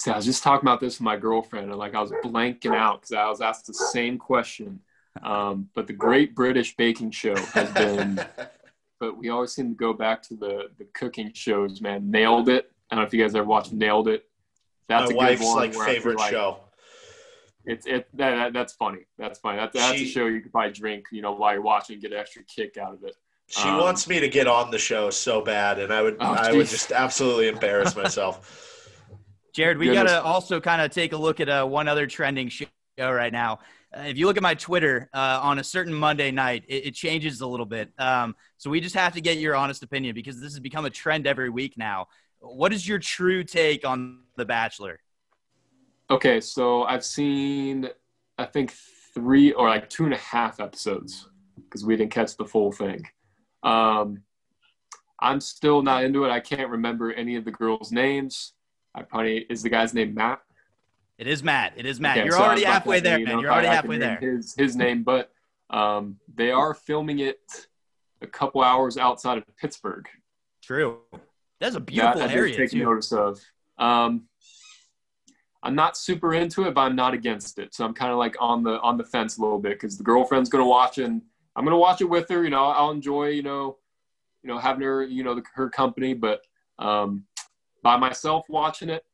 See, 0.00 0.10
I 0.10 0.16
was 0.16 0.24
just 0.24 0.42
talking 0.42 0.66
about 0.66 0.80
this 0.80 0.98
with 0.98 1.04
my 1.04 1.16
girlfriend, 1.16 1.68
and 1.68 1.78
like 1.78 1.94
I 1.94 2.00
was 2.00 2.10
blanking 2.24 2.74
out 2.74 3.02
because 3.02 3.12
I 3.12 3.28
was 3.28 3.40
asked 3.40 3.66
the 3.66 3.74
same 3.74 4.18
question 4.18 4.80
um, 5.22 5.68
but 5.74 5.86
the 5.86 5.92
Great 5.92 6.34
British 6.34 6.76
Baking 6.76 7.10
Show 7.10 7.36
has 7.36 7.70
been. 7.72 8.20
but 9.00 9.16
we 9.16 9.30
always 9.30 9.52
seem 9.52 9.70
to 9.70 9.74
go 9.74 9.92
back 9.92 10.22
to 10.24 10.34
the 10.34 10.70
the 10.78 10.84
cooking 10.94 11.32
shows. 11.34 11.80
Man, 11.80 12.10
Nailed 12.10 12.48
It. 12.48 12.70
I 12.90 12.94
don't 12.94 13.02
know 13.02 13.06
if 13.06 13.14
you 13.14 13.22
guys 13.22 13.34
ever 13.34 13.46
watched 13.46 13.72
Nailed 13.72 14.08
It. 14.08 14.24
That's 14.88 15.10
My 15.10 15.14
a 15.14 15.16
wife's 15.16 15.40
good 15.40 15.46
one 15.46 15.56
like 15.56 15.74
favorite 15.74 16.18
like, 16.18 16.30
show. 16.30 16.60
It's 17.64 17.86
it 17.86 18.08
that, 18.14 18.34
that, 18.34 18.52
that's 18.52 18.72
funny. 18.72 19.06
That's 19.18 19.38
funny. 19.38 19.58
That's, 19.58 19.74
that's 19.74 19.98
she, 19.98 20.04
a 20.04 20.08
show 20.08 20.26
you 20.26 20.40
could 20.40 20.50
probably 20.50 20.72
drink, 20.72 21.06
you 21.12 21.22
know, 21.22 21.32
while 21.32 21.52
you're 21.52 21.62
watching, 21.62 22.00
get 22.00 22.12
an 22.12 22.18
extra 22.18 22.42
kick 22.44 22.78
out 22.78 22.94
of 22.94 23.04
it. 23.04 23.16
She 23.48 23.68
um, 23.68 23.78
wants 23.78 24.08
me 24.08 24.20
to 24.20 24.28
get 24.28 24.46
on 24.46 24.70
the 24.70 24.78
show 24.78 25.10
so 25.10 25.42
bad, 25.42 25.78
and 25.78 25.92
I 25.92 26.02
would 26.02 26.16
oh, 26.20 26.32
I 26.32 26.52
would 26.52 26.68
just 26.68 26.92
absolutely 26.92 27.48
embarrass 27.48 27.96
myself. 27.96 28.66
Jared, 29.52 29.78
we 29.78 29.92
got 29.92 30.04
to 30.04 30.22
also 30.22 30.60
kind 30.60 30.82
of 30.82 30.90
take 30.90 31.12
a 31.12 31.16
look 31.16 31.40
at 31.40 31.48
uh, 31.48 31.64
one 31.64 31.88
other 31.88 32.06
trending 32.06 32.48
show 32.48 32.66
right 32.98 33.32
now. 33.32 33.60
Uh, 33.96 34.02
if 34.02 34.16
you 34.16 34.26
look 34.26 34.36
at 34.36 34.42
my 34.42 34.54
Twitter 34.54 35.08
uh, 35.12 35.40
on 35.42 35.58
a 35.58 35.64
certain 35.64 35.92
Monday 35.92 36.30
night, 36.30 36.64
it, 36.68 36.86
it 36.86 36.94
changes 36.94 37.40
a 37.40 37.46
little 37.46 37.66
bit. 37.66 37.90
Um, 37.98 38.36
so 38.56 38.70
we 38.70 38.80
just 38.80 38.94
have 38.94 39.14
to 39.14 39.20
get 39.20 39.38
your 39.38 39.56
honest 39.56 39.82
opinion 39.82 40.14
because 40.14 40.40
this 40.40 40.52
has 40.52 40.60
become 40.60 40.84
a 40.84 40.90
trend 40.90 41.26
every 41.26 41.50
week 41.50 41.76
now. 41.76 42.06
What 42.40 42.72
is 42.72 42.86
your 42.86 42.98
true 42.98 43.42
take 43.44 43.86
on 43.86 44.20
The 44.36 44.44
Bachelor? 44.44 45.00
Okay, 46.10 46.40
so 46.40 46.84
I've 46.84 47.04
seen, 47.04 47.88
I 48.38 48.44
think, 48.44 48.74
three 49.14 49.52
or 49.52 49.68
like 49.68 49.90
two 49.90 50.04
and 50.04 50.14
a 50.14 50.18
half 50.18 50.60
episodes 50.60 51.28
because 51.56 51.84
we 51.84 51.96
didn't 51.96 52.12
catch 52.12 52.36
the 52.36 52.44
full 52.44 52.72
thing. 52.72 53.06
Um, 53.62 54.22
I'm 55.20 55.40
still 55.40 55.82
not 55.82 56.04
into 56.04 56.24
it. 56.24 56.30
I 56.30 56.40
can't 56.40 56.70
remember 56.70 57.12
any 57.12 57.36
of 57.36 57.44
the 57.44 57.50
girls' 57.50 57.92
names. 57.92 58.54
I 58.94 59.02
probably 59.02 59.46
is 59.48 59.62
the 59.62 59.68
guy's 59.68 59.94
name 59.94 60.14
Matt. 60.14 60.40
It 61.18 61.26
is 61.26 61.42
Matt. 61.42 61.74
It 61.76 61.86
is 61.86 62.00
Matt. 62.00 62.16
Okay, 62.16 62.24
You're 62.24 62.36
so 62.36 62.42
already 62.42 62.64
halfway 62.64 63.00
there, 63.00 63.18
man. 63.18 63.40
You're 63.40 63.52
already 63.52 63.68
halfway 63.68 63.98
there. 63.98 64.16
His 64.16 64.54
his 64.56 64.74
name, 64.74 65.02
but 65.02 65.30
um, 65.68 66.16
they 66.34 66.50
are 66.50 66.74
filming 66.74 67.20
it 67.20 67.38
a 68.22 68.26
couple 68.26 68.62
hours 68.62 68.96
outside 68.96 69.38
of 69.38 69.44
Pittsburgh. 69.56 70.08
True. 70.62 70.98
That's 71.60 71.76
a 71.76 71.80
beautiful 71.80 72.20
that 72.20 72.30
area. 72.30 72.56
Take 72.56 72.70
too. 72.70 72.82
notice 72.82 73.12
of. 73.12 73.40
Um, 73.78 74.28
I'm 75.62 75.74
not 75.74 75.96
super 75.96 76.32
into 76.32 76.66
it, 76.66 76.74
but 76.74 76.82
I'm 76.82 76.96
not 76.96 77.12
against 77.12 77.58
it. 77.58 77.74
So 77.74 77.84
I'm 77.84 77.92
kind 77.92 78.12
of 78.12 78.18
like 78.18 78.36
on 78.40 78.62
the 78.62 78.80
on 78.80 78.96
the 78.96 79.04
fence 79.04 79.36
a 79.36 79.42
little 79.42 79.58
bit 79.58 79.72
because 79.72 79.98
the 79.98 80.04
girlfriend's 80.04 80.48
gonna 80.48 80.66
watch 80.66 80.98
it. 80.98 81.04
And 81.04 81.22
I'm 81.54 81.64
gonna 81.64 81.76
watch 81.76 82.00
it 82.00 82.06
with 82.06 82.28
her. 82.30 82.42
You 82.42 82.50
know, 82.50 82.64
I'll 82.64 82.90
enjoy 82.90 83.28
you 83.28 83.42
know, 83.42 83.76
you 84.42 84.48
know 84.48 84.58
having 84.58 84.82
her 84.82 85.04
you 85.04 85.22
know 85.22 85.34
the, 85.34 85.42
her 85.54 85.68
company, 85.68 86.14
but 86.14 86.40
um, 86.78 87.26
by 87.82 87.96
myself 87.96 88.46
watching 88.48 88.88
it, 88.88 89.04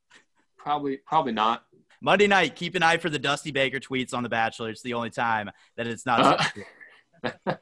probably 0.57 0.99
probably 0.99 1.33
not. 1.33 1.65
Monday 2.01 2.27
night, 2.27 2.57
keep 2.57 2.75
an 2.75 2.83
eye 2.83 2.99
for 2.99 3.09
the 3.11 3.19
Dusty 3.19 3.51
Baker 3.51 3.81
tweets 3.81 4.13
on 4.13 4.23
The 4.23 4.29
Bachelor. 4.29 4.71
It's 4.71 4.83
the 4.83 4.95
only 4.95 5.11
time 5.11 5.51
that 5.77 5.87
it's 5.87 6.05
not. 6.05 6.53
Uh, 7.25 7.57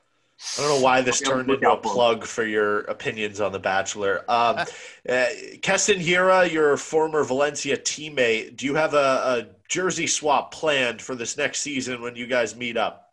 I 0.58 0.62
don't 0.62 0.68
know 0.68 0.84
why 0.84 1.00
this 1.00 1.20
turned 1.26 1.50
into 1.50 1.70
a 1.70 1.76
plug 1.76 2.24
for 2.24 2.44
your 2.44 2.80
opinions 2.80 3.40
on 3.40 3.52
The 3.52 3.58
Bachelor. 3.58 4.24
Um, 4.28 4.58
uh, 5.08 5.26
Keston 5.62 6.00
Hiura, 6.00 6.50
your 6.50 6.76
former 6.76 7.24
Valencia 7.24 7.76
teammate, 7.76 8.56
do 8.56 8.66
you 8.66 8.74
have 8.74 8.94
a, 8.94 8.96
a, 8.96 9.46
jersey 9.66 10.06
swap 10.06 10.52
planned 10.52 11.00
for 11.00 11.14
this 11.14 11.36
next 11.36 11.60
season 11.60 12.02
when 12.02 12.14
you 12.14 12.26
guys 12.26 12.54
meet 12.54 12.76
up? 12.76 13.12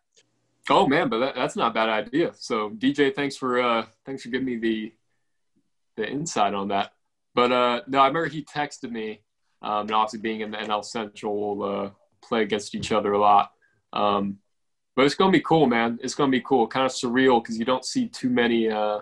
Oh 0.70 0.86
man, 0.86 1.10
but 1.10 1.20
that, 1.20 1.36
that's 1.36 1.56
not 1.56 1.72
a 1.72 1.74
bad 1.74 1.90
idea. 1.90 2.34
So 2.36 2.70
DJ, 2.72 3.16
thanks 3.16 3.36
for 3.36 3.62
uh, 3.62 3.86
thanks 4.06 4.24
for 4.24 4.30
giving 4.30 4.46
me 4.46 4.58
the 4.58 4.94
the 5.96 6.08
insight 6.08 6.54
on 6.54 6.68
that. 6.68 6.94
But 7.34 7.52
uh, 7.52 7.82
no, 7.88 8.00
I 8.00 8.08
remember 8.08 8.28
he 8.28 8.44
texted 8.44 8.92
me 8.92 9.22
um, 9.62 9.82
and 9.82 9.92
obviously 9.92 10.20
being 10.20 10.42
in 10.42 10.52
the 10.52 10.58
NL 10.58 10.84
Central, 10.84 11.58
we'll 11.58 11.70
uh, 11.86 11.90
play 12.24 12.42
against 12.42 12.74
each 12.76 12.92
other 12.92 13.14
a 13.14 13.20
lot. 13.20 13.52
Um, 13.94 14.38
but 14.96 15.06
it's 15.06 15.16
to 15.32 15.38
be 15.38 15.44
cool, 15.44 15.68
man. 15.68 16.00
It's 16.02 16.16
to 16.16 16.28
be 16.28 16.42
cool. 16.42 16.68
Kind 16.68 16.86
of 16.86 16.92
surreal 16.92 17.42
because 17.42 17.58
you 17.58 17.66
don't 17.66 17.86
see 17.86 18.08
too 18.08 18.30
many, 18.30 18.70
uh, 18.70 19.00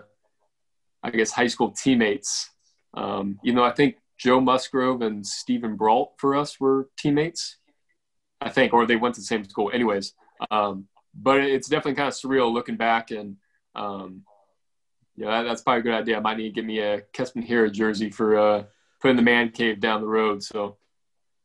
I 1.02 1.10
guess, 1.10 1.30
high 1.30 1.46
school 1.46 1.70
teammates. 1.70 2.50
Um, 2.94 3.38
you 3.42 3.52
know, 3.52 3.64
I 3.64 3.72
think 3.72 3.96
Joe 4.18 4.40
Musgrove 4.40 5.02
and 5.02 5.26
Steven 5.26 5.76
Brault 5.76 6.14
for 6.18 6.36
us 6.36 6.60
were 6.60 6.90
teammates, 6.98 7.56
I 8.40 8.50
think, 8.50 8.72
or 8.72 8.86
they 8.86 8.96
went 8.96 9.14
to 9.14 9.20
the 9.20 9.26
same 9.26 9.44
school. 9.44 9.70
Anyways, 9.72 10.14
um, 10.50 10.86
but 11.14 11.40
it's 11.40 11.68
definitely 11.68 11.94
kind 11.94 12.08
of 12.08 12.14
surreal 12.14 12.52
looking 12.52 12.76
back 12.76 13.10
and. 13.10 13.36
Um, 13.74 14.24
yeah, 15.20 15.42
that's 15.42 15.60
probably 15.60 15.80
a 15.80 15.82
good 15.82 15.94
idea. 15.94 16.16
I 16.16 16.20
might 16.20 16.38
need 16.38 16.44
to 16.44 16.50
get 16.50 16.64
me 16.64 16.78
a 16.78 17.02
Keston 17.12 17.42
Hiura 17.42 17.70
jersey 17.70 18.08
for 18.08 18.38
uh, 18.38 18.64
putting 19.00 19.18
the 19.18 19.22
man 19.22 19.50
cave 19.50 19.78
down 19.78 20.00
the 20.00 20.06
road. 20.06 20.42
So 20.42 20.78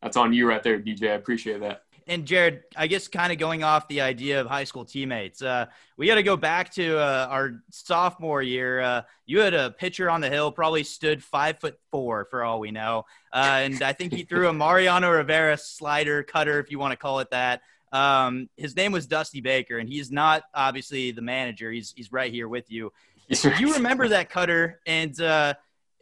that's 0.01 0.15
on 0.15 0.31
you 0.31 0.47
right 0.47 0.63
there, 0.63 0.79
DJ. 0.79 1.11
I 1.11 1.15
appreciate 1.15 1.59
that. 1.59 1.81
And 2.07 2.25
Jared, 2.25 2.63
I 2.77 2.87
guess 2.87 3.09
kind 3.09 3.33
of 3.33 3.37
going 3.37 3.63
off 3.63 3.87
the 3.89 3.99
idea 3.99 4.39
of 4.39 4.47
high 4.47 4.63
school 4.63 4.85
teammates, 4.85 5.41
uh, 5.41 5.65
we 5.97 6.07
got 6.07 6.15
to 6.15 6.23
go 6.23 6.37
back 6.37 6.71
to 6.75 6.99
uh, 6.99 7.27
our 7.29 7.63
sophomore 7.69 8.41
year. 8.41 8.79
Uh, 8.79 9.01
you 9.25 9.39
had 9.39 9.53
a 9.53 9.71
pitcher 9.71 10.09
on 10.09 10.21
the 10.21 10.29
hill, 10.29 10.53
probably 10.53 10.83
stood 10.83 11.21
five 11.21 11.59
foot 11.59 11.77
four 11.91 12.25
for 12.29 12.43
all 12.43 12.61
we 12.61 12.71
know, 12.71 13.05
uh, 13.33 13.59
and 13.63 13.81
I 13.81 13.91
think 13.91 14.13
he 14.13 14.23
threw 14.23 14.47
a 14.47 14.53
Mariano 14.53 15.09
Rivera 15.09 15.57
slider 15.57 16.21
cutter, 16.23 16.59
if 16.59 16.71
you 16.71 16.79
want 16.79 16.91
to 16.91 16.97
call 16.97 17.19
it 17.19 17.31
that. 17.31 17.61
Um, 17.91 18.49
his 18.55 18.75
name 18.75 18.91
was 18.91 19.07
Dusty 19.07 19.41
Baker, 19.41 19.79
and 19.79 19.89
he's 19.89 20.11
not 20.11 20.43
obviously 20.53 21.09
the 21.11 21.23
manager. 21.23 21.71
He's 21.71 21.91
he's 21.95 22.11
right 22.11 22.31
here 22.31 22.47
with 22.47 22.69
you. 22.69 22.91
You 23.59 23.73
remember 23.73 24.07
that 24.09 24.29
cutter? 24.29 24.79
And 24.85 25.19
uh, 25.19 25.55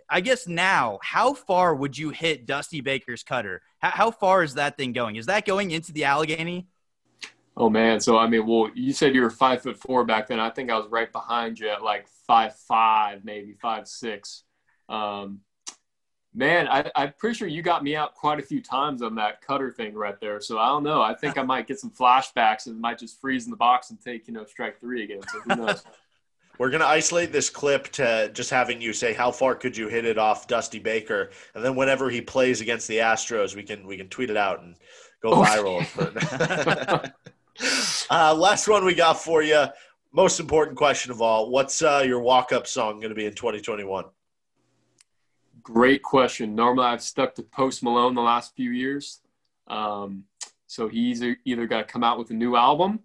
I 0.09 0.21
guess 0.21 0.47
now, 0.47 0.99
how 1.01 1.33
far 1.33 1.73
would 1.73 1.97
you 1.97 2.09
hit 2.09 2.45
Dusty 2.45 2.81
Baker's 2.81 3.23
cutter? 3.23 3.61
How, 3.79 3.89
how 3.89 4.11
far 4.11 4.43
is 4.43 4.55
that 4.55 4.77
thing 4.77 4.93
going? 4.93 5.15
Is 5.15 5.27
that 5.27 5.45
going 5.45 5.71
into 5.71 5.91
the 5.91 6.03
Allegheny? 6.03 6.67
Oh 7.55 7.69
man, 7.69 7.99
so 7.99 8.17
I 8.17 8.27
mean, 8.27 8.47
well, 8.47 8.69
you 8.73 8.93
said 8.93 9.13
you 9.13 9.21
were 9.21 9.29
five 9.29 9.61
foot 9.61 9.77
four 9.77 10.03
back 10.03 10.27
then. 10.27 10.39
I 10.39 10.49
think 10.49 10.71
I 10.71 10.77
was 10.77 10.87
right 10.89 11.11
behind 11.11 11.59
you 11.59 11.69
at 11.69 11.83
like 11.83 12.07
five 12.25 12.55
five, 12.55 13.23
maybe 13.23 13.53
five 13.53 13.87
six. 13.87 14.43
Um, 14.89 15.41
man, 16.33 16.67
I, 16.67 16.89
I'm 16.95 17.13
pretty 17.19 17.37
sure 17.37 17.47
you 17.47 17.61
got 17.61 17.83
me 17.83 17.95
out 17.95 18.15
quite 18.15 18.39
a 18.39 18.41
few 18.41 18.59
times 18.59 19.03
on 19.03 19.15
that 19.15 19.41
cutter 19.41 19.71
thing 19.71 19.93
right 19.93 20.19
there. 20.19 20.41
So 20.41 20.57
I 20.57 20.67
don't 20.67 20.83
know. 20.83 21.03
I 21.03 21.13
think 21.13 21.37
I 21.37 21.43
might 21.43 21.67
get 21.67 21.79
some 21.79 21.91
flashbacks 21.91 22.65
and 22.65 22.79
might 22.79 22.97
just 22.97 23.21
freeze 23.21 23.45
in 23.45 23.51
the 23.51 23.57
box 23.57 23.91
and 23.91 24.01
take 24.01 24.27
you 24.27 24.33
know 24.33 24.45
strike 24.45 24.79
three 24.79 25.03
again. 25.03 25.21
So 25.31 25.39
who 25.41 25.55
knows? 25.55 25.83
We're 26.59 26.69
going 26.69 26.81
to 26.81 26.87
isolate 26.87 27.31
this 27.31 27.49
clip 27.49 27.87
to 27.93 28.29
just 28.33 28.51
having 28.51 28.79
you 28.79 28.93
say 28.93 29.13
how 29.13 29.31
far 29.31 29.55
could 29.55 29.75
you 29.75 29.87
hit 29.87 30.05
it 30.05 30.17
off 30.19 30.47
Dusty 30.47 30.79
Baker, 30.79 31.31
and 31.55 31.65
then 31.65 31.75
whenever 31.75 32.09
he 32.09 32.21
plays 32.21 32.61
against 32.61 32.87
the 32.87 32.97
Astros, 32.97 33.55
we 33.55 33.63
can 33.63 33.87
we 33.87 33.97
can 33.97 34.07
tweet 34.07 34.29
it 34.29 34.37
out 34.37 34.61
and 34.61 34.75
go 35.21 35.31
viral. 35.31 35.81
uh, 38.09 38.35
last 38.35 38.67
one 38.67 38.85
we 38.85 38.93
got 38.93 39.19
for 39.19 39.41
you. 39.41 39.65
Most 40.11 40.39
important 40.39 40.77
question 40.77 41.11
of 41.11 41.21
all: 41.21 41.49
What's 41.49 41.81
uh, 41.81 42.03
your 42.05 42.19
walk-up 42.19 42.67
song 42.67 42.99
going 42.99 43.09
to 43.09 43.15
be 43.15 43.25
in 43.25 43.33
2021? 43.33 44.05
Great 45.63 46.03
question. 46.03 46.53
Normally, 46.53 46.85
I've 46.85 47.01
stuck 47.01 47.33
to 47.35 47.43
Post 47.43 47.81
Malone 47.81 48.13
the 48.13 48.21
last 48.21 48.55
few 48.55 48.71
years. 48.71 49.21
Um, 49.67 50.25
so 50.67 50.87
he's 50.87 51.23
either 51.45 51.67
got 51.67 51.77
to 51.79 51.83
come 51.85 52.03
out 52.03 52.19
with 52.19 52.29
a 52.31 52.33
new 52.33 52.55
album 52.55 52.99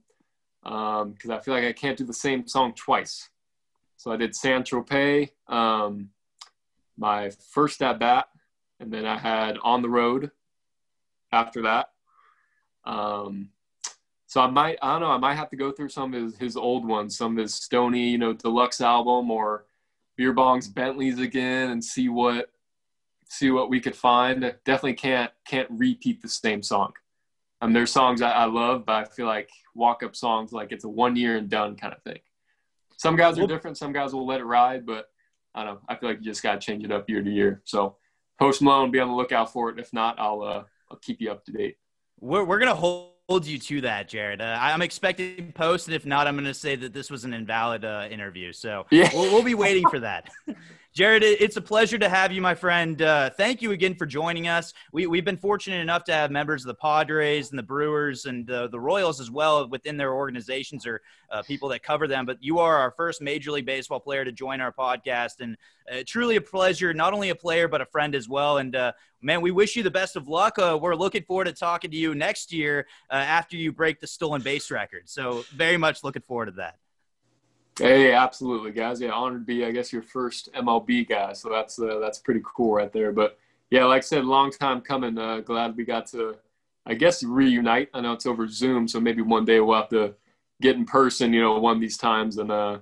because 0.62 1.30
um, 1.30 1.30
I 1.30 1.38
feel 1.38 1.54
like 1.54 1.64
I 1.64 1.72
can't 1.72 1.96
do 1.96 2.04
the 2.04 2.12
same 2.12 2.46
song 2.46 2.74
twice. 2.74 3.30
So 3.98 4.12
I 4.12 4.16
did 4.16 4.34
San 4.34 4.62
Tropez, 4.62 5.30
um, 5.48 6.10
my 6.96 7.30
first 7.50 7.82
at 7.82 7.98
bat, 7.98 8.28
and 8.78 8.92
then 8.92 9.04
I 9.04 9.18
had 9.18 9.58
On 9.64 9.82
the 9.82 9.88
Road 9.88 10.30
after 11.32 11.62
that. 11.62 11.90
Um, 12.84 13.50
so 14.26 14.40
I 14.40 14.46
might, 14.46 14.78
I 14.80 14.92
don't 14.92 15.00
know, 15.00 15.10
I 15.10 15.18
might 15.18 15.34
have 15.34 15.50
to 15.50 15.56
go 15.56 15.72
through 15.72 15.88
some 15.88 16.14
of 16.14 16.22
his, 16.22 16.36
his 16.38 16.56
old 16.56 16.86
ones, 16.86 17.18
some 17.18 17.36
of 17.36 17.42
his 17.42 17.54
Stony, 17.54 18.08
you 18.08 18.18
know, 18.18 18.32
deluxe 18.32 18.80
album 18.80 19.32
or 19.32 19.64
beer 20.16 20.32
bongs 20.32 20.72
bentleys 20.72 21.18
again 21.18 21.70
and 21.70 21.84
see 21.84 22.08
what 22.08 22.50
see 23.30 23.50
what 23.50 23.68
we 23.68 23.80
could 23.80 23.96
find. 23.96 24.40
Definitely 24.64 24.94
can't 24.94 25.32
can't 25.44 25.68
repeat 25.72 26.22
the 26.22 26.28
same 26.28 26.62
song. 26.62 26.92
Um, 27.60 27.72
there's 27.72 27.90
songs 27.90 28.22
I, 28.22 28.30
I, 28.30 28.44
love 28.44 28.86
but 28.86 28.94
i 28.94 29.04
feel 29.04 29.26
like 29.26 29.50
walk 29.74 30.04
up 30.04 30.14
songs 30.14 30.52
like 30.52 30.70
it's 30.70 30.84
a 30.84 30.88
one 30.88 31.16
year 31.16 31.36
and 31.36 31.48
done 31.48 31.74
kind 31.74 31.92
of 31.92 32.00
thing 32.04 32.20
some 32.98 33.16
guys 33.16 33.38
are 33.38 33.46
different 33.46 33.78
some 33.78 33.92
guys 33.92 34.12
will 34.12 34.26
let 34.26 34.40
it 34.40 34.44
ride 34.44 34.84
but 34.84 35.06
i 35.54 35.64
don't 35.64 35.74
know 35.74 35.80
i 35.88 35.96
feel 35.96 36.10
like 36.10 36.18
you 36.18 36.24
just 36.24 36.42
got 36.42 36.60
to 36.60 36.64
change 36.64 36.84
it 36.84 36.92
up 36.92 37.08
year 37.08 37.22
to 37.22 37.30
year 37.30 37.62
so 37.64 37.96
post 38.38 38.60
malone 38.60 38.90
be 38.90 39.00
on 39.00 39.08
the 39.08 39.14
lookout 39.14 39.50
for 39.50 39.70
it 39.70 39.78
if 39.78 39.92
not 39.92 40.18
i'll 40.18 40.42
uh, 40.42 40.62
i'll 40.90 40.98
keep 40.98 41.20
you 41.20 41.30
up 41.30 41.42
to 41.44 41.52
date 41.52 41.76
we're, 42.20 42.44
we're 42.44 42.58
gonna 42.58 42.74
hold 42.74 43.12
hold 43.28 43.46
you 43.46 43.58
to 43.58 43.82
that, 43.82 44.08
Jared. 44.08 44.40
Uh, 44.40 44.56
I'm 44.60 44.82
expecting 44.82 45.52
post, 45.52 45.86
and 45.86 45.94
if 45.94 46.06
not, 46.06 46.26
I'm 46.26 46.34
going 46.34 46.46
to 46.46 46.54
say 46.54 46.76
that 46.76 46.92
this 46.92 47.10
was 47.10 47.24
an 47.24 47.34
invalid 47.34 47.84
uh, 47.84 48.08
interview. 48.10 48.52
So 48.52 48.86
yeah. 48.90 49.10
we'll, 49.12 49.32
we'll 49.32 49.42
be 49.42 49.54
waiting 49.54 49.88
for 49.88 50.00
that. 50.00 50.30
Jared, 50.98 51.22
it's 51.22 51.56
a 51.56 51.60
pleasure 51.60 51.96
to 51.96 52.08
have 52.08 52.32
you, 52.32 52.42
my 52.42 52.56
friend. 52.56 53.00
Uh, 53.00 53.30
thank 53.30 53.62
you 53.62 53.70
again 53.70 53.94
for 53.94 54.04
joining 54.04 54.48
us. 54.48 54.74
We, 54.90 55.06
we've 55.06 55.24
been 55.24 55.36
fortunate 55.36 55.76
enough 55.76 56.02
to 56.06 56.12
have 56.12 56.32
members 56.32 56.64
of 56.64 56.66
the 56.66 56.74
Padres 56.74 57.50
and 57.50 57.58
the 57.60 57.62
Brewers 57.62 58.26
and 58.26 58.50
uh, 58.50 58.66
the 58.66 58.80
Royals 58.80 59.20
as 59.20 59.30
well 59.30 59.68
within 59.68 59.96
their 59.96 60.12
organizations 60.12 60.88
or 60.88 61.00
uh, 61.30 61.44
people 61.44 61.68
that 61.68 61.84
cover 61.84 62.08
them. 62.08 62.26
But 62.26 62.38
you 62.40 62.58
are 62.58 62.78
our 62.78 62.90
first 62.90 63.22
Major 63.22 63.52
League 63.52 63.64
Baseball 63.64 64.00
player 64.00 64.24
to 64.24 64.32
join 64.32 64.60
our 64.60 64.72
podcast, 64.72 65.38
and 65.38 65.56
uh, 65.88 66.02
truly 66.04 66.34
a 66.34 66.40
pleasure. 66.40 66.92
Not 66.92 67.14
only 67.14 67.28
a 67.28 67.36
player, 67.36 67.68
but 67.68 67.80
a 67.80 67.86
friend 67.86 68.16
as 68.16 68.28
well. 68.28 68.58
And 68.58 68.74
uh, 68.74 68.90
man, 69.22 69.40
we 69.40 69.52
wish 69.52 69.76
you 69.76 69.84
the 69.84 69.92
best 69.92 70.16
of 70.16 70.26
luck. 70.26 70.58
Uh, 70.58 70.76
we're 70.82 70.96
looking 70.96 71.22
forward 71.22 71.44
to 71.44 71.52
talking 71.52 71.92
to 71.92 71.96
you 71.96 72.16
next 72.16 72.52
year 72.52 72.88
after 73.08 73.56
you 73.56 73.70
break 73.70 74.00
the 74.00 74.08
stolen 74.08 74.42
base 74.42 74.68
record. 74.72 75.08
So 75.08 75.44
very 75.54 75.76
much 75.76 76.02
looking 76.02 76.22
forward 76.22 76.46
to 76.46 76.52
that. 76.56 76.74
Hey, 77.78 78.12
absolutely, 78.12 78.72
guys. 78.72 79.00
Yeah, 79.00 79.10
honored 79.10 79.42
to 79.42 79.44
be, 79.44 79.64
I 79.64 79.70
guess, 79.70 79.92
your 79.92 80.02
first 80.02 80.52
MLB 80.52 81.08
guy. 81.08 81.32
So 81.32 81.48
that's 81.48 81.78
uh, 81.78 82.00
that's 82.00 82.18
pretty 82.18 82.40
cool 82.44 82.74
right 82.74 82.92
there. 82.92 83.12
But 83.12 83.38
yeah, 83.70 83.84
like 83.84 83.98
I 83.98 84.00
said, 84.00 84.24
long 84.24 84.50
time 84.50 84.80
coming. 84.80 85.16
Uh, 85.16 85.40
glad 85.40 85.76
we 85.76 85.84
got 85.84 86.06
to, 86.08 86.36
I 86.86 86.94
guess, 86.94 87.22
reunite. 87.22 87.90
I 87.94 88.00
know 88.00 88.14
it's 88.14 88.26
over 88.26 88.48
Zoom, 88.48 88.88
so 88.88 88.98
maybe 88.98 89.22
one 89.22 89.44
day 89.44 89.60
we'll 89.60 89.76
have 89.76 89.90
to 89.90 90.14
get 90.60 90.74
in 90.74 90.86
person. 90.86 91.32
You 91.32 91.40
know, 91.42 91.58
one 91.60 91.76
of 91.76 91.80
these 91.80 91.96
times 91.96 92.38
and 92.38 92.50
uh, 92.50 92.78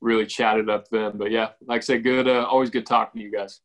really 0.00 0.26
chat 0.26 0.58
it 0.58 0.68
up 0.68 0.88
then. 0.88 1.16
But 1.16 1.30
yeah, 1.30 1.50
like 1.66 1.78
I 1.78 1.84
said, 1.84 2.02
good. 2.02 2.26
Uh, 2.26 2.44
always 2.44 2.70
good 2.70 2.86
talking 2.86 3.20
to 3.20 3.24
you 3.24 3.32
guys. 3.32 3.60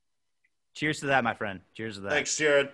Cheers 0.75 0.99
to 0.99 1.07
that, 1.07 1.23
my 1.23 1.33
friend. 1.33 1.61
Cheers 1.73 1.95
to 1.95 2.01
that. 2.01 2.11
Thanks, 2.11 2.37
Jared. 2.37 2.69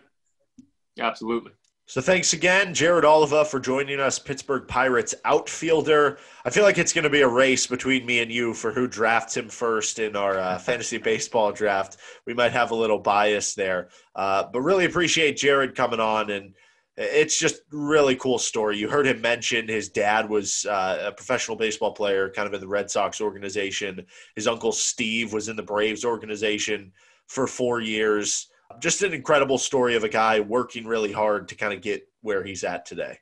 Absolutely. 0.99 1.51
So 1.87 1.99
thanks 1.99 2.31
again, 2.31 2.73
Jared 2.73 3.03
Oliva, 3.03 3.43
for 3.43 3.59
joining 3.59 3.99
us, 3.99 4.17
Pittsburgh 4.17 4.65
Pirates 4.65 5.13
outfielder. 5.25 6.19
I 6.45 6.49
feel 6.49 6.63
like 6.63 6.77
it's 6.77 6.93
going 6.93 7.03
to 7.03 7.09
be 7.09 7.21
a 7.21 7.27
race 7.27 7.67
between 7.67 8.05
me 8.05 8.21
and 8.21 8.31
you 8.31 8.53
for 8.53 8.71
who 8.71 8.87
drafts 8.87 9.35
him 9.35 9.49
first 9.49 9.99
in 9.99 10.15
our 10.15 10.37
uh, 10.37 10.57
fantasy 10.57 10.99
baseball 10.99 11.51
draft. 11.51 11.97
We 12.25 12.33
might 12.33 12.53
have 12.53 12.71
a 12.71 12.75
little 12.75 12.99
bias 12.99 13.55
there, 13.55 13.89
uh, 14.15 14.45
but 14.53 14.61
really 14.61 14.85
appreciate 14.85 15.35
Jared 15.35 15.75
coming 15.75 15.99
on, 15.99 16.29
and 16.29 16.53
it's 16.95 17.37
just 17.37 17.61
really 17.71 18.15
cool 18.15 18.37
story. 18.37 18.77
You 18.77 18.87
heard 18.87 19.07
him 19.07 19.19
mention 19.19 19.67
his 19.67 19.89
dad 19.89 20.29
was 20.29 20.65
uh, 20.67 21.07
a 21.07 21.11
professional 21.11 21.57
baseball 21.57 21.93
player, 21.93 22.29
kind 22.29 22.47
of 22.47 22.53
in 22.53 22.61
the 22.61 22.67
Red 22.67 22.89
Sox 22.89 23.19
organization. 23.19 24.05
His 24.35 24.47
uncle 24.47 24.71
Steve 24.71 25.33
was 25.33 25.49
in 25.49 25.57
the 25.57 25.63
Braves 25.63 26.05
organization 26.05 26.93
for 27.27 27.47
four 27.47 27.81
years 27.81 28.47
just 28.79 29.01
an 29.01 29.13
incredible 29.13 29.57
story 29.57 29.95
of 29.95 30.03
a 30.03 30.09
guy 30.09 30.39
working 30.39 30.85
really 30.85 31.11
hard 31.11 31.49
to 31.49 31.55
kind 31.55 31.73
of 31.73 31.81
get 31.81 32.07
where 32.21 32.43
he's 32.43 32.63
at 32.63 32.85
today. 32.85 33.19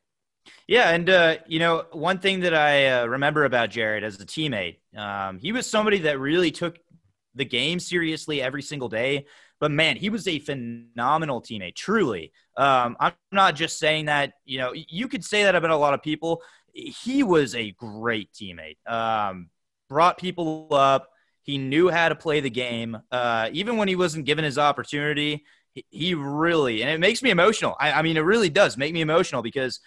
Yeah, 0.67 0.89
and 0.89 1.09
uh, 1.09 1.37
you 1.47 1.59
know, 1.59 1.85
one 1.91 2.19
thing 2.19 2.41
that 2.41 2.53
I 2.53 2.87
uh, 2.87 3.05
remember 3.05 3.45
about 3.45 3.69
Jared 3.69 4.03
as 4.03 4.19
a 4.19 4.25
teammate, 4.25 4.77
um, 4.97 5.39
he 5.39 5.51
was 5.51 5.67
somebody 5.67 5.99
that 5.99 6.19
really 6.19 6.51
took 6.51 6.77
the 7.35 7.45
game 7.45 7.79
seriously 7.79 8.41
every 8.41 8.61
single 8.61 8.89
day. 8.89 9.25
But 9.59 9.71
man, 9.71 9.97
he 9.97 10.09
was 10.09 10.27
a 10.27 10.39
phenomenal 10.39 11.41
teammate. 11.41 11.75
Truly, 11.75 12.31
um, 12.55 12.95
I'm 12.99 13.13
not 13.31 13.55
just 13.55 13.77
saying 13.79 14.05
that. 14.05 14.33
You 14.45 14.59
know, 14.59 14.73
you 14.73 15.07
could 15.07 15.25
say 15.25 15.43
that 15.43 15.55
about 15.55 15.71
a 15.71 15.77
lot 15.77 15.93
of 15.93 16.01
people. 16.01 16.41
He 16.73 17.23
was 17.23 17.55
a 17.55 17.71
great 17.71 18.31
teammate. 18.31 18.77
Um, 18.87 19.49
brought 19.89 20.17
people 20.17 20.67
up 20.71 21.09
he 21.41 21.57
knew 21.57 21.89
how 21.89 22.09
to 22.09 22.15
play 22.15 22.39
the 22.39 22.49
game. 22.49 22.97
Uh, 23.11 23.49
even 23.51 23.77
when 23.77 23.87
he 23.87 23.95
wasn't 23.95 24.25
given 24.25 24.43
his 24.45 24.57
opportunity, 24.57 25.45
he, 25.73 25.85
he 25.89 26.13
really, 26.13 26.81
and 26.81 26.91
it 26.91 26.99
makes 26.99 27.21
me 27.23 27.29
emotional. 27.29 27.75
I, 27.79 27.93
I 27.93 28.01
mean, 28.01 28.17
it 28.17 28.21
really 28.21 28.49
does 28.49 28.77
make 28.77 28.93
me 28.93 29.01
emotional 29.01 29.41
because 29.41 29.79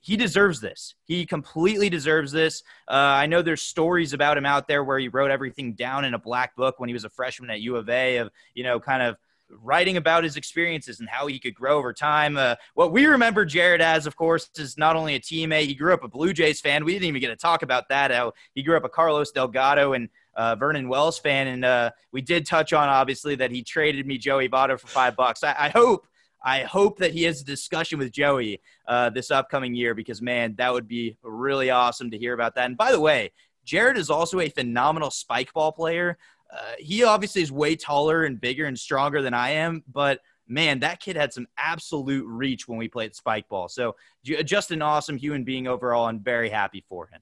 he 0.00 0.16
deserves 0.16 0.60
this. 0.60 0.94
He 1.04 1.26
completely 1.26 1.90
deserves 1.90 2.32
this. 2.32 2.62
Uh, 2.86 2.94
I 2.94 3.26
know 3.26 3.42
there's 3.42 3.62
stories 3.62 4.12
about 4.12 4.38
him 4.38 4.46
out 4.46 4.68
there 4.68 4.84
where 4.84 4.98
he 4.98 5.08
wrote 5.08 5.30
everything 5.30 5.74
down 5.74 6.04
in 6.04 6.14
a 6.14 6.18
black 6.18 6.54
book 6.56 6.78
when 6.78 6.88
he 6.88 6.92
was 6.92 7.04
a 7.04 7.10
freshman 7.10 7.50
at 7.50 7.60
U 7.60 7.76
of 7.76 7.88
A 7.88 8.18
of, 8.18 8.30
you 8.54 8.62
know, 8.62 8.78
kind 8.78 9.02
of 9.02 9.16
writing 9.50 9.96
about 9.96 10.24
his 10.24 10.36
experiences 10.36 11.00
and 11.00 11.08
how 11.08 11.26
he 11.26 11.38
could 11.38 11.54
grow 11.54 11.78
over 11.78 11.92
time. 11.92 12.36
Uh, 12.36 12.54
what 12.74 12.92
we 12.92 13.06
remember 13.06 13.44
Jared 13.44 13.80
as, 13.80 14.06
of 14.06 14.14
course, 14.14 14.50
is 14.56 14.76
not 14.76 14.94
only 14.94 15.14
a 15.14 15.20
teammate, 15.20 15.66
he 15.66 15.74
grew 15.74 15.92
up 15.92 16.04
a 16.04 16.08
Blue 16.08 16.32
Jays 16.32 16.60
fan. 16.60 16.84
We 16.84 16.92
didn't 16.92 17.08
even 17.08 17.20
get 17.20 17.28
to 17.28 17.36
talk 17.36 17.62
about 17.62 17.88
that. 17.88 18.10
How 18.10 18.32
he 18.54 18.62
grew 18.62 18.76
up 18.76 18.84
a 18.84 18.88
Carlos 18.88 19.32
Delgado 19.32 19.94
and 19.94 20.08
uh, 20.34 20.54
Vernon 20.56 20.88
Wells 20.88 21.18
fan. 21.18 21.46
And 21.48 21.64
uh, 21.64 21.90
we 22.12 22.20
did 22.20 22.46
touch 22.46 22.72
on, 22.72 22.88
obviously, 22.88 23.34
that 23.36 23.50
he 23.50 23.62
traded 23.62 24.06
me 24.06 24.18
Joey 24.18 24.48
Votto 24.48 24.78
for 24.78 24.86
five 24.86 25.16
bucks. 25.16 25.42
I, 25.42 25.54
I 25.58 25.68
hope. 25.70 26.06
I 26.40 26.60
hope 26.62 27.00
that 27.00 27.12
he 27.12 27.24
has 27.24 27.40
a 27.40 27.44
discussion 27.44 27.98
with 27.98 28.12
Joey 28.12 28.60
uh, 28.86 29.10
this 29.10 29.32
upcoming 29.32 29.74
year 29.74 29.92
because, 29.92 30.22
man, 30.22 30.54
that 30.58 30.72
would 30.72 30.86
be 30.86 31.16
really 31.24 31.70
awesome 31.70 32.12
to 32.12 32.16
hear 32.16 32.32
about 32.32 32.54
that. 32.54 32.66
And 32.66 32.76
by 32.76 32.92
the 32.92 33.00
way, 33.00 33.32
Jared 33.64 33.98
is 33.98 34.08
also 34.08 34.38
a 34.38 34.48
phenomenal 34.48 35.10
spike 35.10 35.52
ball 35.52 35.72
player. 35.72 36.16
Uh, 36.50 36.74
he 36.78 37.02
obviously 37.02 37.42
is 37.42 37.50
way 37.50 37.74
taller 37.74 38.24
and 38.24 38.40
bigger 38.40 38.66
and 38.66 38.78
stronger 38.78 39.20
than 39.20 39.34
I 39.34 39.50
am, 39.50 39.82
but 39.92 40.20
man, 40.46 40.78
that 40.80 41.00
kid 41.00 41.16
had 41.16 41.32
some 41.32 41.46
absolute 41.58 42.24
reach 42.26 42.68
when 42.68 42.78
we 42.78 42.88
played 42.88 43.14
spike 43.14 43.48
ball. 43.48 43.68
So 43.68 43.96
just 44.24 44.70
an 44.70 44.80
awesome 44.80 45.16
human 45.16 45.44
being 45.44 45.66
overall 45.66 46.06
and 46.06 46.20
very 46.20 46.48
happy 46.48 46.84
for 46.88 47.08
him. 47.08 47.20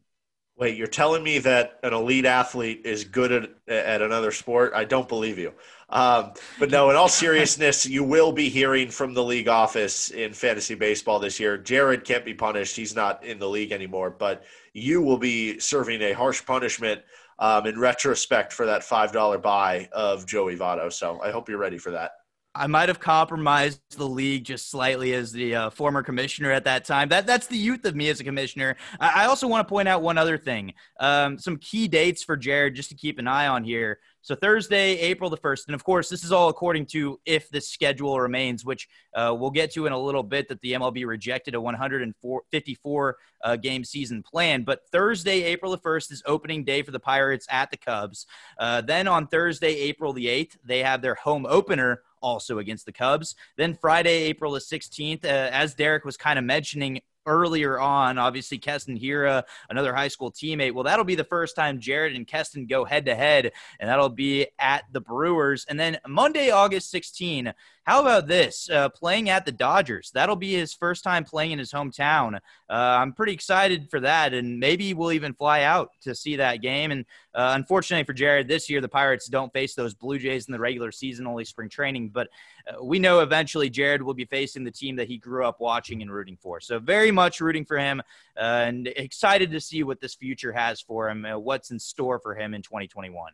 Wait, 0.59 0.75
you're 0.75 0.87
telling 0.87 1.23
me 1.23 1.39
that 1.39 1.79
an 1.83 1.93
elite 1.93 2.25
athlete 2.25 2.81
is 2.87 3.05
good 3.05 3.31
at, 3.31 3.51
at 3.69 4.01
another 4.01 4.33
sport? 4.33 4.73
I 4.75 4.85
don't 4.85 5.07
believe 5.07 5.39
you. 5.39 5.53
Um, 5.91 6.33
but 6.59 6.71
no, 6.71 6.89
in 6.89 6.97
all 6.97 7.11
seriousness, 7.11 7.85
you 7.85 8.03
will 8.03 8.33
be 8.33 8.49
hearing 8.49 8.89
from 8.89 9.13
the 9.13 9.23
league 9.23 9.49
office 9.49 10.09
in 10.11 10.33
fantasy 10.33 10.75
baseball 10.75 11.19
this 11.19 11.39
year. 11.39 11.59
Jared 11.59 12.05
can't 12.05 12.25
be 12.25 12.33
punished. 12.33 12.75
He's 12.75 12.97
not 12.97 13.23
in 13.23 13.39
the 13.39 13.49
league 13.49 13.71
anymore, 13.71 14.09
but 14.09 14.45
you 14.73 15.03
will 15.03 15.19
be 15.19 15.59
serving 15.59 16.01
a 16.01 16.13
harsh 16.13 16.45
punishment 16.45 17.03
um, 17.39 17.67
in 17.67 17.79
retrospect 17.79 18.51
for 18.51 18.65
that 18.65 18.81
$5 18.81 19.43
buy 19.43 19.91
of 19.93 20.27
Joey 20.27 20.57
Votto. 20.57 20.91
So 20.91 21.21
I 21.21 21.33
hope 21.33 21.51
you're 21.51 21.59
ready 21.59 21.79
for 21.79 21.91
that. 21.91 22.13
I 22.57 22.67
might 22.67 22.89
have 22.89 22.99
compromised 22.99 23.81
the 23.97 24.09
league 24.09 24.45
just 24.45 24.71
slightly 24.71 25.13
as 25.13 25.31
the 25.31 25.55
uh, 25.55 25.71
former 25.71 26.03
commissioner 26.03 26.51
at 26.51 26.65
that 26.65 26.85
time. 26.85 27.09
That 27.11 27.27
that's 27.27 27.47
the 27.47 27.57
youth 27.57 27.85
of 27.85 27.95
me 27.95 28.09
as 28.09 28.21
a 28.21 28.25
commissioner. 28.25 28.77
I, 28.99 29.25
I 29.25 29.27
also 29.27 29.47
want 29.47 29.67
to 29.67 29.71
point 29.71 29.89
out 29.89 30.03
one 30.03 30.17
other 30.19 30.39
thing. 30.39 30.73
Um, 30.99 31.39
some 31.39 31.59
key 31.59 31.87
dates 31.87 32.23
for 32.23 32.37
Jared 32.37 32.75
just 32.75 32.89
to 32.89 32.95
keep 32.95 33.19
an 33.19 33.29
eye 33.29 33.47
on 33.47 33.63
here. 33.65 33.99
So 34.27 34.35
Thursday, 34.35 34.99
April 34.99 35.31
the 35.31 35.37
1st. 35.37 35.67
And 35.67 35.75
of 35.77 35.85
course, 35.85 36.09
this 36.09 36.25
is 36.25 36.33
all 36.33 36.49
according 36.49 36.87
to 36.87 37.21
if 37.25 37.49
the 37.49 37.61
schedule 37.61 38.19
remains, 38.19 38.65
which 38.65 38.89
uh, 39.15 39.33
we'll 39.39 39.53
get 39.53 39.71
to 39.75 39.87
in 39.87 39.93
a 39.93 39.99
little 39.99 40.25
bit 40.25 40.49
that 40.49 40.61
the 40.63 40.73
MLB 40.73 41.07
rejected 41.07 41.55
a 41.55 41.61
154 41.61 43.17
uh, 43.45 43.55
game 43.55 43.85
season 43.85 44.25
plan. 44.25 44.65
But 44.65 44.81
Thursday, 44.91 45.45
April 45.45 45.71
the 45.71 45.79
1st 45.79 46.11
is 46.11 46.23
opening 46.27 46.65
day 46.65 46.83
for 46.83 46.91
the 46.91 46.99
Pirates 46.99 47.47
at 47.49 47.71
the 47.71 47.77
Cubs. 47.77 48.27
Uh, 48.59 48.81
then 48.81 49.07
on 49.07 49.29
Thursday, 49.29 49.77
April 49.77 50.13
the 50.13 50.27
8th, 50.27 50.57
they 50.65 50.83
have 50.83 51.03
their 51.03 51.15
home 51.15 51.47
opener 51.49 52.03
also 52.27 52.59
against 52.59 52.87
the 52.87 52.93
Cubs. 52.93 53.37
Then 53.57 53.75
Friday, 53.75 54.25
April 54.25 54.53
the 54.53 54.59
16th, 54.59 55.25
uh, 55.25 55.29
as 55.29 55.75
Derek 55.75 56.05
was 56.05 56.17
kind 56.17 56.39
of 56.39 56.45
mentioning 56.45 57.01
earlier 57.25 57.79
on. 57.79 58.19
Obviously, 58.19 58.59
Keston 58.59 58.99
Hiura, 58.99 59.45
another 59.71 59.95
high 59.95 60.09
school 60.09 60.33
teammate. 60.33 60.73
Well, 60.73 60.85
that'll 60.85 61.05
be 61.05 61.15
the 61.15 61.25
first 61.25 61.55
time 61.55 61.79
Jared 61.79 62.17
and 62.17 62.27
Keston 62.27 62.67
go 62.67 62.85
head 62.85 63.07
to 63.07 63.15
head, 63.15 63.53
and 63.79 63.89
that'll 63.89 64.09
be 64.09 64.49
at 64.59 64.85
the 64.93 65.01
Brewers. 65.01 65.67
And 65.69 65.79
then 65.79 65.99
Monday, 66.07 66.51
August 66.51 66.91
16, 66.91 67.53
how 67.87 68.01
about 68.01 68.27
this? 68.27 68.69
Uh, 68.69 68.89
playing 68.89 69.31
at 69.31 69.47
the 69.47 69.53
Dodgers. 69.53 70.11
That'll 70.13 70.35
be 70.35 70.53
his 70.53 70.75
first 70.75 71.05
time 71.05 71.23
playing 71.23 71.53
in 71.53 71.59
his 71.61 71.71
hometown. 71.71 72.35
Uh, 72.69 72.73
I'm 72.73 73.13
pretty 73.13 73.33
excited 73.33 73.89
for 73.91 74.01
that, 74.01 74.35
and 74.35 74.59
maybe 74.59 74.93
we'll 74.93 75.13
even 75.13 75.35
fly 75.35 75.63
out 75.63 75.93
to 76.03 76.13
see 76.13 76.35
that 76.35 76.63
game. 76.63 76.91
And 76.91 77.05
uh, 77.33 77.53
unfortunately 77.55 78.03
for 78.03 78.13
Jared, 78.13 78.49
this 78.49 78.69
year 78.69 78.81
the 78.81 78.89
Pirates 78.89 79.29
don't 79.29 79.53
face 79.53 79.77
those 79.77 79.95
Blue 79.95 80.19
Jays 80.19 80.49
in 80.49 80.53
the 80.53 80.59
regular 80.59 80.91
season, 80.91 81.29
only 81.29 81.45
spring 81.45 81.69
training. 81.69 82.09
But 82.09 82.29
uh, 82.67 82.83
we 82.83 82.99
know 82.99 83.21
eventually 83.21 83.71
Jared 83.71 84.03
will 84.03 84.15
be 84.15 84.25
facing 84.25 84.65
the 84.65 84.73
team 84.73 84.97
that 84.97 85.07
he 85.07 85.17
grew 85.17 85.47
up 85.47 85.61
watching 85.61 86.03
and 86.03 86.11
rooting 86.11 86.37
for. 86.43 86.59
So 86.59 86.81
very 86.81 87.13
much 87.13 87.41
rooting 87.41 87.65
for 87.65 87.79
him, 87.79 88.03
uh, 88.37 88.65
and 88.67 88.89
excited 88.89 89.53
to 89.53 89.61
see 89.61 89.85
what 89.85 90.01
this 90.01 90.17
future 90.17 90.53
has 90.53 90.81
for 90.81 91.09
him, 91.09 91.25
uh, 91.25 91.39
what's 91.39 91.71
in 91.71 91.79
store 91.79 92.19
for 92.19 92.35
him 92.35 92.53
in 92.53 92.63
2021. 92.63 93.33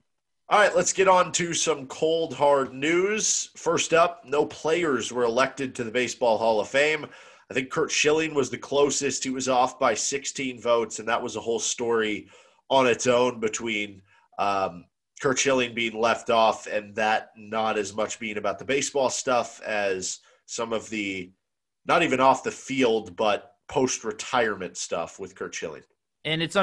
All 0.53 0.59
right, 0.59 0.77
let's 0.77 0.93
get 0.93 1.09
on 1.09 1.33
to 1.33 1.55
some 1.55 1.87
cold, 1.87 2.35
hard 2.35 2.75
news. 2.75 3.49
First 3.57 3.95
up, 3.95 4.23
no 4.27 4.45
players 4.45 5.11
were 5.11 5.25
elected 5.25 5.75
to 5.75 5.83
the 5.83 5.91
Baseball 5.91 6.37
Hall 6.37 6.61
of 6.61 6.69
Fame. 6.69 7.07
I 7.51 7.55
think 7.55 7.71
Curt 7.71 7.91
Schilling 7.91 8.35
was 8.35 8.51
the 8.51 8.59
closest. 8.59 9.25
He 9.25 9.31
was 9.31 9.49
off 9.49 9.79
by 9.79 9.95
16 9.95 10.61
votes, 10.61 10.99
and 10.99 11.09
that 11.09 11.23
was 11.23 11.37
a 11.37 11.41
whole 11.41 11.59
story 11.59 12.29
on 12.69 12.87
its 12.87 13.07
own 13.07 13.41
between 13.41 14.03
um, 14.39 14.85
Curt 15.23 15.39
Schilling 15.39 15.73
being 15.73 15.99
left 15.99 16.29
off 16.29 16.67
and 16.67 16.95
that 16.97 17.31
not 17.35 17.79
as 17.79 17.95
much 17.95 18.21
being 18.21 18.37
about 18.37 18.59
the 18.59 18.67
baseball 18.67 19.09
stuff 19.09 19.59
as 19.63 20.19
some 20.45 20.75
of 20.75 20.91
the 20.91 21.33
not 21.87 22.03
even 22.03 22.21
off 22.21 22.45
the 22.45 22.51
field, 22.51 23.17
but 23.17 23.55
post 23.69 24.05
retirement 24.05 24.77
stuff 24.77 25.19
with 25.19 25.35
Curt 25.35 25.55
Schilling. 25.55 25.83
And 26.27 26.43
it's 26.43 26.57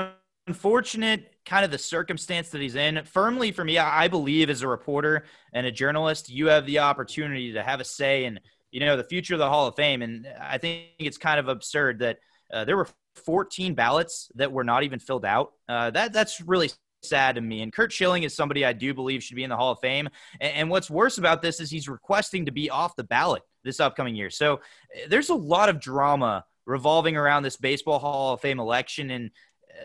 unfortunate 0.49 1.31
kind 1.45 1.63
of 1.63 1.69
the 1.69 1.77
circumstance 1.77 2.49
that 2.49 2.59
he's 2.59 2.75
in. 2.75 3.03
Firmly 3.05 3.51
for 3.51 3.63
me, 3.63 3.77
I 3.77 4.07
believe 4.07 4.49
as 4.49 4.63
a 4.63 4.67
reporter 4.67 5.25
and 5.53 5.67
a 5.67 5.71
journalist, 5.71 6.27
you 6.27 6.47
have 6.47 6.65
the 6.65 6.79
opportunity 6.79 7.53
to 7.53 7.61
have 7.61 7.79
a 7.79 7.83
say 7.83 8.25
in, 8.25 8.39
you 8.71 8.79
know, 8.79 8.97
the 8.97 9.03
future 9.03 9.35
of 9.35 9.39
the 9.39 9.47
Hall 9.47 9.67
of 9.67 9.75
Fame. 9.75 10.01
And 10.01 10.27
I 10.41 10.57
think 10.57 10.87
it's 10.97 11.19
kind 11.19 11.39
of 11.39 11.49
absurd 11.49 11.99
that 11.99 12.17
uh, 12.51 12.65
there 12.65 12.77
were 12.77 12.87
14 13.15 13.75
ballots 13.75 14.31
that 14.35 14.51
were 14.51 14.63
not 14.63 14.81
even 14.81 14.97
filled 14.97 15.23
out. 15.23 15.53
Uh, 15.67 15.91
that 15.91 16.13
that's 16.13 16.41
really 16.41 16.71
sad 17.03 17.35
to 17.35 17.41
me. 17.41 17.61
And 17.61 17.71
Curt 17.71 17.91
Schilling 17.91 18.23
is 18.23 18.35
somebody 18.35 18.65
I 18.65 18.73
do 18.73 18.95
believe 18.95 19.21
should 19.21 19.35
be 19.35 19.43
in 19.43 19.51
the 19.51 19.55
Hall 19.55 19.71
of 19.71 19.79
Fame. 19.79 20.09
And, 20.41 20.53
and, 20.53 20.69
what's 20.69 20.89
worse 20.89 21.19
about 21.19 21.43
this 21.43 21.59
is 21.59 21.69
he's 21.69 21.87
requesting 21.87 22.47
to 22.47 22.51
be 22.51 22.71
off 22.71 22.95
the 22.95 23.03
ballot 23.03 23.43
this 23.63 23.79
upcoming 23.79 24.15
year. 24.15 24.31
So 24.31 24.55
uh, 24.55 25.07
there's 25.09 25.29
a 25.29 25.35
lot 25.35 25.69
of 25.69 25.79
drama 25.79 26.43
revolving 26.69 27.17
around 27.17 27.43
this 27.43 27.57
Baseball 27.57 27.99
Hall 27.99 28.33
of 28.33 28.41
Fame 28.41 28.59
election. 28.59 29.09
And 29.09 29.31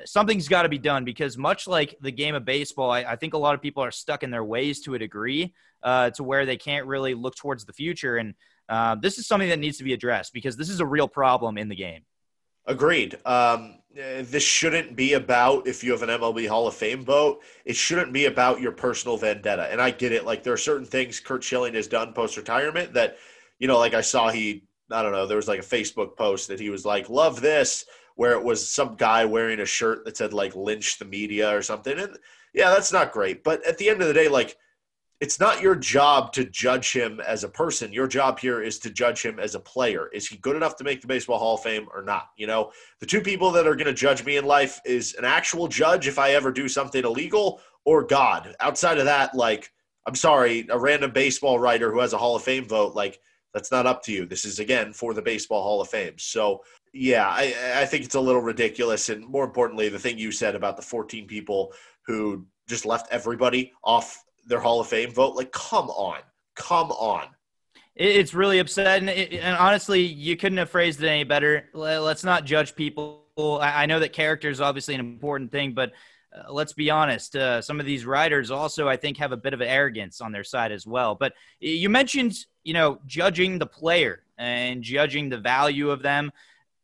something's 0.04 0.48
got 0.48 0.62
to 0.62 0.68
be 0.68 0.78
done 0.78 1.04
because 1.04 1.36
much 1.36 1.66
like 1.66 1.96
the 2.00 2.10
game 2.10 2.34
of 2.34 2.44
baseball, 2.44 2.90
I, 2.90 3.00
I, 3.00 3.16
think 3.16 3.34
a 3.34 3.38
lot 3.38 3.54
of 3.54 3.62
people 3.62 3.82
are 3.82 3.90
stuck 3.90 4.22
in 4.22 4.30
their 4.30 4.44
ways 4.44 4.80
to 4.82 4.94
a 4.94 4.98
degree 4.98 5.54
uh, 5.82 6.10
to 6.10 6.24
where 6.24 6.46
they 6.46 6.56
can't 6.56 6.86
really 6.86 7.14
look 7.14 7.36
towards 7.36 7.64
the 7.64 7.72
future. 7.72 8.16
And 8.16 8.34
uh, 8.68 8.96
this 8.96 9.18
is 9.18 9.26
something 9.26 9.48
that 9.48 9.58
needs 9.58 9.78
to 9.78 9.84
be 9.84 9.92
addressed 9.92 10.32
because 10.32 10.56
this 10.56 10.68
is 10.68 10.80
a 10.80 10.86
real 10.86 11.08
problem 11.08 11.58
in 11.58 11.68
the 11.68 11.76
game. 11.76 12.02
Agreed. 12.66 13.18
Um, 13.26 13.80
this 13.94 14.42
shouldn't 14.42 14.96
be 14.96 15.12
about 15.12 15.66
if 15.66 15.84
you 15.84 15.92
have 15.92 16.02
an 16.02 16.08
MLB 16.08 16.48
Hall 16.48 16.66
of 16.66 16.74
Fame 16.74 17.04
vote. 17.04 17.42
It 17.64 17.76
shouldn't 17.76 18.12
be 18.12 18.24
about 18.24 18.60
your 18.60 18.72
personal 18.72 19.18
vendetta. 19.18 19.70
And 19.70 19.80
I 19.80 19.90
get 19.90 20.12
it. 20.12 20.24
Like 20.24 20.42
there 20.42 20.54
are 20.54 20.58
certain 20.58 20.86
things 20.86 21.20
Curt 21.20 21.44
Schilling 21.44 21.74
has 21.74 21.86
done 21.86 22.14
post 22.14 22.36
retirement 22.36 22.94
that, 22.94 23.18
you 23.58 23.68
know, 23.68 23.78
like 23.78 23.92
I 23.92 24.00
saw 24.00 24.30
he, 24.30 24.64
I 24.90 25.02
don't 25.02 25.12
know, 25.12 25.26
there 25.26 25.36
was 25.36 25.48
like 25.48 25.60
a 25.60 25.62
Facebook 25.62 26.16
post 26.16 26.48
that 26.48 26.58
he 26.58 26.70
was 26.70 26.86
like, 26.86 27.10
love 27.10 27.40
this 27.40 27.84
where 28.16 28.32
it 28.32 28.44
was 28.44 28.68
some 28.68 28.96
guy 28.96 29.24
wearing 29.24 29.60
a 29.60 29.66
shirt 29.66 30.04
that 30.04 30.16
said 30.16 30.32
like 30.32 30.54
lynch 30.54 30.98
the 30.98 31.04
media 31.04 31.54
or 31.54 31.62
something. 31.62 31.98
And 31.98 32.16
yeah, 32.52 32.70
that's 32.70 32.92
not 32.92 33.12
great. 33.12 33.42
But 33.42 33.64
at 33.66 33.78
the 33.78 33.88
end 33.88 34.00
of 34.02 34.08
the 34.08 34.14
day, 34.14 34.28
like 34.28 34.56
it's 35.20 35.40
not 35.40 35.62
your 35.62 35.74
job 35.74 36.32
to 36.32 36.44
judge 36.44 36.92
him 36.92 37.20
as 37.20 37.44
a 37.44 37.48
person. 37.48 37.92
Your 37.92 38.06
job 38.06 38.38
here 38.38 38.60
is 38.60 38.78
to 38.80 38.90
judge 38.90 39.22
him 39.22 39.38
as 39.38 39.54
a 39.54 39.60
player. 39.60 40.08
Is 40.12 40.26
he 40.26 40.36
good 40.38 40.56
enough 40.56 40.76
to 40.76 40.84
make 40.84 41.00
the 41.00 41.06
Baseball 41.06 41.38
Hall 41.38 41.54
of 41.54 41.62
Fame 41.62 41.88
or 41.94 42.02
not? 42.02 42.30
You 42.36 42.46
know, 42.46 42.72
the 43.00 43.06
two 43.06 43.20
people 43.20 43.50
that 43.52 43.66
are 43.66 43.76
going 43.76 43.86
to 43.86 43.94
judge 43.94 44.24
me 44.24 44.36
in 44.36 44.44
life 44.44 44.80
is 44.84 45.14
an 45.14 45.24
actual 45.24 45.68
judge 45.68 46.08
if 46.08 46.18
I 46.18 46.32
ever 46.32 46.50
do 46.50 46.68
something 46.68 47.04
illegal 47.04 47.60
or 47.84 48.04
God. 48.04 48.54
Outside 48.60 48.98
of 48.98 49.06
that, 49.06 49.34
like, 49.34 49.72
I'm 50.06 50.14
sorry, 50.14 50.66
a 50.68 50.78
random 50.78 51.12
baseball 51.12 51.58
writer 51.58 51.90
who 51.90 52.00
has 52.00 52.12
a 52.12 52.18
Hall 52.18 52.36
of 52.36 52.42
Fame 52.42 52.68
vote, 52.68 52.94
like, 52.94 53.20
that's 53.54 53.70
not 53.70 53.86
up 53.86 54.02
to 54.02 54.12
you. 54.12 54.26
This 54.26 54.44
is, 54.44 54.58
again, 54.58 54.92
for 54.92 55.14
the 55.14 55.22
Baseball 55.22 55.62
Hall 55.62 55.80
of 55.80 55.88
Fame. 55.88 56.14
So 56.18 56.62
yeah, 56.94 57.28
I, 57.28 57.54
I 57.76 57.86
think 57.86 58.04
it's 58.04 58.14
a 58.14 58.20
little 58.20 58.40
ridiculous. 58.40 59.08
And 59.08 59.26
more 59.26 59.44
importantly, 59.44 59.88
the 59.88 59.98
thing 59.98 60.18
you 60.18 60.30
said 60.30 60.54
about 60.54 60.76
the 60.76 60.82
14 60.82 61.26
people 61.26 61.72
who 62.06 62.46
just 62.68 62.86
left 62.86 63.08
everybody 63.10 63.72
off 63.82 64.22
their 64.46 64.60
Hall 64.60 64.80
of 64.80 64.86
Fame 64.86 65.10
vote, 65.10 65.34
like, 65.34 65.52
come 65.52 65.88
on, 65.90 66.18
come 66.54 66.90
on. 66.92 67.26
It's 67.96 68.34
really 68.34 68.58
upsetting. 68.58 69.08
And 69.08 69.56
honestly, 69.56 70.00
you 70.00 70.36
couldn't 70.36 70.58
have 70.58 70.70
phrased 70.70 71.02
it 71.02 71.08
any 71.08 71.24
better. 71.24 71.68
Let's 71.74 72.24
not 72.24 72.44
judge 72.44 72.74
people. 72.74 73.22
I 73.60 73.86
know 73.86 74.00
that 74.00 74.12
character 74.12 74.48
is 74.48 74.60
obviously 74.60 74.94
an 74.94 75.00
important 75.00 75.50
thing, 75.50 75.72
but 75.72 75.92
uh, 76.34 76.52
let's 76.52 76.72
be 76.72 76.90
honest. 76.90 77.36
Uh, 77.36 77.62
some 77.62 77.80
of 77.80 77.86
these 77.86 78.04
writers 78.04 78.50
also, 78.50 78.88
I 78.88 78.96
think, 78.96 79.16
have 79.18 79.32
a 79.32 79.36
bit 79.36 79.54
of 79.54 79.60
arrogance 79.60 80.20
on 80.20 80.32
their 80.32 80.44
side 80.44 80.72
as 80.72 80.86
well. 80.86 81.14
But 81.14 81.34
you 81.60 81.88
mentioned, 81.88 82.34
you 82.62 82.74
know, 82.74 83.00
judging 83.06 83.58
the 83.58 83.66
player 83.66 84.22
and 84.38 84.82
judging 84.82 85.28
the 85.28 85.38
value 85.38 85.90
of 85.90 86.02
them 86.02 86.32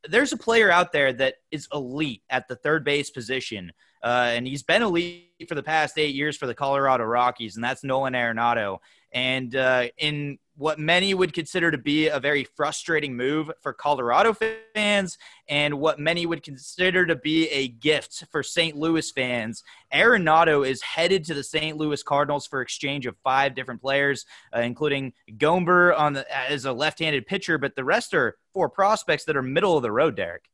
there's 0.08 0.32
a 0.32 0.36
player 0.36 0.70
out 0.70 0.92
there 0.92 1.12
that 1.12 1.36
is 1.50 1.68
elite 1.72 2.22
at 2.30 2.48
the 2.48 2.56
third 2.56 2.84
base 2.84 3.10
position, 3.10 3.72
uh, 4.02 4.30
and 4.32 4.46
he's 4.46 4.62
been 4.62 4.82
elite 4.82 5.26
for 5.48 5.54
the 5.54 5.62
past 5.62 5.98
eight 5.98 6.14
years 6.14 6.36
for 6.36 6.46
the 6.46 6.54
Colorado 6.54 7.04
Rockies, 7.04 7.56
and 7.56 7.64
that's 7.64 7.84
Nolan 7.84 8.14
Arenado. 8.14 8.78
And 9.12 9.54
uh, 9.54 9.88
in 9.98 10.38
what 10.60 10.78
many 10.78 11.14
would 11.14 11.32
consider 11.32 11.70
to 11.70 11.78
be 11.78 12.08
a 12.08 12.20
very 12.20 12.44
frustrating 12.44 13.16
move 13.16 13.50
for 13.62 13.72
Colorado 13.72 14.36
fans 14.74 15.16
and 15.48 15.72
what 15.80 15.98
many 15.98 16.26
would 16.26 16.42
consider 16.42 17.06
to 17.06 17.16
be 17.16 17.48
a 17.48 17.68
gift 17.68 18.26
for 18.30 18.42
St. 18.42 18.76
Louis 18.76 19.10
fans. 19.10 19.64
Arenado 19.90 20.68
is 20.68 20.82
headed 20.82 21.24
to 21.24 21.32
the 21.32 21.42
St. 21.42 21.78
Louis 21.78 22.02
Cardinals 22.02 22.46
for 22.46 22.60
exchange 22.60 23.06
of 23.06 23.16
five 23.24 23.54
different 23.54 23.80
players, 23.80 24.26
uh, 24.54 24.60
including 24.60 25.14
Gomber 25.38 25.98
on 25.98 26.12
the, 26.12 26.30
as 26.30 26.66
a 26.66 26.72
left-handed 26.74 27.26
pitcher, 27.26 27.56
but 27.56 27.74
the 27.74 27.82
rest 27.82 28.12
are 28.12 28.36
four 28.52 28.68
prospects 28.68 29.24
that 29.24 29.38
are 29.38 29.42
middle 29.42 29.78
of 29.78 29.82
the 29.82 29.90
road, 29.90 30.14
Derek. 30.14 30.44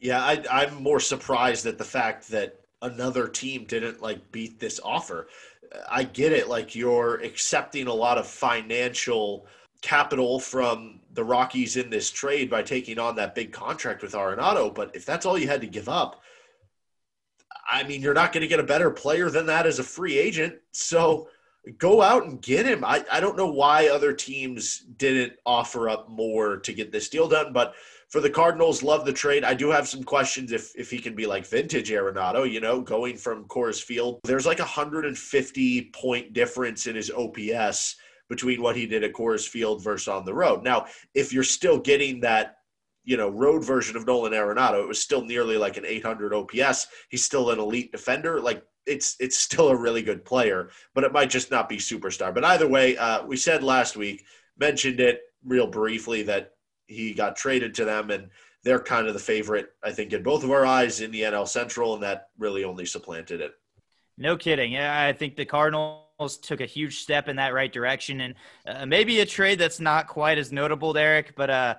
Yeah, 0.00 0.24
I, 0.24 0.42
I'm 0.50 0.82
more 0.82 0.98
surprised 0.98 1.66
at 1.66 1.78
the 1.78 1.84
fact 1.84 2.30
that 2.30 2.62
another 2.82 3.28
team 3.28 3.64
didn't 3.64 4.02
like 4.02 4.32
beat 4.32 4.58
this 4.58 4.80
offer. 4.82 5.28
I 5.88 6.04
get 6.04 6.32
it. 6.32 6.48
Like 6.48 6.74
you're 6.74 7.16
accepting 7.16 7.86
a 7.86 7.94
lot 7.94 8.18
of 8.18 8.26
financial 8.26 9.46
capital 9.82 10.40
from 10.40 11.00
the 11.12 11.24
Rockies 11.24 11.76
in 11.76 11.90
this 11.90 12.10
trade 12.10 12.50
by 12.50 12.62
taking 12.62 12.98
on 12.98 13.16
that 13.16 13.34
big 13.34 13.52
contract 13.52 14.02
with 14.02 14.12
Arenado. 14.12 14.74
But 14.74 14.94
if 14.94 15.04
that's 15.04 15.26
all 15.26 15.38
you 15.38 15.48
had 15.48 15.60
to 15.60 15.66
give 15.66 15.88
up, 15.88 16.22
I 17.68 17.82
mean, 17.82 18.00
you're 18.00 18.14
not 18.14 18.32
going 18.32 18.42
to 18.42 18.48
get 18.48 18.60
a 18.60 18.64
better 18.64 18.90
player 18.90 19.28
than 19.30 19.46
that 19.46 19.66
as 19.66 19.78
a 19.78 19.84
free 19.84 20.18
agent. 20.18 20.54
So 20.72 21.28
go 21.78 22.00
out 22.00 22.24
and 22.24 22.40
get 22.40 22.66
him. 22.66 22.84
I, 22.84 23.04
I 23.10 23.20
don't 23.20 23.36
know 23.36 23.50
why 23.50 23.88
other 23.88 24.12
teams 24.12 24.80
didn't 24.96 25.34
offer 25.44 25.88
up 25.88 26.08
more 26.08 26.58
to 26.58 26.72
get 26.72 26.92
this 26.92 27.08
deal 27.08 27.28
done, 27.28 27.52
but 27.52 27.74
for 28.08 28.20
the 28.20 28.30
Cardinals, 28.30 28.82
love 28.82 29.04
the 29.04 29.12
trade. 29.12 29.42
I 29.42 29.54
do 29.54 29.70
have 29.70 29.88
some 29.88 30.04
questions 30.04 30.52
if 30.52 30.72
if 30.76 30.90
he 30.90 30.98
can 30.98 31.14
be 31.14 31.26
like 31.26 31.44
vintage 31.44 31.90
Arenado, 31.90 32.50
you 32.50 32.60
know, 32.60 32.80
going 32.80 33.16
from 33.16 33.44
Coors 33.46 33.82
Field. 33.82 34.20
There's 34.24 34.46
like 34.46 34.60
a 34.60 34.62
150 34.62 35.90
point 35.92 36.32
difference 36.32 36.86
in 36.86 36.94
his 36.94 37.10
OPS 37.10 37.96
between 38.28 38.62
what 38.62 38.76
he 38.76 38.86
did 38.86 39.04
at 39.04 39.12
Coors 39.12 39.46
Field 39.48 39.82
versus 39.82 40.08
on 40.08 40.24
the 40.24 40.34
road. 40.34 40.62
Now, 40.62 40.86
if 41.14 41.32
you're 41.32 41.44
still 41.44 41.78
getting 41.78 42.20
that, 42.20 42.56
you 43.04 43.16
know, 43.16 43.28
road 43.28 43.64
version 43.64 43.96
of 43.96 44.06
Nolan 44.06 44.32
Arenado, 44.32 44.82
it 44.82 44.88
was 44.88 45.02
still 45.02 45.24
nearly 45.24 45.56
like 45.56 45.76
an 45.76 45.86
800 45.86 46.32
OPS. 46.32 46.86
He's 47.08 47.24
still 47.24 47.50
an 47.50 47.58
elite 47.58 47.92
defender. 47.92 48.40
Like 48.40 48.64
it's 48.86 49.16
it's 49.20 49.36
still 49.36 49.68
a 49.68 49.76
really 49.76 50.02
good 50.02 50.24
player, 50.24 50.70
but 50.94 51.04
it 51.04 51.12
might 51.12 51.30
just 51.30 51.50
not 51.50 51.68
be 51.68 51.76
superstar. 51.76 52.32
But 52.32 52.44
either 52.44 52.68
way, 52.68 52.96
uh, 52.96 53.24
we 53.24 53.36
said 53.36 53.62
last 53.62 53.96
week, 53.96 54.24
mentioned 54.58 55.00
it 55.00 55.22
real 55.44 55.66
briefly 55.66 56.22
that 56.24 56.54
he 56.86 57.14
got 57.14 57.36
traded 57.36 57.74
to 57.74 57.84
them, 57.84 58.10
and 58.10 58.30
they're 58.62 58.80
kind 58.80 59.06
of 59.06 59.14
the 59.14 59.20
favorite, 59.20 59.70
I 59.82 59.92
think, 59.92 60.12
in 60.12 60.22
both 60.22 60.44
of 60.44 60.50
our 60.50 60.64
eyes 60.64 61.00
in 61.00 61.10
the 61.10 61.22
NL 61.22 61.48
Central, 61.48 61.94
and 61.94 62.02
that 62.02 62.28
really 62.38 62.64
only 62.64 62.86
supplanted 62.86 63.40
it. 63.40 63.52
No 64.18 64.36
kidding. 64.36 64.72
Yeah, 64.72 65.06
I 65.06 65.12
think 65.12 65.36
the 65.36 65.44
Cardinals 65.44 66.38
took 66.38 66.60
a 66.60 66.66
huge 66.66 67.00
step 67.00 67.28
in 67.28 67.36
that 67.36 67.52
right 67.52 67.72
direction, 67.72 68.20
and 68.22 68.34
uh, 68.66 68.86
maybe 68.86 69.20
a 69.20 69.26
trade 69.26 69.58
that's 69.58 69.80
not 69.80 70.08
quite 70.08 70.38
as 70.38 70.52
notable, 70.52 70.92
Derek. 70.92 71.36
But 71.36 71.50
uh, 71.50 71.74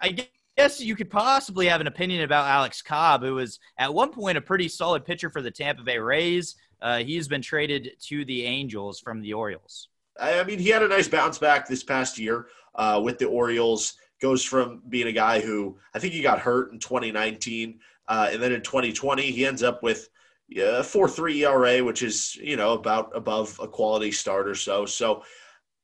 I 0.00 0.28
guess 0.56 0.80
you 0.80 0.96
could 0.96 1.10
possibly 1.10 1.66
have 1.66 1.80
an 1.80 1.86
opinion 1.86 2.22
about 2.22 2.46
Alex 2.46 2.82
Cobb, 2.82 3.22
who 3.22 3.34
was 3.34 3.60
at 3.78 3.92
one 3.92 4.10
point 4.10 4.38
a 4.38 4.40
pretty 4.40 4.68
solid 4.68 5.04
pitcher 5.04 5.30
for 5.30 5.42
the 5.42 5.50
Tampa 5.50 5.82
Bay 5.82 5.98
Rays. 5.98 6.56
Uh, 6.80 6.98
he's 6.98 7.28
been 7.28 7.42
traded 7.42 7.90
to 8.00 8.24
the 8.24 8.44
Angels 8.44 9.00
from 9.00 9.20
the 9.20 9.32
Orioles. 9.32 9.88
I 10.18 10.42
mean, 10.44 10.58
he 10.58 10.70
had 10.70 10.82
a 10.82 10.88
nice 10.88 11.08
bounce 11.08 11.38
back 11.38 11.68
this 11.68 11.84
past 11.84 12.18
year 12.18 12.46
uh, 12.74 13.00
with 13.02 13.18
the 13.18 13.26
Orioles 13.26 13.94
goes 14.20 14.42
from 14.42 14.82
being 14.88 15.08
a 15.08 15.12
guy 15.12 15.40
who 15.40 15.76
I 15.94 15.98
think 15.98 16.14
he 16.14 16.22
got 16.22 16.38
hurt 16.38 16.72
in 16.72 16.78
2019, 16.78 17.80
uh, 18.08 18.30
and 18.32 18.42
then 18.42 18.52
in 18.52 18.62
2020 18.62 19.22
he 19.30 19.44
ends 19.44 19.62
up 19.62 19.82
with 19.82 20.08
a 20.56 20.82
four 20.82 21.08
three 21.08 21.44
ERA, 21.44 21.84
which 21.84 22.02
is 22.02 22.36
you 22.36 22.56
know 22.56 22.72
about 22.72 23.10
above 23.14 23.58
a 23.62 23.68
quality 23.68 24.10
start 24.10 24.48
or 24.48 24.54
so. 24.54 24.86
So 24.86 25.22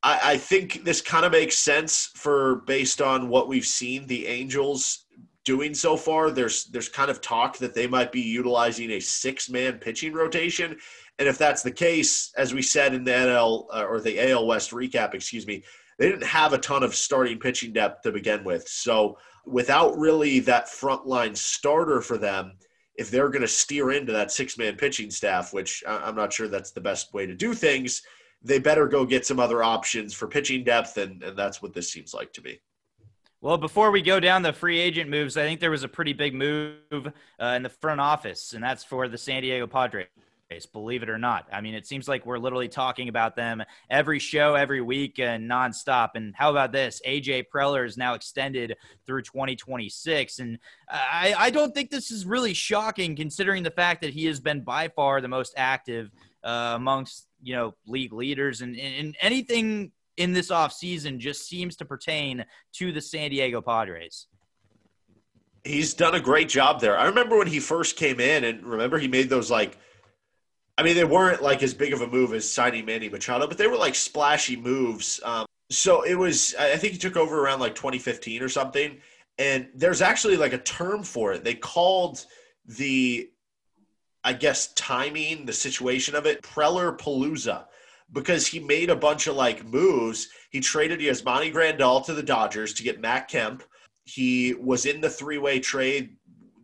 I, 0.02 0.20
I 0.24 0.36
think 0.36 0.84
this 0.84 1.00
kind 1.00 1.24
of 1.24 1.32
makes 1.32 1.58
sense 1.58 2.10
for 2.14 2.56
based 2.66 3.00
on 3.00 3.28
what 3.28 3.48
we've 3.48 3.66
seen 3.66 4.06
the 4.06 4.26
Angels 4.26 5.06
doing 5.44 5.74
so 5.74 5.96
far. 5.96 6.30
There's 6.30 6.66
there's 6.66 6.88
kind 6.88 7.10
of 7.10 7.20
talk 7.20 7.58
that 7.58 7.74
they 7.74 7.86
might 7.86 8.12
be 8.12 8.20
utilizing 8.20 8.92
a 8.92 9.00
six 9.00 9.48
man 9.48 9.78
pitching 9.78 10.12
rotation, 10.12 10.76
and 11.18 11.28
if 11.28 11.38
that's 11.38 11.62
the 11.62 11.70
case, 11.70 12.32
as 12.36 12.54
we 12.54 12.62
said 12.62 12.94
in 12.94 13.04
the 13.04 13.12
NL 13.12 13.66
uh, 13.72 13.84
or 13.84 14.00
the 14.00 14.30
AL 14.30 14.46
West 14.46 14.70
recap, 14.70 15.14
excuse 15.14 15.46
me, 15.46 15.62
they 15.98 16.08
didn't 16.08 16.26
have 16.26 16.52
a 16.52 16.58
ton 16.58 16.82
of 16.82 16.94
starting 16.94 17.38
pitching 17.38 17.72
depth 17.72 18.02
to 18.02 18.12
begin 18.12 18.44
with. 18.44 18.66
So 18.68 19.18
without 19.44 19.96
really 19.98 20.40
that 20.40 20.66
frontline 20.66 21.36
starter 21.36 22.00
for 22.00 22.16
them 22.16 22.52
if 22.96 23.10
they're 23.10 23.30
going 23.30 23.42
to 23.42 23.48
steer 23.48 23.92
into 23.92 24.12
that 24.12 24.30
six 24.30 24.58
man 24.58 24.76
pitching 24.76 25.10
staff, 25.10 25.52
which 25.52 25.82
I'm 25.86 26.14
not 26.14 26.32
sure 26.32 26.48
that's 26.48 26.72
the 26.72 26.80
best 26.80 27.14
way 27.14 27.26
to 27.26 27.34
do 27.34 27.54
things, 27.54 28.02
they 28.44 28.58
better 28.58 28.86
go 28.86 29.04
get 29.04 29.26
some 29.26 29.38
other 29.38 29.62
options 29.62 30.14
for 30.14 30.26
pitching 30.26 30.64
depth. 30.64 30.96
And, 30.98 31.22
and 31.22 31.36
that's 31.36 31.62
what 31.62 31.72
this 31.72 31.90
seems 31.92 32.14
like 32.14 32.32
to 32.34 32.42
me. 32.42 32.60
Well, 33.40 33.58
before 33.58 33.90
we 33.90 34.02
go 34.02 34.20
down 34.20 34.42
the 34.42 34.52
free 34.52 34.78
agent 34.78 35.10
moves, 35.10 35.36
I 35.36 35.42
think 35.42 35.58
there 35.58 35.72
was 35.72 35.82
a 35.82 35.88
pretty 35.88 36.12
big 36.12 36.32
move 36.32 36.76
uh, 36.92 37.46
in 37.56 37.64
the 37.64 37.68
front 37.68 38.00
office, 38.00 38.52
and 38.52 38.62
that's 38.62 38.84
for 38.84 39.08
the 39.08 39.18
San 39.18 39.42
Diego 39.42 39.66
Padres 39.66 40.06
believe 40.72 41.02
it 41.02 41.08
or 41.08 41.18
not. 41.18 41.46
I 41.52 41.60
mean, 41.60 41.74
it 41.74 41.86
seems 41.86 42.08
like 42.08 42.26
we're 42.26 42.38
literally 42.38 42.68
talking 42.68 43.08
about 43.08 43.36
them 43.36 43.62
every 43.90 44.18
show, 44.18 44.54
every 44.54 44.80
week, 44.80 45.18
and 45.18 45.50
nonstop. 45.50 46.10
And 46.14 46.34
how 46.36 46.50
about 46.50 46.72
this? 46.72 47.00
AJ 47.06 47.46
Preller 47.52 47.86
is 47.86 47.96
now 47.96 48.14
extended 48.14 48.76
through 49.06 49.22
2026. 49.22 50.38
And 50.38 50.58
I, 50.88 51.34
I 51.36 51.50
don't 51.50 51.74
think 51.74 51.90
this 51.90 52.10
is 52.10 52.26
really 52.26 52.54
shocking 52.54 53.16
considering 53.16 53.62
the 53.62 53.70
fact 53.70 54.02
that 54.02 54.10
he 54.10 54.26
has 54.26 54.40
been 54.40 54.62
by 54.62 54.88
far 54.88 55.20
the 55.20 55.28
most 55.28 55.54
active 55.56 56.10
uh, 56.44 56.72
amongst, 56.74 57.28
you 57.42 57.54
know, 57.54 57.74
league 57.86 58.12
leaders 58.12 58.60
and, 58.60 58.76
and 58.78 59.16
anything 59.20 59.92
in 60.16 60.32
this 60.32 60.50
offseason 60.50 61.18
just 61.18 61.48
seems 61.48 61.76
to 61.76 61.84
pertain 61.84 62.44
to 62.74 62.92
the 62.92 63.00
San 63.00 63.30
Diego 63.30 63.60
Padres. 63.60 64.26
He's 65.64 65.94
done 65.94 66.14
a 66.14 66.20
great 66.20 66.48
job 66.48 66.80
there. 66.80 66.98
I 66.98 67.06
remember 67.06 67.38
when 67.38 67.46
he 67.46 67.60
first 67.60 67.96
came 67.96 68.18
in, 68.20 68.44
and 68.44 68.64
remember 68.64 68.98
he 68.98 69.08
made 69.08 69.28
those 69.28 69.50
like 69.50 69.78
I 70.78 70.82
mean, 70.82 70.96
they 70.96 71.04
weren't 71.04 71.42
like 71.42 71.62
as 71.62 71.74
big 71.74 71.92
of 71.92 72.00
a 72.00 72.06
move 72.06 72.32
as 72.32 72.50
signing 72.50 72.86
Manny 72.86 73.08
Machado, 73.08 73.46
but 73.46 73.58
they 73.58 73.66
were 73.66 73.76
like 73.76 73.94
splashy 73.94 74.56
moves. 74.56 75.20
Um, 75.22 75.46
so 75.70 76.02
it 76.02 76.14
was, 76.14 76.54
I 76.58 76.76
think 76.76 76.94
he 76.94 76.98
took 76.98 77.16
over 77.16 77.44
around 77.44 77.60
like 77.60 77.74
2015 77.74 78.42
or 78.42 78.48
something. 78.48 78.98
And 79.38 79.68
there's 79.74 80.02
actually 80.02 80.36
like 80.36 80.52
a 80.52 80.58
term 80.58 81.02
for 81.02 81.32
it. 81.32 81.44
They 81.44 81.54
called 81.54 82.24
the, 82.66 83.30
I 84.24 84.32
guess, 84.32 84.72
timing, 84.74 85.46
the 85.46 85.52
situation 85.52 86.14
of 86.14 86.26
it, 86.26 86.42
Preller 86.42 86.96
Palooza, 86.96 87.66
because 88.12 88.46
he 88.46 88.60
made 88.60 88.90
a 88.90 88.96
bunch 88.96 89.26
of 89.26 89.36
like 89.36 89.64
moves. 89.64 90.28
He 90.50 90.60
traded 90.60 91.00
Yasmani 91.00 91.52
Grandal 91.52 92.04
to 92.06 92.14
the 92.14 92.22
Dodgers 92.22 92.74
to 92.74 92.82
get 92.82 93.00
Matt 93.00 93.28
Kemp. 93.28 93.64
He 94.04 94.54
was 94.54 94.86
in 94.86 95.00
the 95.00 95.10
three 95.10 95.38
way 95.38 95.60
trade 95.60 96.16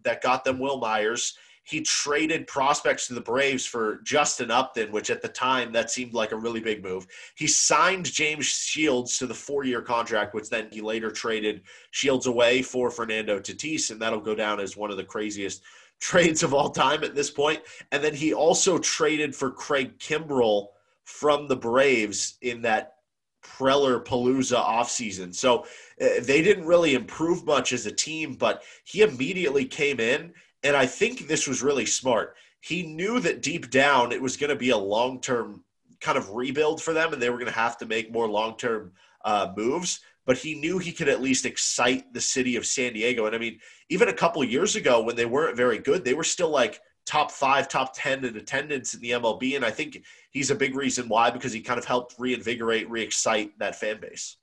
that 0.05 0.23
got 0.23 0.45
them 0.45 0.59
Wil 0.59 0.79
Myers 0.79 1.37
he 1.69 1.83
traded 1.83 2.47
prospects 2.47 3.07
to 3.07 3.15
the 3.15 3.21
Braves 3.21 3.67
for 3.67 4.01
Justin 4.03 4.51
Upton, 4.51 4.91
which 4.91 5.11
at 5.11 5.21
the 5.21 5.29
time 5.29 5.71
that 5.73 5.91
seemed 5.91 6.15
like 6.15 6.33
a 6.33 6.37
really 6.37 6.61
big 6.61 6.83
move. 6.83 7.07
He 7.37 7.47
signed 7.47 8.11
James 8.11 8.47
Shields 8.47 9.19
to 9.19 9.27
the 9.27 9.35
four-year 9.35 9.83
contract, 9.83 10.35
which 10.35 10.49
then 10.49 10.69
he 10.73 10.81
later 10.81 11.11
traded 11.11 11.61
Shields 11.91 12.27
away 12.27 12.63
for 12.63 12.91
Fernando 12.91 13.39
Tatis, 13.39 13.91
and 13.91 14.01
that'll 14.01 14.21
go 14.21 14.35
down 14.35 14.61
as 14.61 14.79
one 14.79 14.91
of 14.91 14.97
the 14.97 15.05
craziest 15.05 15.63
trades 16.01 16.43
of 16.43 16.55
all 16.55 16.71
time 16.71 17.05
at 17.05 17.15
this 17.15 17.31
point. 17.31 17.61
And 17.93 18.03
then 18.03 18.15
he 18.15 18.33
also 18.33 18.79
traded 18.79 19.35
for 19.35 19.51
Craig 19.51 19.99
Kimbrel 19.99 20.69
from 21.05 21.49
the 21.49 21.57
Braves 21.57 22.37
in 22.43 22.63
that 22.63 22.95
Preller 23.43 24.05
Palooza 24.05 24.63
offseason. 24.63 25.35
So 25.35 25.61
uh, 26.01 26.21
they 26.23 26.43
didn't 26.43 26.67
really 26.67 26.95
improve 26.95 27.45
much 27.45 27.73
as 27.73 27.87
a 27.87 27.93
team, 27.93 28.35
but 28.35 28.63
he 28.85 29.03
immediately 29.03 29.65
came 29.65 30.01
in 30.01 30.33
and 30.63 30.77
I 30.77 30.87
think 30.87 31.27
this 31.27 31.47
was 31.47 31.63
really 31.63 31.87
smart. 31.87 32.37
He 32.61 32.83
knew 32.83 33.21
that 33.21 33.43
deep 33.43 33.71
down 33.71 34.13
it 34.13 34.21
was 34.21 34.37
going 34.37 34.51
to 34.51 34.57
be 34.57 34.71
a 34.71 34.77
long 34.77 35.21
term 35.21 35.65
kind 36.01 36.19
of 36.19 36.31
rebuild 36.31 36.83
for 36.83 36.93
them 36.93 37.13
and 37.13 37.21
they 37.21 37.31
were 37.31 37.39
going 37.39 37.51
to 37.51 37.59
have 37.59 37.79
to 37.79 37.87
make 37.87 38.13
more 38.13 38.29
long 38.29 38.57
term 38.57 38.93
uh, 39.25 39.53
moves. 39.57 40.01
But 40.29 40.37
he 40.37 40.55
knew 40.55 40.77
he 40.79 40.93
could 40.93 41.09
at 41.09 41.23
least 41.23 41.47
excite 41.47 42.13
the 42.13 42.21
city 42.21 42.57
of 42.57 42.67
San 42.67 42.93
Diego. 42.93 43.25
And 43.25 43.35
I 43.35 43.39
mean, 43.39 43.59
even 43.89 44.09
a 44.09 44.13
couple 44.13 44.45
years 44.45 44.77
ago 44.77 45.03
when 45.03 45.17
they 45.17 45.25
weren't 45.25 45.57
very 45.57 45.79
good, 45.79 46.05
they 46.05 46.13
were 46.13 46.23
still 46.23 46.51
like 46.51 46.83
top 47.07 47.31
five, 47.31 47.67
top 47.67 47.95
10 47.97 48.27
in 48.27 48.37
attendance 48.37 48.93
in 48.93 49.01
the 49.01 49.13
MLB. 49.13 49.57
And 49.57 49.65
I 49.65 49.71
think 49.71 50.05
he's 50.31 50.51
a 50.51 50.55
big 50.55 50.75
reason 50.75 51.09
why, 51.09 51.31
because 51.31 51.51
he 51.51 51.63
kind 51.63 51.79
of 51.79 51.87
helped 51.87 52.15
reinvigorate, 52.19 52.91
re 52.91 53.01
excite 53.01 53.59
that 53.59 53.77
fan 53.77 54.01
base. 54.01 54.37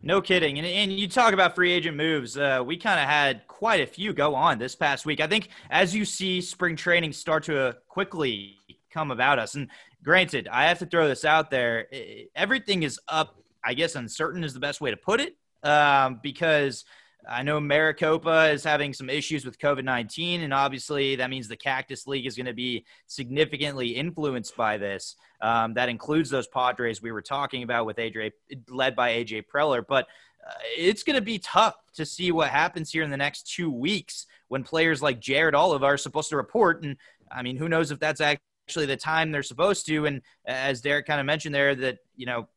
No 0.00 0.22
kidding. 0.22 0.58
And, 0.58 0.66
and 0.66 0.92
you 0.92 1.08
talk 1.08 1.34
about 1.34 1.56
free 1.56 1.72
agent 1.72 1.96
moves. 1.96 2.36
Uh, 2.36 2.62
we 2.64 2.76
kind 2.76 3.00
of 3.00 3.08
had 3.08 3.48
quite 3.48 3.80
a 3.80 3.86
few 3.86 4.12
go 4.12 4.36
on 4.36 4.60
this 4.60 4.76
past 4.76 5.04
week. 5.04 5.20
I 5.20 5.26
think 5.26 5.48
as 5.68 5.96
you 5.96 6.04
see 6.04 6.40
spring 6.40 6.76
training 6.76 7.12
start 7.12 7.42
to 7.44 7.58
uh, 7.58 7.72
quickly 7.88 8.56
come 8.92 9.10
about 9.10 9.40
us, 9.40 9.56
and 9.56 9.68
granted, 10.04 10.46
I 10.46 10.66
have 10.66 10.78
to 10.78 10.86
throw 10.86 11.08
this 11.08 11.24
out 11.24 11.50
there 11.50 11.88
everything 12.36 12.84
is 12.84 13.00
up, 13.08 13.42
I 13.64 13.74
guess 13.74 13.94
uncertain 13.94 14.44
is 14.44 14.54
the 14.54 14.60
best 14.60 14.80
way 14.80 14.90
to 14.90 14.96
put 14.96 15.20
it, 15.20 15.36
um, 15.62 16.20
because– 16.22 16.84
I 17.28 17.42
know 17.42 17.60
Maricopa 17.60 18.50
is 18.50 18.64
having 18.64 18.92
some 18.92 19.10
issues 19.10 19.44
with 19.44 19.58
COVID 19.58 19.84
19, 19.84 20.42
and 20.42 20.54
obviously 20.54 21.16
that 21.16 21.30
means 21.30 21.48
the 21.48 21.56
Cactus 21.56 22.06
League 22.06 22.26
is 22.26 22.36
going 22.36 22.46
to 22.46 22.54
be 22.54 22.84
significantly 23.06 23.88
influenced 23.88 24.56
by 24.56 24.78
this. 24.78 25.16
Um, 25.40 25.74
that 25.74 25.88
includes 25.88 26.30
those 26.30 26.46
Padres 26.46 27.02
we 27.02 27.12
were 27.12 27.22
talking 27.22 27.62
about 27.62 27.86
with 27.86 27.96
AJ, 27.96 28.32
led 28.68 28.96
by 28.96 29.12
AJ 29.12 29.44
Preller. 29.52 29.84
But 29.86 30.06
uh, 30.46 30.52
it's 30.76 31.02
going 31.02 31.16
to 31.16 31.22
be 31.22 31.38
tough 31.38 31.76
to 31.94 32.06
see 32.06 32.32
what 32.32 32.48
happens 32.48 32.90
here 32.90 33.02
in 33.02 33.10
the 33.10 33.16
next 33.16 33.52
two 33.54 33.70
weeks 33.70 34.26
when 34.48 34.62
players 34.62 35.02
like 35.02 35.20
Jared 35.20 35.54
Oliva 35.54 35.86
are 35.86 35.96
supposed 35.96 36.30
to 36.30 36.36
report. 36.36 36.82
And 36.82 36.96
I 37.30 37.42
mean, 37.42 37.56
who 37.56 37.68
knows 37.68 37.90
if 37.90 37.98
that's 37.98 38.20
actually 38.20 38.86
the 38.86 38.96
time 38.96 39.30
they're 39.30 39.42
supposed 39.42 39.86
to. 39.86 40.06
And 40.06 40.22
as 40.46 40.80
Derek 40.80 41.06
kind 41.06 41.20
of 41.20 41.26
mentioned 41.26 41.54
there, 41.54 41.74
that, 41.74 41.98
you 42.16 42.26
know, 42.26 42.48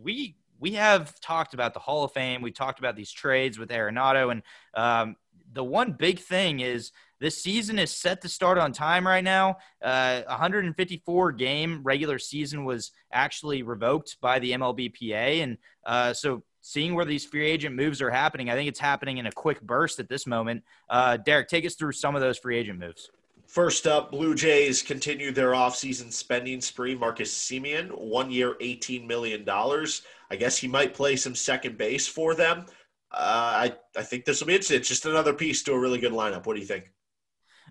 we 0.00 0.36
we 0.58 0.72
have 0.72 1.18
talked 1.20 1.54
about 1.54 1.74
the 1.74 1.80
Hall 1.80 2.04
of 2.04 2.12
Fame. 2.12 2.42
We 2.42 2.50
talked 2.50 2.78
about 2.78 2.96
these 2.96 3.12
trades 3.12 3.58
with 3.58 3.70
Arenado, 3.70 4.30
and 4.30 4.42
um, 4.74 5.16
the 5.52 5.64
one 5.64 5.92
big 5.92 6.18
thing 6.18 6.60
is 6.60 6.92
this 7.20 7.42
season 7.42 7.78
is 7.78 7.90
set 7.90 8.20
to 8.22 8.28
start 8.28 8.58
on 8.58 8.72
time 8.72 9.06
right 9.06 9.24
now. 9.24 9.56
Uh, 9.82 10.22
154 10.28 11.32
game 11.32 11.80
regular 11.82 12.18
season 12.18 12.64
was 12.64 12.92
actually 13.12 13.62
revoked 13.62 14.16
by 14.20 14.38
the 14.38 14.52
MLBPA, 14.52 15.42
and 15.42 15.58
uh, 15.84 16.12
so 16.12 16.42
seeing 16.60 16.94
where 16.94 17.04
these 17.04 17.24
free 17.24 17.46
agent 17.46 17.76
moves 17.76 18.02
are 18.02 18.10
happening, 18.10 18.50
I 18.50 18.54
think 18.54 18.68
it's 18.68 18.80
happening 18.80 19.18
in 19.18 19.26
a 19.26 19.32
quick 19.32 19.60
burst 19.62 20.00
at 20.00 20.08
this 20.08 20.26
moment. 20.26 20.64
Uh, 20.90 21.16
Derek, 21.16 21.48
take 21.48 21.64
us 21.64 21.74
through 21.74 21.92
some 21.92 22.14
of 22.14 22.20
those 22.20 22.38
free 22.38 22.56
agent 22.56 22.78
moves. 22.78 23.10
First 23.46 23.86
up, 23.86 24.10
Blue 24.10 24.34
Jays 24.34 24.82
continue 24.82 25.30
their 25.30 25.52
offseason 25.52 26.12
spending 26.12 26.60
spree. 26.60 26.94
Marcus 26.94 27.32
Semien, 27.32 27.96
one 27.96 28.30
year, 28.30 28.54
$18 28.60 29.06
million. 29.06 29.48
I 29.48 30.36
guess 30.36 30.58
he 30.58 30.66
might 30.66 30.94
play 30.94 31.16
some 31.16 31.34
second 31.34 31.78
base 31.78 32.06
for 32.06 32.34
them. 32.34 32.66
Uh, 33.12 33.70
I, 33.70 33.72
I 33.96 34.02
think 34.02 34.24
this 34.24 34.40
will 34.40 34.48
be 34.48 34.54
interesting. 34.54 34.78
It's 34.78 34.88
just 34.88 35.06
another 35.06 35.32
piece 35.32 35.62
to 35.62 35.72
a 35.72 35.78
really 35.78 35.98
good 35.98 36.12
lineup. 36.12 36.46
What 36.46 36.54
do 36.54 36.60
you 36.60 36.66
think? 36.66 36.90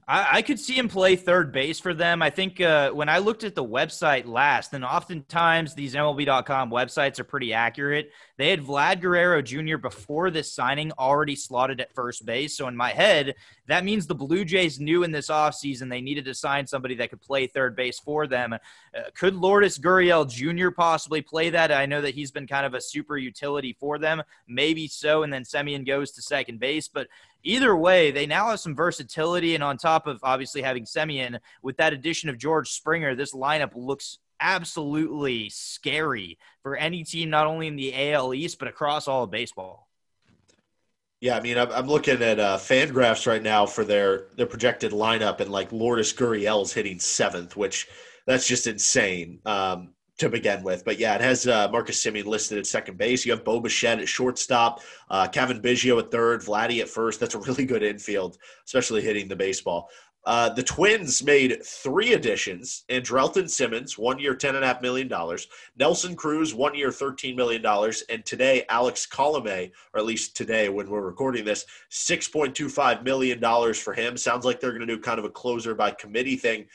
I, 0.07 0.37
I 0.37 0.41
could 0.41 0.59
see 0.59 0.77
him 0.77 0.87
play 0.87 1.15
third 1.15 1.51
base 1.51 1.79
for 1.79 1.93
them. 1.93 2.21
I 2.21 2.29
think 2.29 2.61
uh, 2.61 2.91
when 2.91 3.09
I 3.09 3.17
looked 3.17 3.43
at 3.43 3.55
the 3.55 3.63
website 3.63 4.27
last, 4.27 4.73
and 4.73 4.85
oftentimes 4.85 5.73
these 5.73 5.95
MLB.com 5.95 6.69
websites 6.69 7.19
are 7.19 7.23
pretty 7.23 7.53
accurate. 7.53 8.11
They 8.37 8.49
had 8.49 8.61
Vlad 8.61 9.01
Guerrero 9.01 9.41
Jr. 9.41 9.77
before 9.77 10.29
this 10.29 10.53
signing 10.53 10.91
already 10.93 11.35
slotted 11.35 11.81
at 11.81 11.93
first 11.93 12.25
base. 12.25 12.55
So 12.55 12.67
in 12.67 12.75
my 12.75 12.91
head, 12.91 13.35
that 13.67 13.83
means 13.83 14.05
the 14.05 14.15
Blue 14.15 14.45
Jays 14.45 14.79
knew 14.79 15.03
in 15.03 15.11
this 15.11 15.29
offseason 15.29 15.89
they 15.89 16.01
needed 16.01 16.25
to 16.25 16.33
sign 16.33 16.67
somebody 16.67 16.95
that 16.95 17.09
could 17.09 17.21
play 17.21 17.47
third 17.47 17.75
base 17.75 17.99
for 17.99 18.27
them. 18.27 18.53
Uh, 18.53 18.59
could 19.15 19.35
Lourdes 19.35 19.79
Gurriel 19.79 20.29
Jr. 20.29 20.69
possibly 20.69 21.21
play 21.21 21.49
that? 21.49 21.71
I 21.71 21.85
know 21.85 22.01
that 22.01 22.13
he's 22.13 22.31
been 22.31 22.45
kind 22.45 22.65
of 22.65 22.73
a 22.73 22.81
super 22.81 23.17
utility 23.17 23.75
for 23.79 23.97
them. 23.97 24.21
Maybe 24.47 24.87
so. 24.87 25.23
And 25.23 25.33
then 25.33 25.43
Semien 25.43 25.85
goes 25.85 26.11
to 26.11 26.21
second 26.21 26.59
base. 26.59 26.87
But 26.87 27.07
either 27.45 27.75
way, 27.75 28.11
they 28.11 28.25
now 28.25 28.49
have 28.49 28.59
some 28.59 28.75
versatility. 28.75 29.55
And 29.55 29.63
on 29.63 29.77
top 29.77 30.07
of 30.07 30.19
obviously 30.23 30.61
having 30.61 30.83
Semien, 30.83 31.39
with 31.63 31.77
that 31.77 31.93
addition 31.93 32.29
of 32.29 32.37
George 32.37 32.71
Springer, 32.71 33.15
this 33.15 33.33
lineup 33.33 33.71
looks 33.75 34.19
absolutely 34.39 35.49
scary 35.49 36.37
for 36.61 36.75
any 36.75 37.03
team, 37.03 37.29
not 37.29 37.47
only 37.47 37.67
in 37.67 37.75
the 37.75 38.11
AL 38.11 38.33
East, 38.33 38.59
but 38.59 38.67
across 38.67 39.07
all 39.07 39.23
of 39.23 39.31
baseball. 39.31 39.87
Yeah, 41.21 41.37
I 41.37 41.41
mean, 41.41 41.57
I'm, 41.57 41.87
looking 41.87 42.21
at 42.21 42.39
uh, 42.39 42.57
Fangraphs 42.57 43.25
right 43.25 43.41
now 43.41 43.65
for 43.65 43.83
their 43.83 44.27
their 44.35 44.45
projected 44.45 44.91
lineup, 44.91 45.39
and 45.39 45.49
like 45.49 45.71
Lourdes 45.71 46.13
Gurriel's 46.13 46.71
hitting 46.73 46.99
seventh, 46.99 47.55
which 47.55 47.87
that's 48.27 48.47
just 48.47 48.67
insane. 48.67 49.39
Um, 49.43 49.94
to 50.17 50.29
begin 50.29 50.63
with. 50.63 50.85
But 50.85 50.99
yeah, 50.99 51.15
it 51.15 51.21
has 51.21 51.47
uh, 51.47 51.67
Marcus 51.71 52.03
Semien 52.03 52.25
listed 52.25 52.57
at 52.57 52.65
second 52.65 52.97
base. 52.97 53.25
You 53.25 53.33
have 53.33 53.43
Bo 53.43 53.59
Bichette 53.59 53.99
at 53.99 54.07
shortstop, 54.07 54.81
uh, 55.09 55.27
Cavan 55.27 55.61
Biggio 55.61 55.99
at 55.99 56.11
third, 56.11 56.41
Vladdy 56.41 56.81
at 56.81 56.89
first. 56.89 57.19
That's 57.19 57.35
a 57.35 57.39
really 57.39 57.65
good 57.65 57.83
infield, 57.83 58.37
especially 58.65 59.01
hitting 59.01 59.27
the 59.27 59.35
baseball. 59.35 59.89
Uh, 60.25 60.49
the 60.49 60.63
Twins 60.63 61.23
made 61.23 61.63
three 61.63 62.13
additions. 62.13 62.83
Andrelton 62.89 63.47
Simmons, 63.47 63.95
one 63.95 64.17
year, 64.17 64.35
$10.5 64.35 64.81
million. 64.81 65.11
Nelson 65.77 66.15
Cruz, 66.15 66.55
one 66.55 66.73
year, 66.73 66.89
$13 66.89 67.35
million. 67.35 67.63
And 68.09 68.25
today, 68.25 68.65
Alex 68.69 69.05
Colome, 69.05 69.71
or 69.93 69.99
at 69.99 70.05
least 70.05 70.35
today 70.35 70.67
when 70.69 70.89
we're 70.89 71.01
recording 71.05 71.45
this, 71.45 71.65
$6.25 71.91 73.03
million 73.03 73.73
for 73.75 73.93
him. 73.93 74.17
Sounds 74.17 74.45
like 74.45 74.59
they're 74.59 74.71
going 74.71 74.87
to 74.87 74.95
do 74.95 74.99
kind 74.99 75.19
of 75.19 75.25
a 75.25 75.29
closer 75.29 75.75
by 75.75 75.91
committee 75.91 76.37
thing. 76.37 76.65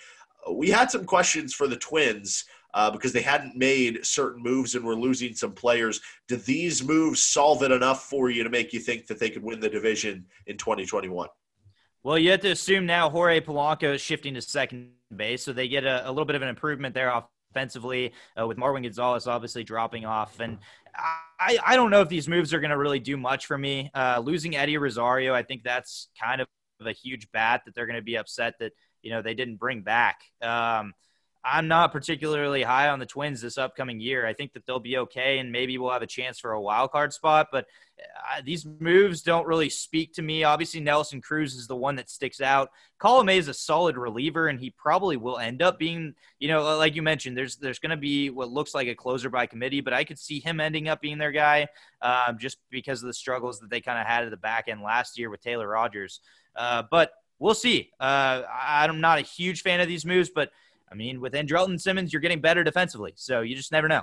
We 0.53 0.71
had 0.71 0.91
some 0.91 1.05
questions 1.05 1.53
for 1.53 1.67
the 1.67 1.77
Twins 1.77 2.45
uh, 2.75 2.91
because 2.91 3.13
they 3.13 3.23
hadn't 3.23 3.57
made 3.57 4.05
certain 4.05 4.43
moves 4.43 4.75
and 4.75 4.85
were 4.85 4.97
losing 4.97 5.35
some 5.35 5.53
players. 5.53 6.01
Do 6.29 6.37
these 6.37 6.83
moves 6.83 7.23
solve 7.23 7.63
it 7.63 7.71
enough 7.71 8.05
for 8.05 8.31
you 8.31 8.43
to 8.45 8.51
make 8.51 8.73
you 8.73 8.81
think 8.81 9.07
that 9.07 9.19
they 9.19 9.31
could 9.31 9.43
win 9.43 9.61
the 9.61 9.69
division 9.69 10.27
in 10.47 10.57
2021? 10.57 11.29
Well, 12.03 12.19
you 12.19 12.31
have 12.31 12.41
to 12.41 12.51
assume 12.51 12.87
now 12.87 13.11
Jorge 13.11 13.41
Polanco 13.41 13.95
is 13.95 14.01
shifting 14.01 14.35
to 14.35 14.41
second 14.41 14.91
base, 15.15 15.43
so 15.43 15.53
they 15.53 15.69
get 15.69 15.85
a, 15.85 16.09
a 16.09 16.11
little 16.11 16.25
bit 16.25 16.37
of 16.37 16.43
an 16.43 16.49
improvement 16.49 16.95
there 16.95 17.13
offensively 17.51 18.13
uh, 18.41 18.47
with 18.47 18.57
Marwin 18.57 18.83
Gonzalez 18.83 19.27
obviously 19.27 19.65
dropping 19.65 20.07
off. 20.07 20.41
And 20.41 20.59
I, 21.39 21.59
I 21.65 21.77
don't 21.77 21.91
know 21.91 22.01
if 22.01 22.09
these 22.09 22.29
moves 22.29 22.55
are 22.55 22.61
going 22.61 22.71
to 22.71 22.79
really 22.79 23.01
do 23.01 23.17
much 23.17 23.47
for 23.47 23.59
me. 23.59 23.91
Uh, 23.95 24.21
losing 24.25 24.57
Eddie 24.57 24.79
Rosario, 24.79 25.35
I 25.35 25.43
think 25.43 25.63
that's 25.63 26.09
kind 26.21 26.41
of 26.41 26.49
a 26.85 26.93
huge 26.93 27.31
bat 27.33 27.63
that 27.67 27.75
they're 27.75 27.87
going 27.87 27.99
to 27.99 28.03
be 28.03 28.17
upset 28.17 28.55
that, 28.61 28.73
you 29.03 29.11
know, 29.11 29.21
they 29.21 29.35
didn't 29.35 29.57
bring 29.57 29.83
back. 29.83 30.21
Um, 30.41 30.95
I'm 31.43 31.69
not 31.69 31.93
particularly 31.93 32.63
high 32.63 32.89
on 32.89 32.99
the 32.99 33.07
Twins 33.07 33.41
this 33.41 33.57
upcoming 33.57 33.99
year. 33.99 34.27
I 34.27 34.35
think 34.35 34.53
that 34.53 34.67
they'll 34.67 34.79
be 34.79 34.99
okay, 34.99 35.39
and 35.39 35.51
maybe 35.51 35.79
we'll 35.79 35.93
have 35.93 36.03
a 36.03 36.07
chance 36.07 36.39
for 36.39 36.53
a 36.53 36.61
wild 36.61 36.91
card 36.91 37.15
spot. 37.15 37.49
But 37.51 37.67
uh, 37.99 38.43
these 38.45 38.67
moves 38.79 39.23
don't 39.23 39.47
really 39.47 39.71
speak 39.71 40.13
to 40.15 40.23
me. 40.23 40.45
Obviously, 40.45 40.81
Nelson 40.81 41.23
Cruz 41.23 41.55
is 41.55 41.67
the 41.67 41.77
one 41.77 41.97
that 41.97 42.11
sticks 42.11 42.43
out. 42.43 42.71
Colome 43.01 43.35
is 43.37 43.49
a 43.49 43.55
solid 43.55 43.97
reliever, 43.97 44.49
and 44.49 44.61
he 44.61 44.69
probably 44.71 45.17
will 45.17 45.39
end 45.39 45.63
up 45.63 45.79
being, 45.79 46.15
you 46.39 46.49
know, 46.49 46.77
like 46.77 46.95
you 46.95 47.03
mentioned, 47.03 47.39
there's 47.39 47.57
there's 47.57 47.79
going 47.79 47.91
to 47.91 47.97
be 47.97 48.29
what 48.29 48.51
looks 48.51 48.75
like 48.75 48.89
a 48.89 48.95
closer 48.95 49.31
by 49.31 49.47
committee, 49.47 49.81
but 49.81 49.95
I 49.95 50.05
could 50.05 50.19
see 50.19 50.41
him 50.41 50.61
ending 50.61 50.89
up 50.89 51.01
being 51.01 51.17
their 51.17 51.33
guy 51.33 51.69
um, 52.03 52.37
just 52.39 52.59
because 52.71 53.03
of 53.03 53.07
the 53.07 53.15
struggles 53.15 53.61
that 53.61 53.71
they 53.71 53.81
kind 53.81 53.99
of 53.99 54.07
had 54.07 54.25
at 54.25 54.31
the 54.31 54.37
back 54.37 54.69
end 54.69 54.83
last 54.83 55.19
year 55.19 55.31
with 55.31 55.41
Taylor 55.41 55.69
Rogers. 55.69 56.21
Uh, 56.55 56.83
but 56.91 57.13
we'll 57.39 57.55
see. 57.55 57.91
Uh, 57.99 58.43
I'm 58.53 59.01
not 59.01 59.19
a 59.19 59.23
huge 59.23 59.63
fan 59.63 59.81
of 59.81 59.89
these 59.89 60.05
moves, 60.05 60.29
but 60.29 60.51
I 60.91 60.95
mean, 60.95 61.21
with 61.21 61.35
Andrelton 61.35 61.81
Simmons, 61.81 62.13
you're 62.13 62.21
getting 62.21 62.41
better 62.41 62.65
defensively. 62.65 63.13
So 63.17 63.41
you 63.41 63.55
just 63.55 63.73
never 63.73 63.89
know. 63.89 64.03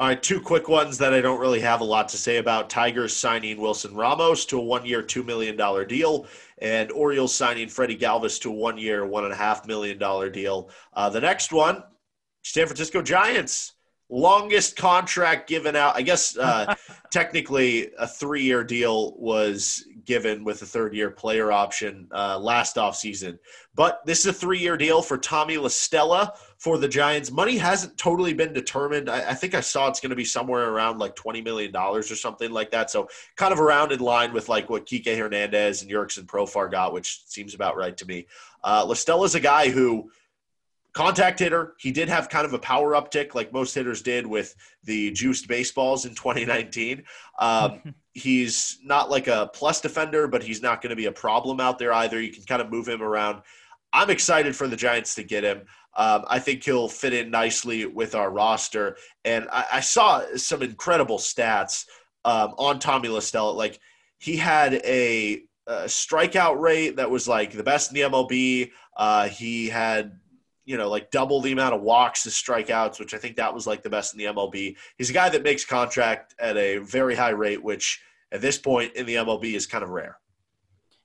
All 0.00 0.06
right, 0.06 0.22
two 0.22 0.40
quick 0.40 0.68
ones 0.68 0.96
that 0.98 1.12
I 1.12 1.20
don't 1.20 1.40
really 1.40 1.58
have 1.58 1.80
a 1.80 1.84
lot 1.84 2.08
to 2.10 2.16
say 2.16 2.36
about. 2.36 2.70
Tigers 2.70 3.16
signing 3.16 3.60
Wilson 3.60 3.96
Ramos 3.96 4.44
to 4.46 4.58
a 4.58 4.62
one 4.62 4.86
year, 4.86 5.02
$2 5.02 5.24
million 5.26 5.56
deal, 5.88 6.26
and 6.58 6.92
Orioles 6.92 7.34
signing 7.34 7.68
Freddie 7.68 7.96
Galvis 7.96 8.40
to 8.42 8.50
a 8.50 8.52
one 8.52 8.78
year, 8.78 9.04
$1.5 9.04 9.66
million 9.66 9.98
deal. 10.30 10.70
Uh, 10.92 11.10
the 11.10 11.20
next 11.20 11.52
one, 11.52 11.82
San 12.42 12.66
Francisco 12.66 13.02
Giants 13.02 13.72
longest 14.08 14.76
contract 14.76 15.48
given 15.48 15.76
out. 15.76 15.96
I 15.96 16.02
guess 16.02 16.36
uh, 16.36 16.74
technically 17.10 17.90
a 17.98 18.06
three 18.06 18.42
year 18.42 18.64
deal 18.64 19.14
was 19.18 19.84
given 20.08 20.42
with 20.42 20.62
a 20.62 20.66
third 20.66 20.94
year 20.94 21.10
player 21.10 21.52
option 21.52 22.08
uh, 22.12 22.38
last 22.38 22.76
offseason. 22.76 23.38
But 23.74 24.00
this 24.06 24.20
is 24.20 24.26
a 24.26 24.32
three 24.32 24.58
year 24.58 24.78
deal 24.78 25.02
for 25.02 25.18
Tommy 25.18 25.58
La 25.58 25.68
Stella 25.68 26.32
for 26.56 26.78
the 26.78 26.88
Giants. 26.88 27.30
Money 27.30 27.58
hasn't 27.58 27.98
totally 27.98 28.32
been 28.32 28.54
determined. 28.54 29.10
I, 29.10 29.30
I 29.30 29.34
think 29.34 29.54
I 29.54 29.60
saw 29.60 29.86
it's 29.86 30.00
going 30.00 30.08
to 30.08 30.16
be 30.16 30.24
somewhere 30.24 30.70
around 30.70 30.98
like 30.98 31.14
$20 31.14 31.44
million 31.44 31.76
or 31.76 32.02
something 32.02 32.50
like 32.50 32.70
that. 32.70 32.90
So 32.90 33.10
kind 33.36 33.52
of 33.52 33.60
around 33.60 33.92
in 33.92 34.00
line 34.00 34.32
with 34.32 34.48
like 34.48 34.70
what 34.70 34.86
Kike 34.86 35.14
Hernandez 35.14 35.82
and 35.82 35.90
Jurickson 35.90 36.24
Profar 36.24 36.70
got, 36.70 36.94
which 36.94 37.26
seems 37.26 37.52
about 37.54 37.76
right 37.76 37.96
to 37.98 38.06
me. 38.06 38.26
Uh, 38.64 38.86
La 38.88 38.94
Stella's 38.94 39.34
a 39.34 39.40
guy 39.40 39.68
who 39.68 40.10
contact 40.98 41.38
hitter. 41.38 41.74
He 41.78 41.92
did 41.92 42.08
have 42.08 42.28
kind 42.28 42.44
of 42.44 42.54
a 42.54 42.58
power 42.58 42.94
uptick, 42.94 43.32
like 43.32 43.52
most 43.52 43.72
hitters 43.72 44.02
did 44.02 44.26
with 44.26 44.56
the 44.82 45.12
juiced 45.12 45.46
baseballs 45.46 46.04
in 46.06 46.14
2019. 46.16 47.04
Um, 47.38 47.94
he's 48.14 48.80
not 48.82 49.08
like 49.08 49.28
a 49.28 49.48
plus 49.54 49.80
defender, 49.80 50.26
but 50.26 50.42
he's 50.42 50.60
not 50.60 50.82
going 50.82 50.90
to 50.90 50.96
be 50.96 51.06
a 51.06 51.12
problem 51.12 51.60
out 51.60 51.78
there 51.78 51.92
either. 51.92 52.20
You 52.20 52.32
can 52.32 52.42
kind 52.42 52.60
of 52.60 52.68
move 52.68 52.88
him 52.88 53.00
around. 53.00 53.42
I'm 53.92 54.10
excited 54.10 54.56
for 54.56 54.66
the 54.66 54.74
Giants 54.74 55.14
to 55.14 55.22
get 55.22 55.44
him. 55.44 55.62
Um, 55.96 56.24
I 56.26 56.40
think 56.40 56.64
he'll 56.64 56.88
fit 56.88 57.12
in 57.12 57.30
nicely 57.30 57.86
with 57.86 58.16
our 58.16 58.32
roster. 58.32 58.96
And 59.24 59.46
I, 59.52 59.66
I 59.74 59.80
saw 59.80 60.24
some 60.34 60.62
incredible 60.62 61.18
stats 61.18 61.84
um, 62.24 62.54
on 62.58 62.80
Tommy 62.80 63.08
La 63.08 63.20
Stella. 63.20 63.52
Like 63.52 63.78
he 64.18 64.36
had 64.36 64.74
a, 64.74 65.42
a, 65.68 65.84
strikeout 65.84 66.58
rate 66.58 66.96
that 66.96 67.08
was 67.08 67.28
like 67.28 67.52
the 67.52 67.62
best 67.62 67.90
in 67.90 67.94
the 67.94 68.08
MLB. 68.08 68.72
Uh, 68.96 69.28
he 69.28 69.68
had 69.68 70.18
you 70.68 70.76
know, 70.76 70.90
like 70.90 71.10
double 71.10 71.40
the 71.40 71.50
amount 71.50 71.74
of 71.74 71.80
walks 71.80 72.24
to 72.24 72.28
strikeouts, 72.28 73.00
which 73.00 73.14
I 73.14 73.16
think 73.16 73.36
that 73.36 73.54
was 73.54 73.66
like 73.66 73.82
the 73.82 73.88
best 73.88 74.12
in 74.12 74.18
the 74.18 74.26
MLB. 74.26 74.76
He's 74.98 75.08
a 75.08 75.14
guy 75.14 75.30
that 75.30 75.42
makes 75.42 75.64
contract 75.64 76.34
at 76.38 76.58
a 76.58 76.76
very 76.76 77.14
high 77.14 77.30
rate, 77.30 77.64
which 77.64 78.02
at 78.32 78.42
this 78.42 78.58
point 78.58 78.92
in 78.92 79.06
the 79.06 79.14
MLB 79.14 79.54
is 79.54 79.66
kind 79.66 79.82
of 79.82 79.88
rare. 79.88 80.18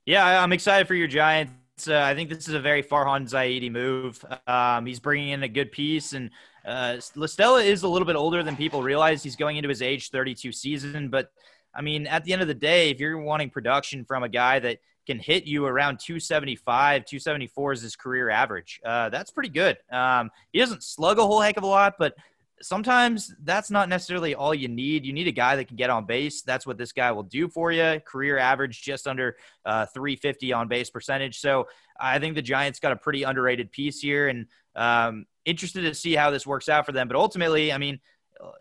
Yeah, 0.04 0.42
I'm 0.42 0.52
excited 0.52 0.86
for 0.86 0.94
your 0.94 1.08
Giants. 1.08 1.88
Uh, 1.88 1.98
I 1.98 2.14
think 2.14 2.28
this 2.28 2.46
is 2.46 2.52
a 2.52 2.60
very 2.60 2.82
Farhan 2.82 3.26
Zaidi 3.26 3.72
move. 3.72 4.22
Um, 4.46 4.84
he's 4.84 5.00
bringing 5.00 5.30
in 5.30 5.42
a 5.42 5.48
good 5.48 5.72
piece, 5.72 6.12
and 6.12 6.28
uh, 6.66 6.98
La 7.16 7.26
Stella 7.26 7.62
is 7.62 7.84
a 7.84 7.88
little 7.88 8.04
bit 8.04 8.16
older 8.16 8.42
than 8.42 8.56
people 8.56 8.82
realize. 8.82 9.22
He's 9.22 9.34
going 9.34 9.56
into 9.56 9.70
his 9.70 9.80
age 9.80 10.10
32 10.10 10.52
season, 10.52 11.08
but 11.08 11.30
I 11.74 11.80
mean, 11.80 12.06
at 12.06 12.22
the 12.24 12.34
end 12.34 12.42
of 12.42 12.48
the 12.48 12.54
day, 12.54 12.90
if 12.90 13.00
you're 13.00 13.16
wanting 13.16 13.48
production 13.48 14.04
from 14.04 14.24
a 14.24 14.28
guy 14.28 14.58
that– 14.58 14.78
can 15.06 15.18
hit 15.18 15.44
you 15.44 15.66
around 15.66 15.98
275, 15.98 17.04
274 17.04 17.72
is 17.72 17.82
his 17.82 17.96
career 17.96 18.30
average. 18.30 18.80
Uh, 18.84 19.08
that's 19.10 19.30
pretty 19.30 19.50
good. 19.50 19.76
Um, 19.90 20.30
he 20.52 20.58
doesn't 20.58 20.82
slug 20.82 21.18
a 21.18 21.26
whole 21.26 21.40
heck 21.40 21.56
of 21.56 21.62
a 21.62 21.66
lot, 21.66 21.94
but 21.98 22.14
sometimes 22.62 23.34
that's 23.42 23.70
not 23.70 23.88
necessarily 23.88 24.34
all 24.34 24.54
you 24.54 24.68
need. 24.68 25.04
You 25.04 25.12
need 25.12 25.28
a 25.28 25.32
guy 25.32 25.56
that 25.56 25.68
can 25.68 25.76
get 25.76 25.90
on 25.90 26.06
base. 26.06 26.42
That's 26.42 26.66
what 26.66 26.78
this 26.78 26.92
guy 26.92 27.12
will 27.12 27.22
do 27.22 27.48
for 27.48 27.72
you. 27.72 28.00
Career 28.04 28.38
average 28.38 28.82
just 28.82 29.06
under 29.06 29.36
uh, 29.64 29.86
350 29.86 30.52
on 30.52 30.68
base 30.68 30.90
percentage. 30.90 31.38
So 31.40 31.68
I 32.00 32.18
think 32.18 32.34
the 32.34 32.42
Giants 32.42 32.80
got 32.80 32.92
a 32.92 32.96
pretty 32.96 33.22
underrated 33.22 33.70
piece 33.70 34.00
here, 34.00 34.28
and 34.28 34.46
um, 34.76 35.26
interested 35.44 35.82
to 35.82 35.94
see 35.94 36.14
how 36.14 36.30
this 36.30 36.46
works 36.46 36.68
out 36.68 36.86
for 36.86 36.92
them. 36.92 37.06
But 37.08 37.16
ultimately, 37.16 37.72
I 37.72 37.78
mean, 37.78 38.00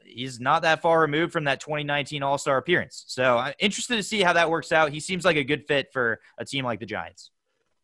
he's 0.06 0.40
not 0.40 0.62
that 0.64 0.82
far 0.82 1.02
removed 1.02 1.34
from 1.34 1.46
that 1.46 1.60
2019 1.60 2.24
All 2.24 2.38
Star 2.38 2.58
appearance. 2.58 3.04
So 3.08 3.38
I'm 3.38 3.54
interested 3.60 3.96
to 3.96 4.04
see 4.04 4.22
how 4.22 4.34
that 4.34 4.50
works 4.50 4.72
out. 4.72 4.92
He 4.92 5.00
seems 5.00 5.26
like 5.26 5.38
a 5.38 5.44
good 5.44 5.66
fit 5.68 5.92
for 5.92 6.20
a 6.38 6.46
team 6.46 6.66
like 6.66 6.80
the 6.80 6.86
Giants. 6.86 7.32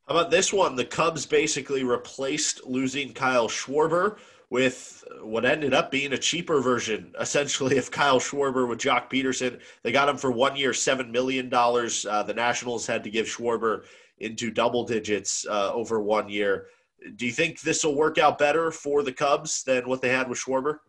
How 0.07 0.15
about 0.15 0.31
this 0.31 0.51
one? 0.51 0.75
The 0.75 0.85
Cubs 0.85 1.25
basically 1.25 1.83
replaced 1.83 2.65
losing 2.65 3.13
Kyle 3.13 3.47
Schwarber 3.47 4.17
with 4.49 5.03
what 5.21 5.45
ended 5.45 5.73
up 5.73 5.91
being 5.91 6.13
a 6.13 6.17
cheaper 6.17 6.61
version, 6.61 7.13
essentially, 7.19 7.77
of 7.77 7.91
Kyle 7.91 8.19
Schwarber 8.19 8.67
with 8.67 8.79
Joc 8.79 9.09
Pederson. 9.11 9.59
They 9.83 9.91
got 9.91 10.09
him 10.09 10.17
for 10.17 10.31
one 10.31 10.55
year, 10.55 10.71
$7 10.71 11.11
million. 11.11 11.53
Uh, 11.53 12.23
the 12.23 12.33
Nationals 12.35 12.87
had 12.87 13.03
to 13.03 13.11
give 13.11 13.27
Schwarber 13.27 13.83
into 14.17 14.49
double 14.49 14.83
digits 14.83 15.45
uh, 15.47 15.71
over 15.73 16.01
one 16.01 16.27
year. 16.29 16.67
Do 17.15 17.25
you 17.25 17.31
think 17.31 17.61
this 17.61 17.83
will 17.83 17.95
work 17.95 18.17
out 18.17 18.37
better 18.37 18.71
for 18.71 19.03
the 19.03 19.13
Cubs 19.13 19.63
than 19.63 19.87
what 19.87 20.01
they 20.01 20.09
had 20.09 20.27
with 20.27 20.39
Schwarber? 20.39 20.79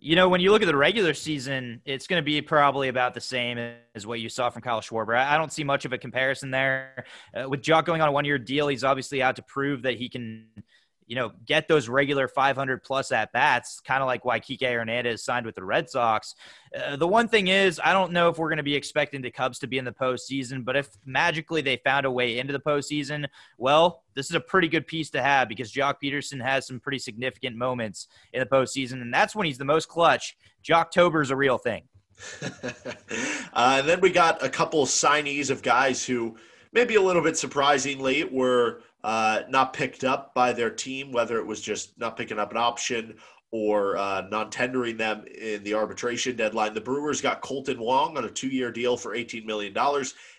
You 0.00 0.14
know, 0.14 0.28
when 0.28 0.40
you 0.40 0.52
look 0.52 0.62
at 0.62 0.66
the 0.66 0.76
regular 0.76 1.12
season, 1.12 1.82
it's 1.84 2.06
going 2.06 2.22
to 2.22 2.24
be 2.24 2.40
probably 2.40 2.86
about 2.86 3.14
the 3.14 3.20
same 3.20 3.58
as 3.96 4.06
what 4.06 4.20
you 4.20 4.28
saw 4.28 4.48
from 4.48 4.62
Kyle 4.62 4.80
Schwarber. 4.80 5.16
I 5.16 5.36
don't 5.36 5.52
see 5.52 5.64
much 5.64 5.84
of 5.84 5.92
a 5.92 5.98
comparison 5.98 6.52
there. 6.52 7.04
Uh, 7.34 7.48
with 7.48 7.62
Joc 7.62 7.84
going 7.84 8.00
on 8.00 8.08
a 8.08 8.12
one 8.12 8.24
year 8.24 8.38
deal, 8.38 8.68
he's 8.68 8.84
obviously 8.84 9.22
out 9.22 9.34
to 9.36 9.42
prove 9.42 9.82
that 9.82 9.94
he 9.94 10.08
can 10.08 10.46
you 11.08 11.16
know, 11.16 11.32
get 11.46 11.66
those 11.68 11.88
regular 11.88 12.28
500 12.28 12.82
plus 12.84 13.10
at 13.12 13.32
bats, 13.32 13.80
kind 13.80 14.02
of 14.02 14.06
like 14.06 14.26
why 14.26 14.38
Kike 14.38 14.70
Hernandez 14.70 15.24
signed 15.24 15.46
with 15.46 15.54
the 15.54 15.64
Red 15.64 15.88
Sox. 15.88 16.34
Uh, 16.78 16.96
the 16.96 17.08
one 17.08 17.28
thing 17.28 17.48
is, 17.48 17.80
I 17.82 17.94
don't 17.94 18.12
know 18.12 18.28
if 18.28 18.36
we're 18.36 18.50
going 18.50 18.58
to 18.58 18.62
be 18.62 18.74
expecting 18.74 19.22
the 19.22 19.30
Cubs 19.30 19.58
to 19.60 19.66
be 19.66 19.78
in 19.78 19.86
the 19.86 19.92
postseason, 19.92 20.66
but 20.66 20.76
if 20.76 20.90
magically 21.06 21.62
they 21.62 21.78
found 21.78 22.04
a 22.04 22.10
way 22.10 22.38
into 22.38 22.52
the 22.52 22.60
postseason, 22.60 23.24
well, 23.56 24.04
this 24.14 24.28
is 24.28 24.36
a 24.36 24.40
pretty 24.40 24.68
good 24.68 24.86
piece 24.86 25.08
to 25.10 25.22
have 25.22 25.48
because 25.48 25.72
Joc 25.72 25.94
Pederson 26.02 26.44
has 26.44 26.66
some 26.66 26.78
pretty 26.78 26.98
significant 26.98 27.56
moments 27.56 28.08
in 28.34 28.40
the 28.40 28.46
postseason, 28.46 29.00
and 29.00 29.12
that's 29.12 29.34
when 29.34 29.46
he's 29.46 29.58
the 29.58 29.64
most 29.64 29.88
clutch. 29.88 30.36
Joctober 30.62 31.22
is 31.22 31.30
a 31.30 31.36
real 31.36 31.56
thing. 31.56 31.84
uh, 32.42 33.78
and 33.78 33.88
then 33.88 34.00
we 34.02 34.10
got 34.10 34.44
a 34.44 34.50
couple 34.50 34.84
signees 34.84 35.48
of 35.48 35.62
guys 35.62 36.04
who 36.04 36.36
maybe 36.72 36.96
a 36.96 37.00
little 37.00 37.22
bit 37.22 37.38
surprisingly 37.38 38.24
were 38.24 38.82
uh, 39.04 39.42
not 39.48 39.72
picked 39.72 40.04
up 40.04 40.34
by 40.34 40.52
their 40.52 40.70
team, 40.70 41.12
whether 41.12 41.38
it 41.38 41.46
was 41.46 41.60
just 41.60 41.98
not 41.98 42.16
picking 42.16 42.38
up 42.38 42.50
an 42.50 42.56
option 42.56 43.16
or 43.50 43.96
uh, 43.96 44.26
non 44.30 44.50
tendering 44.50 44.96
them 44.96 45.24
in 45.26 45.62
the 45.64 45.74
arbitration 45.74 46.36
deadline. 46.36 46.74
The 46.74 46.80
Brewers 46.80 47.20
got 47.20 47.42
Kolten 47.42 47.78
Wong 47.78 48.16
on 48.18 48.24
a 48.24 48.30
two 48.30 48.48
year 48.48 48.70
deal 48.70 48.96
for 48.96 49.14
$18 49.16 49.44
million, 49.44 49.74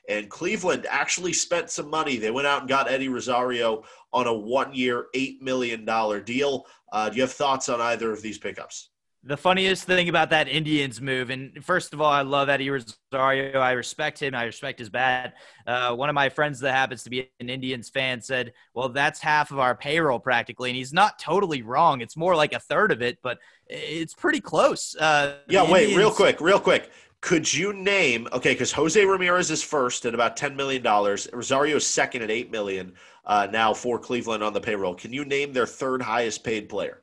and 0.07 0.30
Cleveland 0.30 0.86
actually 0.89 1.34
spent 1.34 1.70
some 1.70 1.89
money. 1.89 2.18
They 2.18 2.32
went 2.32 2.47
out 2.47 2.62
and 2.62 2.70
got 2.70 2.89
Eddie 2.89 3.10
Rosario 3.10 3.84
on 4.14 4.28
a 4.28 4.34
one 4.34 4.74
year, 4.74 5.07
$8 5.16 5.41
million 5.41 5.86
deal. 6.24 6.66
Uh, 6.91 7.10
do 7.10 7.16
you 7.16 7.22
have 7.24 7.32
thoughts 7.32 7.70
on 7.70 7.82
either 7.82 8.12
of 8.12 8.22
these 8.22 8.38
pickups? 8.38 8.89
The 9.24 9.36
funniest 9.36 9.84
thing 9.84 10.07
about 10.07 10.30
that 10.30 10.47
Indians 10.47 11.01
move, 11.01 11.30
and 11.30 11.63
first 11.63 11.93
of 11.93 11.99
all, 11.99 12.09
I 12.09 12.22
love 12.22 12.47
Eddie 12.47 12.70
Rosario. 12.70 13.59
I 13.59 13.74
respect 13.74 14.22
him. 14.22 14.34
I 14.34 14.45
respect 14.45 14.80
his 14.80 14.89
bat. 14.89 15.34
Uh, 15.67 15.93
one 15.93 16.07
of 16.07 16.15
my 16.15 16.30
friends 16.30 16.61
that 16.61 16.72
happens 16.72 17.03
to 17.03 17.09
be 17.09 17.30
an 17.41 17.49
Indians 17.49 17.89
fan 17.89 18.22
said, 18.22 18.53
"Well, 18.74 18.88
that's 18.88 19.20
half 19.20 19.51
of 19.51 19.59
our 19.59 19.76
payroll 19.76 20.20
practically," 20.20 20.70
and 20.70 20.78
he's 20.78 20.93
not 20.93 21.20
totally 21.20 21.63
wrong. 21.63 21.99
It's 21.99 22.15
more 22.15 22.34
like 22.34 22.53
a 22.53 22.59
third 22.59 22.93
of 22.93 23.01
it, 23.01 23.17
but 23.22 23.39
it's 23.67 24.13
pretty 24.13 24.39
close. 24.39 24.95
Uh, 24.95 25.39
yeah. 25.49 25.70
Wait, 25.70 25.89
Indians- 25.89 25.97
real 25.97 26.11
quick, 26.11 26.39
real 26.39 26.59
quick. 26.59 26.89
Could 27.20 27.53
you 27.53 27.74
name 27.74 28.26
okay? 28.32 28.53
Because 28.53 28.72
Jose 28.72 29.03
Ramirez 29.03 29.51
is 29.51 29.61
first 29.61 30.05
at 30.05 30.13
about 30.13 30.38
ten 30.38 30.55
million 30.55 30.82
dollars. 30.82 31.28
Rosario 31.34 31.76
is 31.76 31.86
second 31.86 32.22
at 32.22 32.32
eight 32.32 32.51
million 32.51 32.93
uh, 33.26 33.49
now 33.51 33.74
for 33.74 33.99
Cleveland 33.99 34.45
on 34.45 34.53
the 34.53 34.61
payroll. 34.61 34.95
Can 34.95 35.11
you 35.11 35.26
name 35.26 35.51
their 35.51 35.67
third 35.67 36.01
highest 36.01 36.45
paid 36.45 36.70
player? 36.70 37.01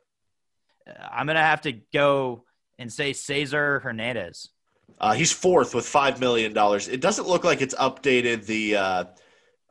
I'm 1.10 1.26
gonna 1.26 1.40
have 1.42 1.62
to 1.62 1.72
go 1.92 2.44
and 2.78 2.92
say 2.92 3.12
Cesar 3.12 3.80
Hernandez. 3.80 4.50
Uh, 4.98 5.12
he's 5.14 5.32
fourth 5.32 5.74
with 5.74 5.86
five 5.86 6.20
million 6.20 6.52
dollars. 6.52 6.88
It 6.88 7.00
doesn't 7.00 7.28
look 7.28 7.44
like 7.44 7.60
it's 7.60 7.74
updated 7.74 8.46
the 8.46 8.76
uh, 8.76 9.04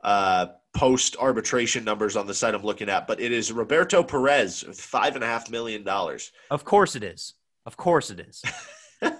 uh, 0.04 0.46
post 0.74 1.16
arbitration 1.18 1.84
numbers 1.84 2.16
on 2.16 2.26
the 2.26 2.34
site 2.34 2.54
I'm 2.54 2.62
looking 2.62 2.88
at, 2.88 3.06
but 3.06 3.20
it 3.20 3.32
is 3.32 3.50
Roberto 3.52 4.02
Perez 4.02 4.64
with 4.64 4.80
five 4.80 5.14
and 5.14 5.24
a 5.24 5.26
half 5.26 5.50
million 5.50 5.82
dollars. 5.82 6.32
Of 6.50 6.64
course 6.64 6.96
it 6.96 7.02
is. 7.02 7.34
Of 7.64 7.76
course 7.76 8.10
it 8.10 8.20
is. 8.20 8.42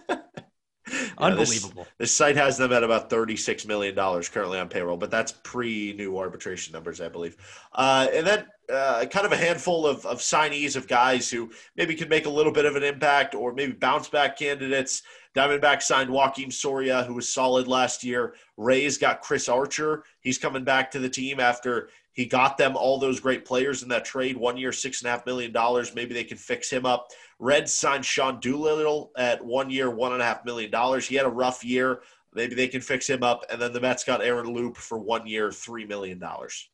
Unbelievable. 1.19 1.85
This, 1.85 2.11
this, 2.11 2.15
site 2.15 2.37
has 2.37 2.57
them 2.57 2.73
at 2.73 2.85
about 2.85 3.11
$36 3.11 3.67
million 3.67 3.95
currently 3.95 4.59
on 4.59 4.69
payroll, 4.69 4.97
but 4.97 5.11
that's 5.11 5.33
pre 5.33 5.93
new 5.95 6.19
arbitration 6.19 6.73
numbers, 6.73 7.01
I 7.01 7.09
believe. 7.09 7.37
Uh, 7.75 8.07
and 8.13 8.27
then 8.27 8.47
uh, 8.73 9.05
kind 9.07 9.27
of 9.27 9.33
a 9.33 9.37
handful 9.37 9.87
of, 9.87 10.05
of 10.07 10.19
signees 10.19 10.77
of 10.77 10.87
guys 10.87 11.31
who 11.31 11.51
maybe 11.77 11.95
could 11.95 12.11
make 12.11 12.27
a 12.27 12.31
little 12.31 12.53
bit 12.53 12.65
of 12.65 12.77
an 12.77 12.83
impact 12.83 13.35
or 13.35 13.53
maybe 13.53 13.73
bounce 13.73 14.09
back 14.09 14.39
candidates. 14.39 15.03
Diamondback 15.35 15.83
signed 15.83 16.09
Joakim 16.09 16.53
Soria, 16.53 17.05
who 17.05 17.15
was 17.15 17.29
solid 17.29 17.69
last 17.69 18.03
year. 18.03 18.35
Rays 18.57 18.97
got 18.97 19.23
Chris 19.23 19.49
Archer. 19.49 20.05
He's 20.21 20.39
coming 20.39 20.65
back 20.65 20.91
to 20.93 20.99
the 20.99 21.11
team 21.11 21.41
after 21.41 21.91
he 22.17 22.25
got 22.25 22.57
them 22.57 22.77
all 22.77 22.99
those 22.99 23.21
great 23.21 23.45
players 23.45 23.83
in 23.83 23.91
that 23.91 24.07
trade. 24.07 24.39
One 24.39 24.57
year, 24.57 24.73
six 24.73 25.03
and 25.03 25.09
a 25.09 25.11
half 25.11 25.27
million 25.27 25.53
dollars. 25.53 25.95
Maybe 25.95 26.15
they 26.15 26.25
can 26.25 26.39
fix 26.39 26.71
him 26.71 26.87
up. 26.87 27.09
Reds 27.39 27.75
signed 27.75 28.07
Sean 28.07 28.41
Doolittle 28.41 29.13
at 29.19 29.45
one 29.45 29.69
year, 29.69 29.91
one 29.91 30.15
and 30.15 30.23
a 30.23 30.25
half 30.25 30.43
million 30.47 30.71
dollars. 30.71 31.07
He 31.07 31.15
had 31.15 31.27
a 31.27 31.31
rough 31.31 31.63
year. 31.63 32.01
Maybe 32.33 32.55
they 32.55 32.69
can 32.69 32.81
fix 32.81 33.07
him 33.07 33.23
up. 33.23 33.45
And 33.51 33.61
then 33.61 33.75
the 33.75 33.81
Mets 33.83 34.03
got 34.03 34.23
Aaron 34.23 34.47
Loup 34.55 34.79
for 34.79 34.99
one 34.99 35.27
year, 35.27 35.53
three 35.53 35.85
million 35.85 36.19
dollars. 36.19 36.71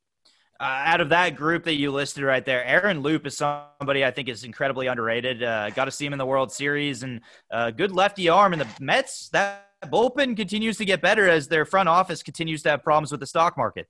Uh, 0.60 0.82
out 0.84 1.00
of 1.00 1.08
that 1.08 1.34
group 1.34 1.64
that 1.64 1.74
you 1.74 1.90
listed 1.90 2.22
right 2.22 2.44
there, 2.44 2.64
Aaron 2.64 3.00
Loup 3.00 3.26
is 3.26 3.36
somebody 3.36 4.04
I 4.04 4.12
think 4.12 4.28
is 4.28 4.44
incredibly 4.44 4.86
underrated. 4.86 5.42
Uh, 5.42 5.70
got 5.70 5.86
to 5.86 5.90
see 5.90 6.06
him 6.06 6.12
in 6.12 6.20
the 6.20 6.26
World 6.26 6.52
Series 6.52 7.02
and 7.02 7.20
uh, 7.50 7.72
good 7.72 7.90
lefty 7.90 8.28
arm. 8.28 8.52
And 8.52 8.62
the 8.62 8.68
Mets, 8.78 9.28
that 9.30 9.70
bullpen 9.86 10.36
continues 10.36 10.76
to 10.76 10.84
get 10.84 11.02
better 11.02 11.28
as 11.28 11.48
their 11.48 11.64
front 11.64 11.88
office 11.88 12.22
continues 12.22 12.62
to 12.62 12.70
have 12.70 12.84
problems 12.84 13.10
with 13.10 13.18
the 13.18 13.26
stock 13.26 13.56
market. 13.56 13.88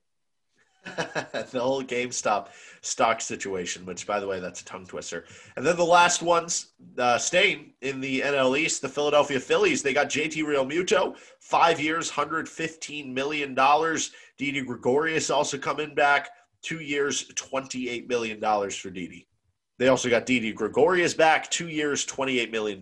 the 1.51 1.59
whole 1.59 1.83
GameStop 1.83 2.47
stock 2.81 3.21
situation, 3.21 3.85
which, 3.85 4.05
by 4.05 4.19
the 4.19 4.27
way, 4.27 4.39
that's 4.39 4.61
a 4.61 4.65
tongue 4.65 4.85
twister. 4.85 5.25
And 5.55 5.65
then 5.65 5.77
the 5.77 5.85
last 5.85 6.21
ones 6.21 6.73
uh, 6.97 7.17
staying 7.17 7.73
in 7.81 8.01
the 8.01 8.21
NL 8.21 8.57
East, 8.57 8.81
the 8.81 8.89
Philadelphia 8.89 9.39
Phillies. 9.39 9.81
They 9.81 9.93
got 9.93 10.09
JT 10.09 10.43
Realmuto, 10.43 11.17
five 11.39 11.79
years, 11.79 12.11
$115 12.11 13.13
million. 13.13 13.55
Didi 14.37 14.61
Gregorius 14.61 15.29
also 15.29 15.57
coming 15.57 15.95
back, 15.95 16.29
two 16.61 16.79
years, 16.79 17.29
$28 17.29 18.09
million 18.09 18.39
for 18.69 18.89
Didi. 18.89 19.27
They 19.79 19.87
also 19.87 20.09
got 20.09 20.25
Didi 20.25 20.51
Gregorius 20.51 21.13
back, 21.13 21.49
two 21.49 21.69
years, 21.69 22.05
$28 22.05 22.51
million. 22.51 22.81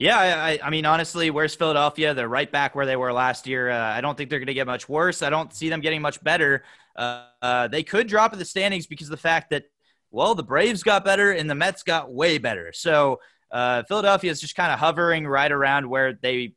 Yeah, 0.00 0.16
I, 0.16 0.58
I, 0.62 0.70
mean, 0.70 0.86
honestly, 0.86 1.30
where's 1.30 1.54
Philadelphia? 1.54 2.14
They're 2.14 2.26
right 2.26 2.50
back 2.50 2.74
where 2.74 2.86
they 2.86 2.96
were 2.96 3.12
last 3.12 3.46
year. 3.46 3.68
Uh, 3.68 3.78
I 3.78 4.00
don't 4.00 4.16
think 4.16 4.30
they're 4.30 4.38
going 4.38 4.46
to 4.46 4.54
get 4.54 4.66
much 4.66 4.88
worse. 4.88 5.20
I 5.20 5.28
don't 5.28 5.52
see 5.52 5.68
them 5.68 5.82
getting 5.82 6.00
much 6.00 6.24
better. 6.24 6.64
Uh, 7.00 7.68
they 7.68 7.82
could 7.82 8.06
drop 8.06 8.32
in 8.32 8.38
the 8.38 8.44
standings 8.44 8.86
because 8.86 9.06
of 9.06 9.12
the 9.12 9.16
fact 9.16 9.50
that, 9.50 9.64
well, 10.10 10.34
the 10.34 10.42
Braves 10.42 10.82
got 10.82 11.04
better 11.04 11.32
and 11.32 11.48
the 11.48 11.54
Mets 11.54 11.82
got 11.82 12.12
way 12.12 12.38
better. 12.38 12.72
So 12.72 13.20
uh, 13.50 13.82
Philadelphia 13.84 14.30
is 14.30 14.40
just 14.40 14.54
kind 14.54 14.72
of 14.72 14.78
hovering 14.78 15.26
right 15.26 15.50
around 15.50 15.88
where 15.88 16.12
they 16.12 16.54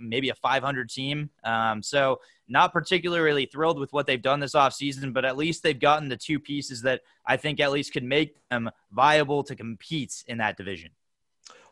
maybe 0.00 0.30
a 0.30 0.34
500 0.34 0.88
team. 0.88 1.30
Um, 1.44 1.82
so 1.82 2.20
not 2.48 2.72
particularly 2.72 3.46
thrilled 3.46 3.78
with 3.78 3.92
what 3.92 4.06
they've 4.06 4.20
done 4.20 4.40
this 4.40 4.54
offseason, 4.54 5.12
but 5.12 5.24
at 5.24 5.36
least 5.36 5.62
they've 5.62 5.78
gotten 5.78 6.08
the 6.08 6.16
two 6.16 6.38
pieces 6.38 6.82
that 6.82 7.02
I 7.26 7.36
think 7.36 7.60
at 7.60 7.72
least 7.72 7.92
could 7.92 8.04
make 8.04 8.36
them 8.50 8.70
viable 8.90 9.44
to 9.44 9.54
compete 9.54 10.24
in 10.26 10.38
that 10.38 10.56
division. 10.56 10.90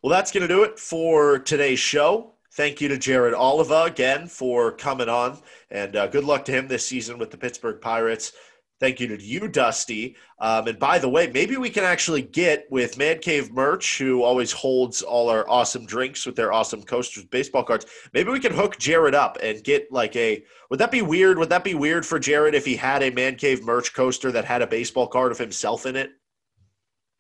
Well, 0.03 0.11
that's 0.11 0.33
going 0.33 0.47
to 0.47 0.49
do 0.49 0.63
it 0.63 0.79
for 0.79 1.39
today's 1.39 1.79
show. 1.79 2.35
Thank 2.53 2.81
you 2.81 2.89
to 2.89 2.99
Jared 2.99 3.35
Oliva 3.35 3.85
again 3.85 4.27
for 4.27 4.73
coming 4.73 5.09
on, 5.09 5.39
and 5.71 5.95
uh, 5.95 6.09
good 6.09 6.25
luck 6.25 6.45
to 6.47 6.53
him 6.53 6.67
this 6.67 6.85
season 6.85 7.19
with 7.19 7.31
the 7.31 7.39
Pittsburgh 7.39 7.81
Pirates. 7.81 8.33
Thank 8.81 8.99
you 8.99 9.15
to 9.15 9.23
you, 9.23 9.47
Dusty. 9.47 10.17
Um, 10.39 10.67
and 10.67 10.79
by 10.79 10.99
the 10.99 11.09
way, 11.09 11.31
maybe 11.31 11.59
we 11.59 11.69
can 11.69 11.85
actually 11.85 12.23
get 12.23 12.67
with 12.71 12.97
Man 12.97 13.19
Cave 13.19 13.53
Merch, 13.53 13.99
who 13.99 14.23
always 14.23 14.53
holds 14.53 15.03
all 15.03 15.29
our 15.29 15.49
awesome 15.51 15.85
drinks 15.85 16.25
with 16.25 16.35
their 16.35 16.51
awesome 16.51 16.83
coasters, 16.83 17.27
baseball 17.27 17.63
cards. 17.63 17.85
Maybe 18.15 18.31
we 18.31 18.41
can 18.41 18.55
hook 18.55 18.79
Jared 18.79 19.15
up 19.15 19.37
and 19.43 19.63
get 19.63 19.93
like 19.93 20.17
a. 20.17 20.43
Would 20.71 20.81
that 20.81 20.91
be 20.91 21.03
weird? 21.03 21.39
Would 21.39 21.51
that 21.51 21.63
be 21.63 21.75
weird 21.75 22.07
for 22.07 22.19
Jared 22.19 22.55
if 22.55 22.65
he 22.65 22.75
had 22.75 23.03
a 23.03 23.11
Man 23.11 23.37
Cave 23.37 23.63
Merch 23.65 23.93
coaster 23.93 24.33
that 24.33 24.47
had 24.47 24.63
a 24.63 24.67
baseball 24.67 25.07
card 25.07 25.31
of 25.31 25.39
himself 25.39 25.85
in 25.85 25.95
it? 25.95 26.11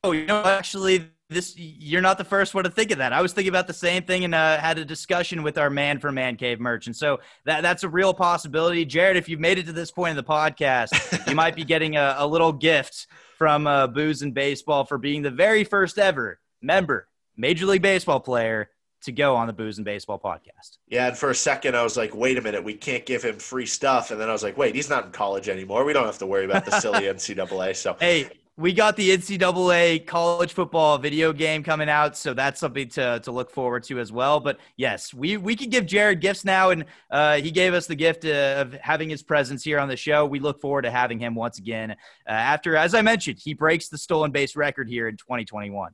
Oh, 0.02 0.12
you 0.12 0.24
know, 0.24 0.42
actually, 0.42 1.10
this 1.30 1.54
you're 1.56 2.02
not 2.02 2.18
the 2.18 2.24
first 2.24 2.54
one 2.54 2.64
to 2.64 2.70
think 2.70 2.90
of 2.90 2.98
that. 2.98 3.12
I 3.12 3.22
was 3.22 3.32
thinking 3.32 3.50
about 3.50 3.66
the 3.66 3.72
same 3.72 4.02
thing 4.02 4.24
and 4.24 4.34
uh, 4.34 4.58
had 4.58 4.78
a 4.78 4.84
discussion 4.84 5.42
with 5.42 5.56
our 5.56 5.70
man 5.70 6.00
for 6.00 6.10
Man 6.10 6.36
Cave 6.36 6.60
merch, 6.60 6.86
and 6.86 6.94
so 6.94 7.20
that 7.44 7.62
that's 7.62 7.84
a 7.84 7.88
real 7.88 8.12
possibility. 8.12 8.84
Jared, 8.84 9.16
if 9.16 9.28
you've 9.28 9.40
made 9.40 9.58
it 9.58 9.66
to 9.66 9.72
this 9.72 9.90
point 9.90 10.10
in 10.10 10.16
the 10.16 10.24
podcast, 10.24 11.28
you 11.28 11.34
might 11.34 11.54
be 11.54 11.64
getting 11.64 11.96
a, 11.96 12.16
a 12.18 12.26
little 12.26 12.52
gift 12.52 13.06
from 13.38 13.66
uh, 13.66 13.86
Booze 13.86 14.22
and 14.22 14.34
Baseball 14.34 14.84
for 14.84 14.98
being 14.98 15.22
the 15.22 15.30
very 15.30 15.64
first 15.64 15.98
ever 15.98 16.40
member, 16.60 17.08
Major 17.36 17.66
League 17.66 17.82
Baseball 17.82 18.20
player 18.20 18.68
to 19.02 19.12
go 19.12 19.36
on 19.36 19.46
the 19.46 19.52
Booze 19.52 19.78
and 19.78 19.84
Baseball 19.84 20.18
podcast. 20.18 20.78
Yeah, 20.88 21.08
and 21.08 21.16
for 21.16 21.30
a 21.30 21.34
second 21.34 21.76
I 21.76 21.82
was 21.82 21.96
like, 21.96 22.14
wait 22.14 22.38
a 22.38 22.42
minute, 22.42 22.62
we 22.62 22.74
can't 22.74 23.06
give 23.06 23.22
him 23.22 23.38
free 23.38 23.66
stuff. 23.66 24.10
And 24.10 24.20
then 24.20 24.28
I 24.28 24.32
was 24.32 24.42
like, 24.42 24.58
wait, 24.58 24.74
he's 24.74 24.90
not 24.90 25.06
in 25.06 25.12
college 25.12 25.48
anymore. 25.48 25.84
We 25.84 25.92
don't 25.92 26.04
have 26.04 26.18
to 26.18 26.26
worry 26.26 26.44
about 26.44 26.64
the 26.64 26.78
silly 26.80 27.02
NCAA. 27.04 27.76
So 27.76 27.96
hey, 27.98 28.28
we 28.56 28.72
got 28.74 28.96
the 28.96 29.16
NCAA 29.16 30.06
college 30.06 30.52
football 30.52 30.98
video 30.98 31.32
game 31.32 31.62
coming 31.62 31.88
out, 31.88 32.16
so 32.16 32.34
that's 32.34 32.60
something 32.60 32.88
to, 32.90 33.20
to 33.20 33.32
look 33.32 33.50
forward 33.50 33.84
to 33.84 33.98
as 33.98 34.12
well. 34.12 34.38
But 34.38 34.58
yes, 34.76 35.14
we, 35.14 35.36
we 35.38 35.56
can 35.56 35.70
give 35.70 35.86
Jared 35.86 36.20
gifts 36.20 36.44
now, 36.44 36.70
and 36.70 36.84
uh, 37.10 37.36
he 37.36 37.50
gave 37.50 37.72
us 37.72 37.86
the 37.86 37.94
gift 37.94 38.24
of 38.24 38.74
having 38.74 39.08
his 39.08 39.22
presence 39.22 39.64
here 39.64 39.78
on 39.78 39.88
the 39.88 39.96
show. 39.96 40.26
We 40.26 40.40
look 40.40 40.60
forward 40.60 40.82
to 40.82 40.90
having 40.90 41.18
him 41.18 41.34
once 41.34 41.58
again 41.58 41.92
uh, 41.92 41.94
after, 42.30 42.76
as 42.76 42.94
I 42.94 43.02
mentioned, 43.02 43.38
he 43.42 43.54
breaks 43.54 43.88
the 43.88 43.98
stolen 43.98 44.30
base 44.30 44.56
record 44.56 44.88
here 44.88 45.08
in 45.08 45.16
2021. 45.16 45.92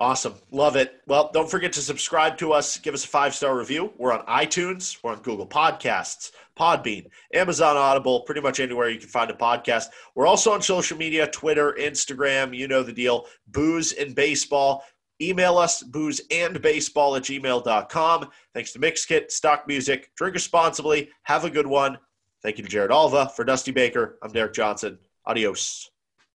Awesome. 0.00 0.34
Love 0.50 0.76
it. 0.76 1.02
Well, 1.06 1.30
don't 1.34 1.50
forget 1.50 1.74
to 1.74 1.82
subscribe 1.82 2.38
to 2.38 2.54
us. 2.54 2.78
Give 2.78 2.94
us 2.94 3.04
a 3.04 3.08
five 3.08 3.34
star 3.34 3.56
review. 3.56 3.92
We're 3.98 4.14
on 4.14 4.24
iTunes, 4.24 4.96
we're 5.02 5.12
on 5.12 5.20
Google 5.20 5.46
Podcasts, 5.46 6.30
Podbean, 6.58 7.06
Amazon 7.34 7.76
Audible, 7.76 8.20
pretty 8.22 8.40
much 8.40 8.60
anywhere 8.60 8.88
you 8.88 8.98
can 8.98 9.10
find 9.10 9.30
a 9.30 9.34
podcast. 9.34 9.88
We're 10.14 10.26
also 10.26 10.52
on 10.52 10.62
social 10.62 10.96
media 10.96 11.26
Twitter, 11.26 11.76
Instagram. 11.78 12.56
You 12.56 12.66
know 12.66 12.82
the 12.82 12.94
deal. 12.94 13.26
Booze 13.48 13.92
and 13.92 14.14
baseball. 14.14 14.84
Email 15.20 15.58
us, 15.58 15.82
booze 15.82 16.22
and 16.30 16.62
baseball 16.62 17.14
at 17.16 17.24
gmail.com. 17.24 18.30
Thanks 18.54 18.72
to 18.72 18.78
Mixkit, 18.78 19.30
Stock 19.30 19.68
Music. 19.68 20.10
Drink 20.16 20.32
responsibly. 20.32 21.10
Have 21.24 21.44
a 21.44 21.50
good 21.50 21.66
one. 21.66 21.98
Thank 22.42 22.56
you 22.56 22.64
to 22.64 22.70
Jared 22.70 22.90
Oliva. 22.90 23.30
For 23.36 23.44
Dusty 23.44 23.70
Baker, 23.70 24.18
I'm 24.22 24.32
Derek 24.32 24.54
Johnson. 24.54 24.98
Adios. 25.26 25.89